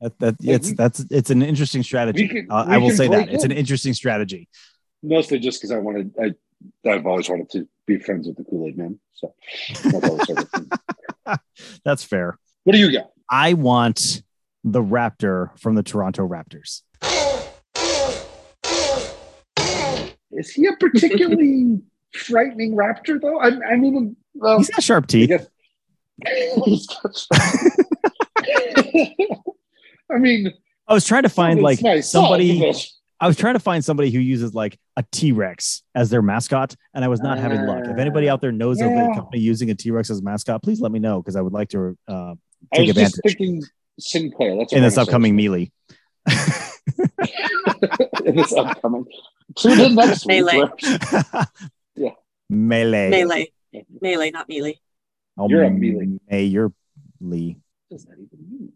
That, 0.00 0.18
that 0.18 0.34
Yeah, 0.40 0.54
it's 0.56 0.68
we- 0.68 0.74
that's 0.74 1.04
it's 1.10 1.30
an 1.30 1.42
interesting 1.42 1.82
strategy. 1.82 2.28
Can- 2.28 2.46
Uh, 2.50 2.64
I 2.68 2.78
will 2.78 2.90
say 2.90 3.08
that 3.08 3.24
break 3.26 3.34
it's 3.34 3.44
an 3.44 3.52
interesting 3.52 3.94
strategy. 3.94 4.48
Mostly 5.02 5.38
just 5.38 5.60
because 5.60 5.70
I 5.70 5.78
wanted, 5.78 6.12
I, 6.20 6.34
I've 6.88 7.06
always 7.06 7.28
wanted 7.28 7.50
to 7.50 7.68
be 7.86 7.98
friends 7.98 8.26
with 8.26 8.36
the 8.36 8.44
Kool 8.44 8.66
Aid 8.66 8.76
Man. 8.78 8.98
So 9.14 9.32
that's 9.82 9.94
always 10.04 10.26
sort 10.26 10.38
of 10.40 10.50
thing. 10.50 10.70
That's 11.84 12.02
fair. 12.04 12.38
what 12.64 12.72
do 12.74 12.78
you 12.78 12.90
got? 12.92 13.10
I 13.30 13.54
want 13.54 14.22
the 14.64 14.82
Raptor 14.82 15.56
from 15.60 15.74
the 15.76 15.82
Toronto 15.82 16.26
Raptors. 16.26 16.82
Is 20.32 20.50
he 20.52 20.66
a 20.66 20.72
particularly 20.78 21.80
frightening 22.14 22.74
raptor, 22.76 23.20
though? 23.20 23.38
I, 23.38 23.72
I 23.72 23.76
mean, 23.76 24.16
well, 24.34 24.58
He's 24.58 24.68
got 24.70 24.82
sharp 24.82 25.06
teeth. 25.06 25.28
guess. 25.30 25.46
He's 26.64 26.86
got- 26.86 27.26
I 30.14 30.18
mean, 30.18 30.52
I 30.86 30.94
was 30.94 31.04
trying 31.04 31.24
to 31.24 31.28
find 31.28 31.60
like 31.62 31.82
nice. 31.82 32.10
somebody. 32.10 32.64
Oh, 32.64 32.72
I 33.18 33.26
was 33.26 33.36
trying 33.36 33.54
to 33.54 33.60
find 33.60 33.84
somebody 33.84 34.10
who 34.10 34.18
uses 34.18 34.54
like 34.54 34.78
a 34.96 35.04
T 35.10 35.32
Rex 35.32 35.82
as 35.94 36.10
their 36.10 36.22
mascot, 36.22 36.74
and 36.94 37.04
I 37.04 37.08
was 37.08 37.20
not 37.20 37.38
having 37.38 37.62
luck. 37.62 37.84
If 37.86 37.98
anybody 37.98 38.28
out 38.28 38.40
there 38.40 38.52
knows 38.52 38.80
of 38.80 38.90
a 38.92 39.14
company 39.14 39.40
using 39.40 39.70
a 39.70 39.74
T 39.74 39.90
Rex 39.90 40.10
as 40.10 40.20
a 40.20 40.22
mascot, 40.22 40.62
please 40.62 40.80
let 40.80 40.92
me 40.92 40.98
know 40.98 41.22
because 41.22 41.34
I 41.36 41.40
would 41.40 41.52
like 41.52 41.70
to 41.70 41.96
uh, 42.06 42.34
I 42.72 42.76
take 42.76 42.86
was 42.88 42.96
just 42.96 43.18
advantage 43.18 43.38
thinking 43.38 43.62
Sinclair. 43.98 44.56
That's 44.58 44.72
a 44.72 44.76
in 44.76 44.82
this 44.82 44.98
upcoming 44.98 45.34
melee. 45.34 45.70
in 48.24 48.36
this 48.36 48.52
upcoming. 48.52 49.06
Tune 49.56 49.80
in 49.80 49.94
next 49.94 50.26
week. 50.26 50.44
Melee. 50.44 50.58
where- 51.94 52.16
melee. 52.50 53.10
Melee. 53.10 53.52
Melee, 54.00 54.30
not 54.30 54.48
melee. 54.48 54.78
Oh, 55.38 55.48
You're 55.48 55.64
a 55.64 55.70
melee. 55.70 56.18
May 56.28 56.44
you're 56.44 56.72
Lee. 57.20 57.56
What 57.88 57.96
does 57.96 58.04
that 58.06 58.14
even 58.14 58.50
mean? 58.50 58.72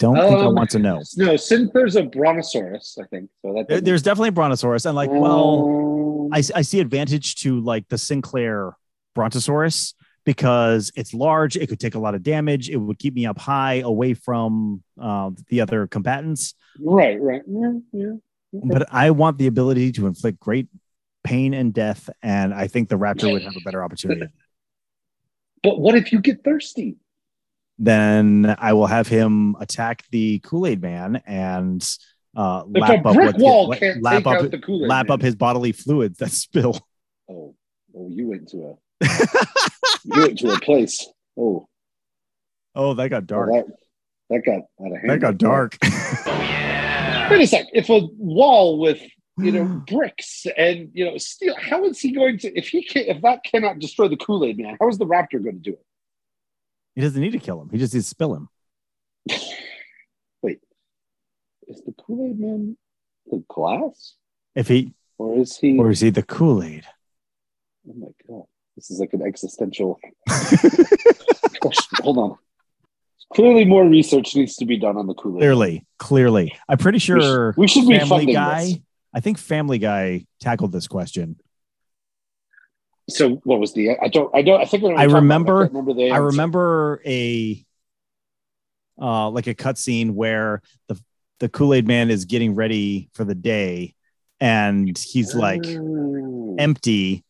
Don't 0.00 0.16
think 0.16 0.38
I 0.40 0.44
Um, 0.46 0.54
want 0.54 0.70
to 0.70 0.78
know. 0.78 1.02
No, 1.18 1.36
since 1.36 1.70
there's 1.74 1.94
a 1.94 2.02
brontosaurus, 2.02 2.96
I 3.00 3.04
think. 3.08 3.28
So 3.42 3.52
that 3.54 3.68
There- 3.68 3.80
there's 3.82 4.02
definitely 4.02 4.30
a 4.30 4.32
brontosaurus, 4.32 4.86
and 4.86 4.96
like, 4.96 5.10
well, 5.10 6.24
Um, 6.24 6.32
I, 6.32 6.38
I 6.54 6.62
see 6.62 6.80
advantage 6.80 7.36
to 7.42 7.60
like 7.60 7.86
the 7.88 7.98
Sinclair 7.98 8.72
Brontosaurus 9.14 9.94
because 10.24 10.90
it's 10.96 11.12
large. 11.12 11.56
It 11.56 11.68
could 11.68 11.78
take 11.80 11.94
a 11.94 11.98
lot 11.98 12.14
of 12.14 12.22
damage. 12.22 12.70
It 12.70 12.76
would 12.78 12.98
keep 12.98 13.14
me 13.14 13.26
up 13.26 13.38
high 13.38 13.80
away 13.80 14.14
from 14.14 14.82
uh, 14.98 15.30
the 15.48 15.60
other 15.60 15.86
combatants. 15.86 16.54
right, 16.80 17.20
right. 17.20 17.42
Yeah, 17.46 17.72
yeah. 17.92 18.12
But 18.52 18.88
I 18.92 19.10
want 19.10 19.36
the 19.38 19.46
ability 19.48 19.92
to 19.92 20.06
inflict 20.06 20.40
great 20.40 20.68
pain 21.24 21.52
and 21.52 21.74
death. 21.74 22.08
And 22.22 22.54
I 22.54 22.66
think 22.68 22.88
the 22.88 22.96
Raptor 22.96 23.30
would 23.32 23.42
have 23.42 23.54
a 23.56 23.60
better 23.64 23.84
opportunity. 23.84 24.26
But 25.62 25.78
what 25.78 25.94
if 25.94 26.10
you 26.10 26.20
get 26.20 26.42
thirsty? 26.42 26.96
Then 27.80 28.54
I 28.58 28.74
will 28.74 28.86
have 28.86 29.08
him 29.08 29.56
attack 29.58 30.04
the 30.12 30.38
Kool 30.40 30.66
Aid 30.66 30.80
Man 30.82 31.22
and 31.26 31.82
uh, 32.36 32.62
lap 32.66 33.04
up 33.04 33.14
brick 33.14 33.32
what- 33.32 33.38
wall 33.38 33.68
what- 33.68 33.78
can't 33.80 34.02
lap 34.02 34.26
up 34.26 34.42
lap 34.68 35.06
Man. 35.08 35.10
up 35.14 35.20
his 35.22 35.34
bodily 35.34 35.72
fluids 35.72 36.18
that 36.18 36.30
spill. 36.30 36.78
Oh, 37.28 37.56
oh, 37.96 38.08
you 38.08 38.28
went 38.28 38.48
to 38.50 38.76
a 39.02 39.06
you 40.04 40.20
went 40.22 40.38
to 40.38 40.52
a 40.52 40.60
place. 40.60 41.06
Oh, 41.38 41.66
Oh, 42.76 42.94
that 42.94 43.08
got 43.08 43.26
dark. 43.26 43.50
That, 43.50 43.66
that 44.28 44.42
got 44.46 44.58
out 44.86 44.92
of 44.92 44.98
hand. 44.98 45.10
that 45.10 45.18
got 45.20 45.38
dark. 45.38 45.76
Wait 47.30 47.42
a 47.42 47.46
sec. 47.46 47.66
If 47.72 47.88
a 47.88 48.00
wall 48.16 48.78
with 48.78 49.00
you 49.38 49.52
know 49.52 49.64
bricks 49.88 50.46
and 50.56 50.90
you 50.92 51.04
know 51.04 51.16
steel, 51.18 51.54
how 51.60 51.84
is 51.84 51.98
he 52.00 52.12
going 52.12 52.38
to? 52.38 52.56
If 52.58 52.68
he 52.68 52.84
can, 52.84 53.04
if 53.06 53.22
that 53.22 53.42
cannot 53.44 53.78
destroy 53.80 54.06
the 54.08 54.16
Kool 54.16 54.44
Aid 54.44 54.58
Man, 54.58 54.76
how 54.80 54.88
is 54.88 54.98
the 54.98 55.06
Raptor 55.06 55.42
going 55.42 55.56
to 55.62 55.70
do 55.70 55.72
it? 55.72 55.84
He 56.94 57.00
doesn't 57.00 57.20
need 57.20 57.32
to 57.32 57.38
kill 57.38 57.60
him. 57.60 57.68
He 57.70 57.78
just 57.78 57.94
needs 57.94 58.06
to 58.06 58.10
spill 58.10 58.34
him. 58.34 58.48
Wait, 60.42 60.60
is 61.68 61.82
the 61.84 61.92
Kool 61.92 62.26
Aid 62.26 62.38
Man 62.40 62.76
the 63.30 63.44
glass, 63.48 64.14
If 64.54 64.68
he 64.68 64.94
or 65.18 65.38
is 65.38 65.56
he? 65.58 65.78
or 65.78 65.90
is 65.90 66.00
he 66.00 66.10
the 66.10 66.22
Kool 66.22 66.62
Aid? 66.62 66.84
oh 67.88 67.94
my 67.96 68.08
god, 68.28 68.44
this 68.76 68.90
is 68.90 68.98
like 69.00 69.12
an 69.12 69.22
existential 69.22 69.98
question. 71.60 71.98
Hold 72.02 72.18
on. 72.18 72.36
Clearly, 73.34 73.64
more 73.64 73.86
research 73.86 74.34
needs 74.34 74.56
to 74.56 74.64
be 74.64 74.76
done 74.76 74.96
on 74.96 75.06
the 75.06 75.14
Kool 75.14 75.36
Aid. 75.36 75.40
Clearly, 75.40 75.86
clearly. 75.98 76.58
I'm 76.68 76.78
pretty 76.78 76.96
we 76.96 77.00
should, 77.00 77.22
sure 77.22 77.54
we 77.56 77.68
should 77.68 77.86
be 77.86 77.96
Family 77.98 78.08
funding 78.08 78.34
Guy. 78.34 78.64
this. 78.64 78.78
I 79.14 79.20
think 79.20 79.38
Family 79.38 79.78
Guy 79.78 80.26
tackled 80.40 80.72
this 80.72 80.88
question. 80.88 81.36
So, 83.10 83.40
what 83.44 83.60
was 83.60 83.74
the? 83.74 83.98
I 83.98 84.08
don't. 84.08 84.34
I 84.34 84.42
don't. 84.42 84.60
I 84.60 84.64
think. 84.64 84.84
I 84.84 85.04
about. 85.04 85.14
remember- 85.16 85.64
I 85.64 85.66
remember. 85.68 86.14
I 86.14 86.16
remember 86.18 87.02
a 87.06 87.64
uh 89.00 89.30
like 89.30 89.46
a 89.46 89.54
cutscene 89.54 90.10
where 90.12 90.60
the 90.88 91.00
the 91.38 91.48
Kool-Aid 91.48 91.86
man 91.86 92.10
is 92.10 92.26
getting 92.26 92.54
ready 92.54 93.08
for 93.14 93.24
the 93.24 93.34
day 93.34 93.94
and 94.40 94.96
he's 94.98 95.34
like 95.34 95.64
Oh. 95.66 96.56
empty. 96.58 97.24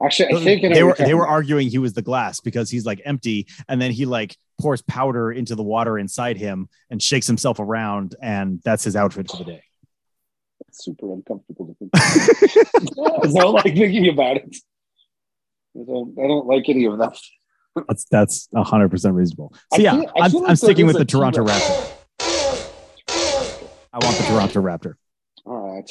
Actually, 0.00 0.34
I 0.36 0.40
think 0.44 0.62
they 0.74 0.82
were 0.84 0.94
they 0.98 1.14
were 1.14 1.26
arguing 1.26 1.68
he 1.68 1.78
was 1.78 1.92
the 1.92 2.02
glass 2.02 2.40
because 2.40 2.70
he's 2.70 2.84
like 2.84 3.00
empty 3.04 3.46
and 3.68 3.80
then 3.82 3.90
he 3.90 4.06
like 4.06 4.36
pours 4.60 4.82
powder 4.82 5.32
into 5.32 5.54
the 5.56 5.62
water 5.62 5.98
inside 5.98 6.36
him 6.36 6.68
and 6.90 7.02
shakes 7.02 7.26
himself 7.26 7.58
around 7.58 8.14
and 8.22 8.60
that's 8.64 8.84
his 8.84 8.94
outfit 8.96 9.28
for 9.30 9.38
the 9.38 9.44
day. 9.44 9.62
super 10.72 11.12
uncomfortable 11.12 11.66
to 11.66 11.74
think. 11.74 11.90
I 11.94 13.26
don't 13.40 13.52
like 13.54 13.64
thinking 13.74 14.08
about 14.08 14.36
it. 14.38 14.56
I 15.74 15.84
don't. 15.86 16.18
I 16.18 16.26
don't 16.26 16.46
like 16.46 16.68
any 16.68 16.84
of 16.86 16.98
that. 16.98 17.18
That's 17.88 18.04
that's 18.10 18.48
hundred 18.54 18.90
percent 18.90 19.14
reasonable. 19.14 19.54
So 19.72 19.80
yeah, 19.80 19.92
feel- 19.92 20.10
I 20.16 20.26
I'm, 20.26 20.32
like 20.32 20.50
I'm 20.50 20.56
sticking 20.56 20.86
with 20.86 20.98
the 20.98 21.04
Toronto 21.04 21.44
T-Rex. 21.44 21.60
Raptor. 21.64 21.98
I 23.94 23.98
want 23.98 24.16
the 24.16 24.24
Toronto 24.24 24.60
Raptor. 24.62 24.94
All 25.46 25.74
right. 25.74 25.90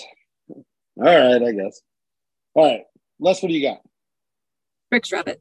All 0.50 1.04
right. 1.04 1.42
I 1.42 1.52
guess. 1.52 1.82
All 2.54 2.66
right. 2.66 2.84
Les, 3.20 3.42
what 3.42 3.50
do 3.50 3.54
you 3.56 3.68
got? 3.68 3.82
Trix 4.92 5.12
Rabbit. 5.12 5.40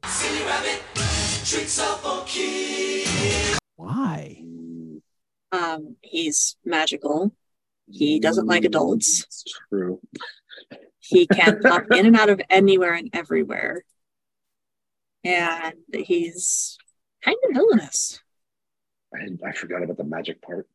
Why? 3.75 4.43
Um, 5.51 5.95
he's 6.01 6.55
magical. 6.63 7.35
He 7.89 8.19
doesn't 8.19 8.47
like 8.47 8.63
adults. 8.63 9.23
It's 9.25 9.43
true. 9.69 9.99
He 10.99 11.27
can 11.27 11.59
pop 11.59 11.91
in 11.91 12.05
and 12.05 12.15
out 12.15 12.29
of 12.29 12.39
anywhere 12.49 12.93
and 12.93 13.09
everywhere. 13.11 13.83
And 15.23 15.75
he's 15.93 16.77
kind 17.23 17.37
of 17.47 17.55
villainous. 17.55 18.19
I, 19.13 19.27
I 19.47 19.51
forgot 19.51 19.83
about 19.83 19.97
the 19.97 20.03
magic 20.03 20.41
part. 20.41 20.67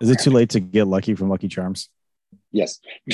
Is 0.00 0.10
it 0.10 0.18
too 0.18 0.30
late 0.30 0.50
to 0.50 0.60
get 0.60 0.86
lucky 0.86 1.14
from 1.14 1.28
Lucky 1.28 1.48
Charms? 1.48 1.88
Yes. 2.52 2.80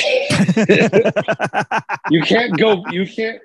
you 2.10 2.22
can't 2.22 2.58
go. 2.58 2.84
You 2.90 3.06
can't 3.06 3.40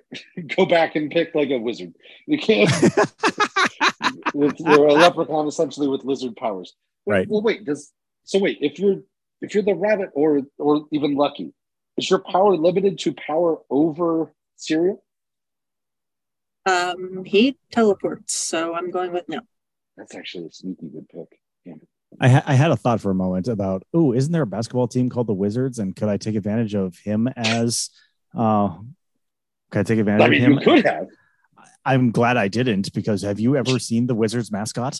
go 0.56 0.66
back 0.66 0.96
and 0.96 1.12
pick 1.12 1.36
like 1.36 1.50
a 1.50 1.58
wizard. 1.58 1.94
You 2.26 2.38
can't. 2.38 2.72
with 4.34 4.60
you're 4.60 4.88
a 4.88 4.94
leprechaun 4.94 5.48
essentially 5.48 5.88
with 5.88 6.04
lizard 6.04 6.36
powers. 6.36 6.74
Right. 7.06 7.28
Well, 7.28 7.42
wait. 7.42 7.66
Does 7.66 7.92
so? 8.24 8.40
Wait. 8.40 8.58
If 8.62 8.80
you're 8.80 9.02
if 9.42 9.54
you're 9.54 9.64
the 9.64 9.76
rabbit 9.76 10.10
or 10.14 10.42
or 10.58 10.86
even 10.92 11.16
lucky, 11.16 11.54
is 11.98 12.10
your 12.10 12.20
power 12.20 12.56
limited 12.56 13.00
to 13.00 13.14
power 13.14 13.58
over 13.70 14.32
cereal? 14.56 15.04
Um, 16.68 17.24
he 17.24 17.58
teleports, 17.72 18.36
so 18.36 18.76
I'm 18.76 18.92
going 18.92 19.14
with 19.14 19.30
no. 19.30 19.40
That's 19.96 20.16
actually 20.16 20.48
a 20.48 20.52
sneaky 20.52 20.90
good 20.90 21.08
pick. 21.10 21.40
Damn 21.66 21.76
it. 21.76 21.88
I, 22.20 22.30
ha- 22.30 22.44
I 22.46 22.54
had 22.56 22.72
a 22.72 22.76
thought 22.76 23.02
for 23.02 23.12
a 23.12 23.16
moment 23.16 23.48
about, 23.48 23.84
oh, 23.94 24.14
isn't 24.14 24.32
there 24.32 24.42
a 24.42 24.48
basketball 24.48 24.88
team 24.88 25.10
called 25.10 25.28
the 25.28 25.34
Wizards? 25.34 25.80
And 25.80 25.96
could 25.96 26.10
I 26.10 26.18
take 26.18 26.36
advantage 26.36 26.76
of 26.76 26.98
him 26.98 27.28
as, 27.36 27.90
uh, 28.38 28.78
could 29.72 29.80
I 29.80 29.84
take 29.84 30.00
advantage 30.00 30.26
I 30.26 30.30
mean, 30.30 30.42
of 30.44 30.48
him? 30.48 30.54
you 30.54 30.60
could 30.60 30.86
have. 30.86 31.08
I'm 31.86 32.12
glad 32.12 32.36
I 32.36 32.50
didn't 32.50 32.94
because 32.94 33.22
have 33.22 33.40
you 33.40 33.56
ever 33.56 33.80
seen 33.80 34.08
the 34.08 34.16
Wizards 34.16 34.52
mascot? 34.52 35.00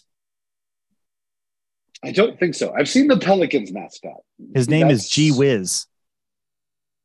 I 2.02 2.12
don't 2.12 2.40
think 2.40 2.56
so. 2.56 2.74
I've 2.74 2.88
seen 2.88 3.08
the 3.08 3.18
Pelicans 3.18 3.74
mascot. 3.74 4.22
His 4.56 4.70
name 4.70 4.90
is 4.90 5.10
G 5.10 5.32
Wiz. 5.32 5.86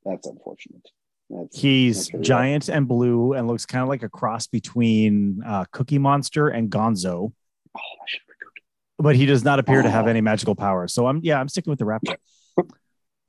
That's 0.04 0.26
unfortunate. 0.26 0.86
That's, 1.34 1.58
He's 1.58 2.08
that's 2.08 2.26
giant 2.28 2.68
and 2.68 2.86
blue 2.86 3.32
and 3.32 3.48
looks 3.48 3.64
kind 3.64 3.82
of 3.82 3.88
like 3.88 4.02
a 4.02 4.08
cross 4.08 4.46
between 4.46 5.42
uh, 5.46 5.64
Cookie 5.72 5.98
Monster 5.98 6.48
and 6.48 6.70
Gonzo, 6.70 7.32
Oh, 7.74 7.80
I 7.80 8.04
should 8.06 8.20
have 8.28 9.04
but 9.04 9.16
he 9.16 9.24
does 9.26 9.42
not 9.42 9.58
appear 9.58 9.82
to 9.82 9.90
have 9.90 10.04
Oh. 10.06 10.10
any 10.10 10.20
magical 10.20 10.54
powers. 10.54 10.92
So 10.92 11.06
I'm, 11.06 11.20
yeah, 11.22 11.40
I'm 11.40 11.48
sticking 11.48 11.70
with 11.70 11.78
the 11.78 11.86
Raptor. 11.86 12.16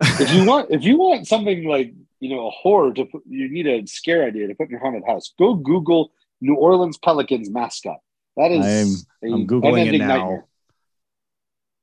if 0.02 0.34
you 0.34 0.46
want 0.46 0.70
if 0.70 0.84
you 0.84 0.98
want 0.98 1.26
something 1.28 1.64
like 1.66 1.94
you 2.20 2.30
know 2.36 2.48
a 2.48 2.52
horror 2.52 2.94
to 2.94 3.06
put 3.06 3.22
you 3.28 3.50
need 3.50 3.66
a 3.68 3.88
scare 3.88 4.26
idea 4.26 4.48
to 4.48 4.54
put 4.56 4.66
in 4.66 4.72
your 4.72 4.80
haunted 4.82 5.04
house 5.08 5.34
go 5.40 5.54
google 5.56 6.12
new 6.42 6.56
orleans 6.56 6.98
pelicans 6.98 7.50
mascot 7.50 7.98
that 8.36 8.52
is 8.52 9.06
I'm- 9.24 9.34
I'm 9.34 9.48
Googling 9.48 9.94
it 9.94 9.98
now. 10.00 10.08
nightmare. 10.08 10.46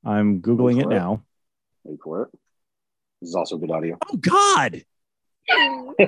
I'm 0.05 0.41
Googling 0.43 0.79
it 0.81 0.87
it. 0.87 0.89
now. 0.89 1.23
wait 1.85 1.99
for 2.05 2.25
it 2.25 2.29
this 3.23 3.31
is 3.31 3.35
also 3.35 3.57
good 3.57 3.71
audio 3.71 3.97
Oh, 4.13 4.17
God. 4.17 4.85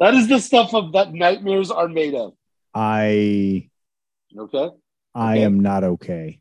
that 0.00 0.14
is 0.14 0.28
the 0.28 0.38
stuff 0.40 0.74
of 0.74 0.92
that 0.92 1.12
nightmares 1.12 1.70
are 1.70 1.88
made 1.88 2.14
of 2.14 2.32
I, 2.74 3.68
okay 4.36 4.68
I 5.14 5.34
Okay. 5.36 5.42
am 5.44 5.60
not 5.60 5.84
okay. 5.84 6.40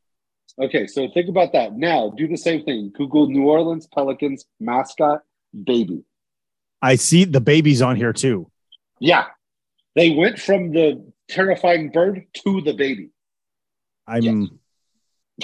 okay 0.61 0.87
so 0.87 1.07
think 1.13 1.29
about 1.29 1.53
that 1.53 1.73
now 1.73 2.09
do 2.15 2.27
the 2.27 2.37
same 2.37 2.63
thing 2.63 2.91
google 2.95 3.27
new 3.27 3.43
orleans 3.43 3.87
pelicans 3.87 4.45
mascot 4.59 5.21
baby 5.63 6.03
I 6.81 6.95
see 6.95 7.23
the 7.25 7.41
babies 7.41 7.81
on 7.81 7.95
here 7.95 8.13
too. 8.13 8.51
yeah 8.99 9.25
they 9.95 10.11
went 10.11 10.39
from 10.39 10.71
the 10.71 11.11
terrifying 11.27 11.89
bird 11.91 12.25
to 12.43 12.61
the 12.61 12.73
baby 12.73 13.09
I'm, 14.07 14.59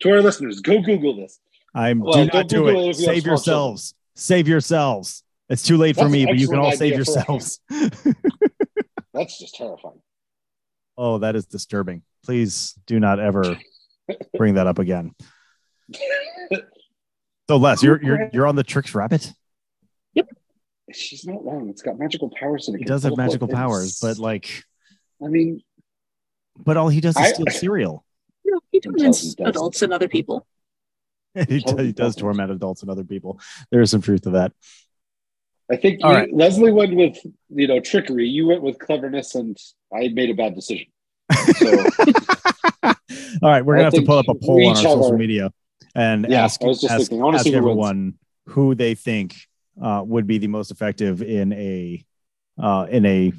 to 0.00 0.10
our 0.10 0.22
listeners 0.22 0.60
go 0.60 0.80
google 0.80 1.16
this 1.16 1.40
I'm, 1.74 2.00
Well, 2.00 2.12
do 2.24 2.30
don't 2.30 2.34
not 2.34 2.48
do 2.48 2.66
it. 2.68 2.76
it 2.76 2.88
if 2.90 2.98
you 3.00 3.06
have 3.06 3.14
Save 3.14 3.26
yourselves. 3.26 3.94
Save 4.20 4.46
yourselves. 4.48 5.22
It's 5.48 5.62
too 5.62 5.76
late 5.76 5.96
for 5.96 6.02
That's 6.02 6.12
me, 6.12 6.26
but 6.26 6.38
you 6.38 6.48
can 6.48 6.58
all 6.58 6.72
save 6.72 6.92
idea 6.92 7.04
for 7.04 7.10
a 7.10 7.14
yourselves. 7.14 7.60
that's 9.14 9.38
just 9.38 9.56
terrifying 9.56 10.00
oh, 11.00 11.18
that 11.18 11.34
is 11.34 11.46
disturbing. 11.46 12.02
Please 12.24 12.74
do 12.86 13.00
not 13.00 13.18
ever 13.18 13.56
bring 14.36 14.54
that 14.54 14.66
up 14.66 14.78
again. 14.78 15.14
So, 17.48 17.56
Les, 17.56 17.82
you're 17.82 18.00
you're 18.02 18.30
you're 18.32 18.46
on 18.46 18.54
the 18.54 18.62
Trix 18.62 18.94
rabbit. 18.94 19.32
Yep. 20.14 20.28
She's 20.92 21.24
not 21.24 21.44
wrong. 21.44 21.68
It's 21.70 21.82
got 21.82 21.98
magical 21.98 22.30
powers 22.30 22.68
in 22.68 22.74
it. 22.74 22.78
He 22.78 22.84
does 22.84 23.02
have 23.02 23.12
teleport. 23.14 23.26
magical 23.26 23.48
powers, 23.48 23.98
but 24.00 24.18
like, 24.18 24.64
I 25.24 25.28
mean, 25.28 25.62
but 26.56 26.76
all 26.76 26.88
he 26.88 27.00
does 27.00 27.16
is 27.16 27.22
I- 27.22 27.32
steal 27.32 27.46
cereal. 27.50 28.04
No, 28.44 28.60
he 28.70 28.78
Until 28.78 28.92
torments 28.92 29.20
he 29.22 29.28
doesn't. 29.30 29.46
adults 29.48 29.82
and 29.82 29.92
other 29.92 30.08
people. 30.08 30.46
he, 31.48 31.60
does, 31.60 31.78
he 31.80 31.92
does 31.92 32.16
torment 32.16 32.50
adults 32.50 32.82
and 32.82 32.90
other 32.90 33.04
people. 33.04 33.40
There 33.70 33.80
is 33.80 33.90
some 33.90 34.02
truth 34.02 34.22
to 34.22 34.30
that. 34.30 34.52
I 35.70 35.76
think 35.76 36.00
you- 36.02 36.08
right. 36.08 36.32
Leslie 36.34 36.72
went 36.72 36.94
with 36.96 37.16
you 37.48 37.66
know 37.68 37.80
trickery. 37.80 38.26
You 38.26 38.48
went 38.48 38.62
with 38.62 38.78
cleverness, 38.78 39.34
and 39.36 39.56
I 39.94 40.08
made 40.08 40.30
a 40.30 40.34
bad 40.34 40.54
decision. 40.54 40.86
So 41.56 41.70
All 42.82 42.94
right, 43.42 43.64
we're 43.64 43.76
I 43.76 43.78
gonna 43.78 43.84
have 43.84 43.94
to 43.94 44.02
pull 44.02 44.18
up 44.18 44.28
a 44.28 44.34
poll 44.34 44.66
on 44.66 44.76
our 44.76 44.82
social 44.82 45.12
our- 45.12 45.16
media 45.16 45.52
and 45.94 46.26
Yeah, 46.28 46.44
ask 46.44 46.62
I 46.62 46.66
was 46.66 46.80
just 46.80 46.92
ask, 46.92 47.10
thinking, 47.10 47.34
ask 47.34 47.46
everyone 47.46 48.14
who 48.46 48.74
they 48.74 48.94
think 48.94 49.36
uh, 49.80 50.02
would 50.04 50.26
be 50.26 50.38
the 50.38 50.48
most 50.48 50.70
effective 50.72 51.22
in 51.22 51.52
a 51.52 52.04
uh, 52.58 52.86
in 52.90 53.06
a 53.06 53.32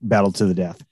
battle 0.00 0.32
to 0.32 0.46
the 0.46 0.54
death, 0.54 0.82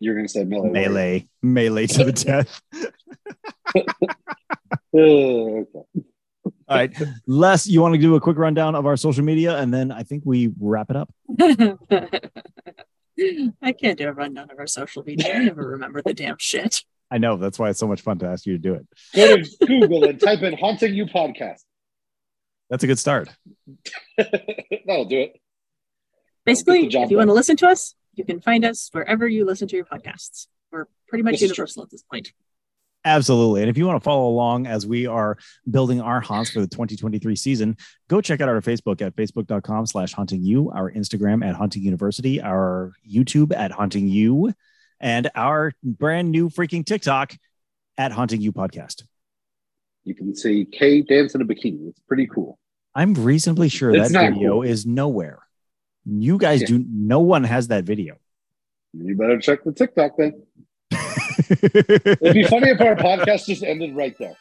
you're 0.00 0.14
going 0.14 0.26
to 0.26 0.32
say 0.32 0.44
melee. 0.44 0.70
melee, 0.70 1.28
melee 1.42 1.86
to 1.86 2.04
the 2.04 2.12
death. 3.72 4.32
warrior. 4.92 5.66
Okay. 5.74 6.06
All 6.68 6.76
right, 6.76 6.94
Les, 7.26 7.66
you 7.66 7.80
want 7.80 7.94
to 7.94 8.00
do 8.00 8.16
a 8.16 8.20
quick 8.20 8.38
rundown 8.38 8.74
of 8.74 8.86
our 8.86 8.96
social 8.96 9.24
media, 9.24 9.58
and 9.58 9.72
then 9.72 9.92
I 9.92 10.02
think 10.02 10.22
we 10.24 10.52
wrap 10.58 10.90
it 10.90 10.96
up. 10.96 11.12
I 13.62 13.72
can't 13.72 13.98
do 13.98 14.08
a 14.08 14.12
rundown 14.12 14.50
of 14.50 14.58
our 14.58 14.66
social 14.66 15.02
media. 15.04 15.34
I 15.34 15.44
never 15.44 15.68
remember 15.68 16.02
the 16.02 16.14
damn 16.14 16.36
shit. 16.38 16.82
I 17.10 17.18
know 17.18 17.36
that's 17.36 17.58
why 17.58 17.70
it's 17.70 17.78
so 17.78 17.86
much 17.86 18.00
fun 18.00 18.18
to 18.20 18.26
ask 18.26 18.46
you 18.46 18.54
to 18.54 18.58
do 18.58 18.74
it. 18.74 18.86
Go 19.14 19.36
to 19.36 19.66
Google 19.66 20.04
and 20.04 20.18
type 20.18 20.42
in 20.42 20.54
"haunting 20.54 20.94
u 20.94 21.06
podcast." 21.06 21.60
That's 22.70 22.82
a 22.82 22.86
good 22.86 22.98
start. 22.98 23.28
That'll 24.16 25.04
do 25.04 25.20
it. 25.20 25.40
Basically, 26.44 26.82
Get 26.82 26.84
the 26.84 26.90
job 26.90 27.04
if 27.04 27.10
you 27.10 27.16
want 27.18 27.28
to 27.28 27.34
listen 27.34 27.56
to 27.58 27.68
us, 27.68 27.94
you 28.14 28.24
can 28.24 28.40
find 28.40 28.64
us 28.64 28.88
wherever 28.92 29.28
you 29.28 29.44
listen 29.44 29.68
to 29.68 29.76
your 29.76 29.84
podcasts. 29.84 30.48
We're 30.72 30.86
pretty 31.08 31.22
much 31.22 31.34
This 31.34 31.42
universal 31.42 31.82
at 31.82 31.90
this 31.90 32.02
point. 32.02 32.32
Absolutely. 33.06 33.60
And 33.60 33.68
if 33.70 33.76
you 33.76 33.86
want 33.86 34.00
to 34.00 34.04
follow 34.04 34.28
along 34.28 34.66
as 34.66 34.86
we 34.86 35.06
are 35.06 35.36
building 35.70 36.00
our 36.00 36.20
haunts 36.20 36.50
for 36.50 36.60
the 36.60 36.66
2023 36.66 37.36
season, 37.36 37.76
go 38.08 38.20
check 38.20 38.40
out 38.40 38.48
our 38.48 38.60
Facebook 38.62 39.02
at 39.02 39.14
facebook.com 39.14 39.86
slash 39.86 40.12
haunting 40.14 40.42
u, 40.42 40.70
our 40.70 40.90
Instagram 40.90 41.44
at 41.46 41.54
haunting 41.54 41.82
university, 41.82 42.40
our 42.40 42.92
YouTube 43.06 43.54
at 43.54 43.70
haunting 43.72 44.08
u, 44.08 44.52
and 45.00 45.30
our 45.34 45.72
brand 45.82 46.30
new 46.30 46.48
freaking 46.48 46.84
TikTok 46.84 47.34
at 47.98 48.10
haunting 48.10 48.40
u 48.40 48.52
podcast. 48.52 49.04
You 50.04 50.14
can 50.14 50.34
see 50.34 50.64
Kay 50.64 51.02
dance 51.02 51.34
in 51.34 51.42
a 51.42 51.44
bikini. 51.44 51.88
It's 51.88 52.00
pretty 52.08 52.26
cool. 52.26 52.58
I'm 52.94 53.12
reasonably 53.14 53.68
sure 53.68 53.94
It's 53.94 54.12
that 54.12 54.32
video 54.32 54.52
cool. 54.52 54.62
is 54.62 54.86
nowhere. 54.86 55.40
You 56.06 56.38
guys 56.38 56.62
Yeah. 56.62 56.68
do, 56.68 56.84
no 56.88 57.20
one 57.20 57.44
has 57.44 57.68
that 57.68 57.84
video. 57.84 58.16
You 58.94 59.16
better 59.16 59.38
check 59.40 59.64
the 59.64 59.72
TikTok 59.72 60.12
then. 60.16 60.43
It'd 61.38 62.34
be 62.34 62.44
funny 62.44 62.70
if 62.70 62.80
our 62.80 62.96
podcast 62.96 63.46
just 63.46 63.62
ended 63.62 63.94
right 63.94 64.16
there. 64.18 64.36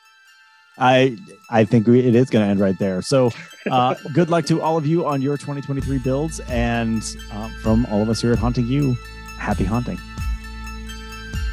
I 0.77 1.17
I 1.49 1.65
think 1.65 1.87
we, 1.87 1.99
it 1.99 2.15
is 2.15 2.29
going 2.29 2.45
to 2.45 2.49
end 2.49 2.59
right 2.59 2.77
there. 2.79 3.01
So, 3.01 3.31
uh, 3.69 3.95
good 4.13 4.29
luck 4.29 4.45
to 4.45 4.61
all 4.61 4.77
of 4.77 4.87
you 4.87 5.05
on 5.05 5.21
your 5.21 5.37
2023 5.37 5.99
builds, 5.99 6.39
and 6.41 7.03
uh, 7.31 7.49
from 7.61 7.85
all 7.87 8.01
of 8.01 8.09
us 8.09 8.21
here 8.21 8.33
at 8.33 8.39
Haunting 8.39 8.65
U, 8.67 8.97
happy 9.37 9.65
haunting. 9.65 9.99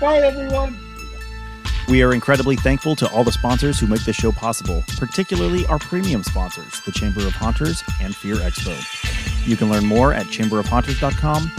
Bye, 0.00 0.18
everyone. 0.18 0.78
We 1.88 2.02
are 2.02 2.14
incredibly 2.14 2.56
thankful 2.56 2.94
to 2.96 3.10
all 3.10 3.24
the 3.24 3.32
sponsors 3.32 3.78
who 3.80 3.86
make 3.88 4.04
this 4.04 4.16
show 4.16 4.30
possible, 4.32 4.84
particularly 4.96 5.66
our 5.66 5.78
premium 5.78 6.22
sponsors, 6.22 6.80
the 6.86 6.92
Chamber 6.92 7.26
of 7.26 7.32
Haunters 7.32 7.82
and 8.00 8.14
Fear 8.14 8.36
Expo. 8.36 8.76
You 9.46 9.56
can 9.56 9.70
learn 9.70 9.84
more 9.84 10.14
at 10.14 10.26
chamberofhaunters.com 10.26 11.50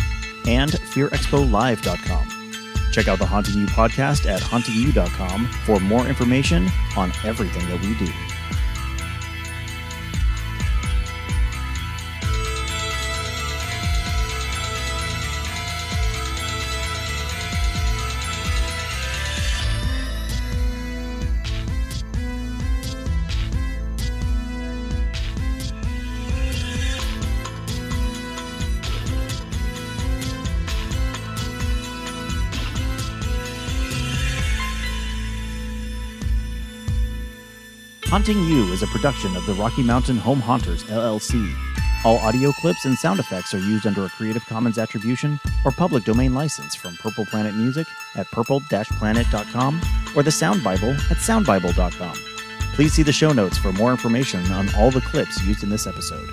and 0.48 0.72
fearexpolive.com. 0.72 2.41
Check 2.92 3.08
out 3.08 3.20
the 3.20 3.26
Haunting 3.26 3.60
U 3.62 3.66
podcast 3.68 4.30
at 4.30 4.42
hauntingu.com 4.42 5.48
for 5.66 5.80
more 5.80 6.06
information 6.08 6.68
on 6.98 7.12
everything 7.24 7.68
that 7.70 7.82
we 7.82 7.96
do. 7.96 8.12
Haunting 38.12 38.44
U 38.44 38.74
is 38.74 38.84
a 38.84 38.88
production 38.88 39.38
of 39.38 39.46
the 39.46 39.54
Rocky 39.54 39.82
Mountain 39.82 40.18
Home 40.18 40.42
Haunters, 40.42 40.84
LLC. 40.84 41.56
All 42.04 42.18
audio 42.18 42.52
clips 42.52 42.84
and 42.84 42.98
sound 42.98 43.22
effects 43.22 43.54
are 43.54 43.60
used 43.60 43.88
under 43.88 44.04
a 44.04 44.10
Creative 44.10 44.46
Commons 44.48 44.78
Attribution 44.78 45.40
or 45.64 45.72
public 45.72 46.04
domain 46.04 46.34
license 46.34 46.76
from 46.76 46.98
Purple 46.98 47.26
Planet 47.26 47.56
Music 47.56 47.88
at 48.16 48.30
purple-planet.com 48.32 49.82
or 50.14 50.24
the 50.24 50.32
Sound 50.32 50.62
Bible 50.62 50.92
at 50.92 51.20
soundbible.com. 51.24 52.14
Please 52.74 52.92
see 52.92 53.04
the 53.04 53.14
show 53.14 53.32
notes 53.32 53.58
for 53.58 53.72
more 53.72 53.92
information 53.92 54.46
on 54.52 54.68
all 54.76 54.92
the 54.92 55.00
clips 55.00 55.42
used 55.46 55.64
in 55.64 55.70
this 55.70 55.88
episode. 55.88 56.30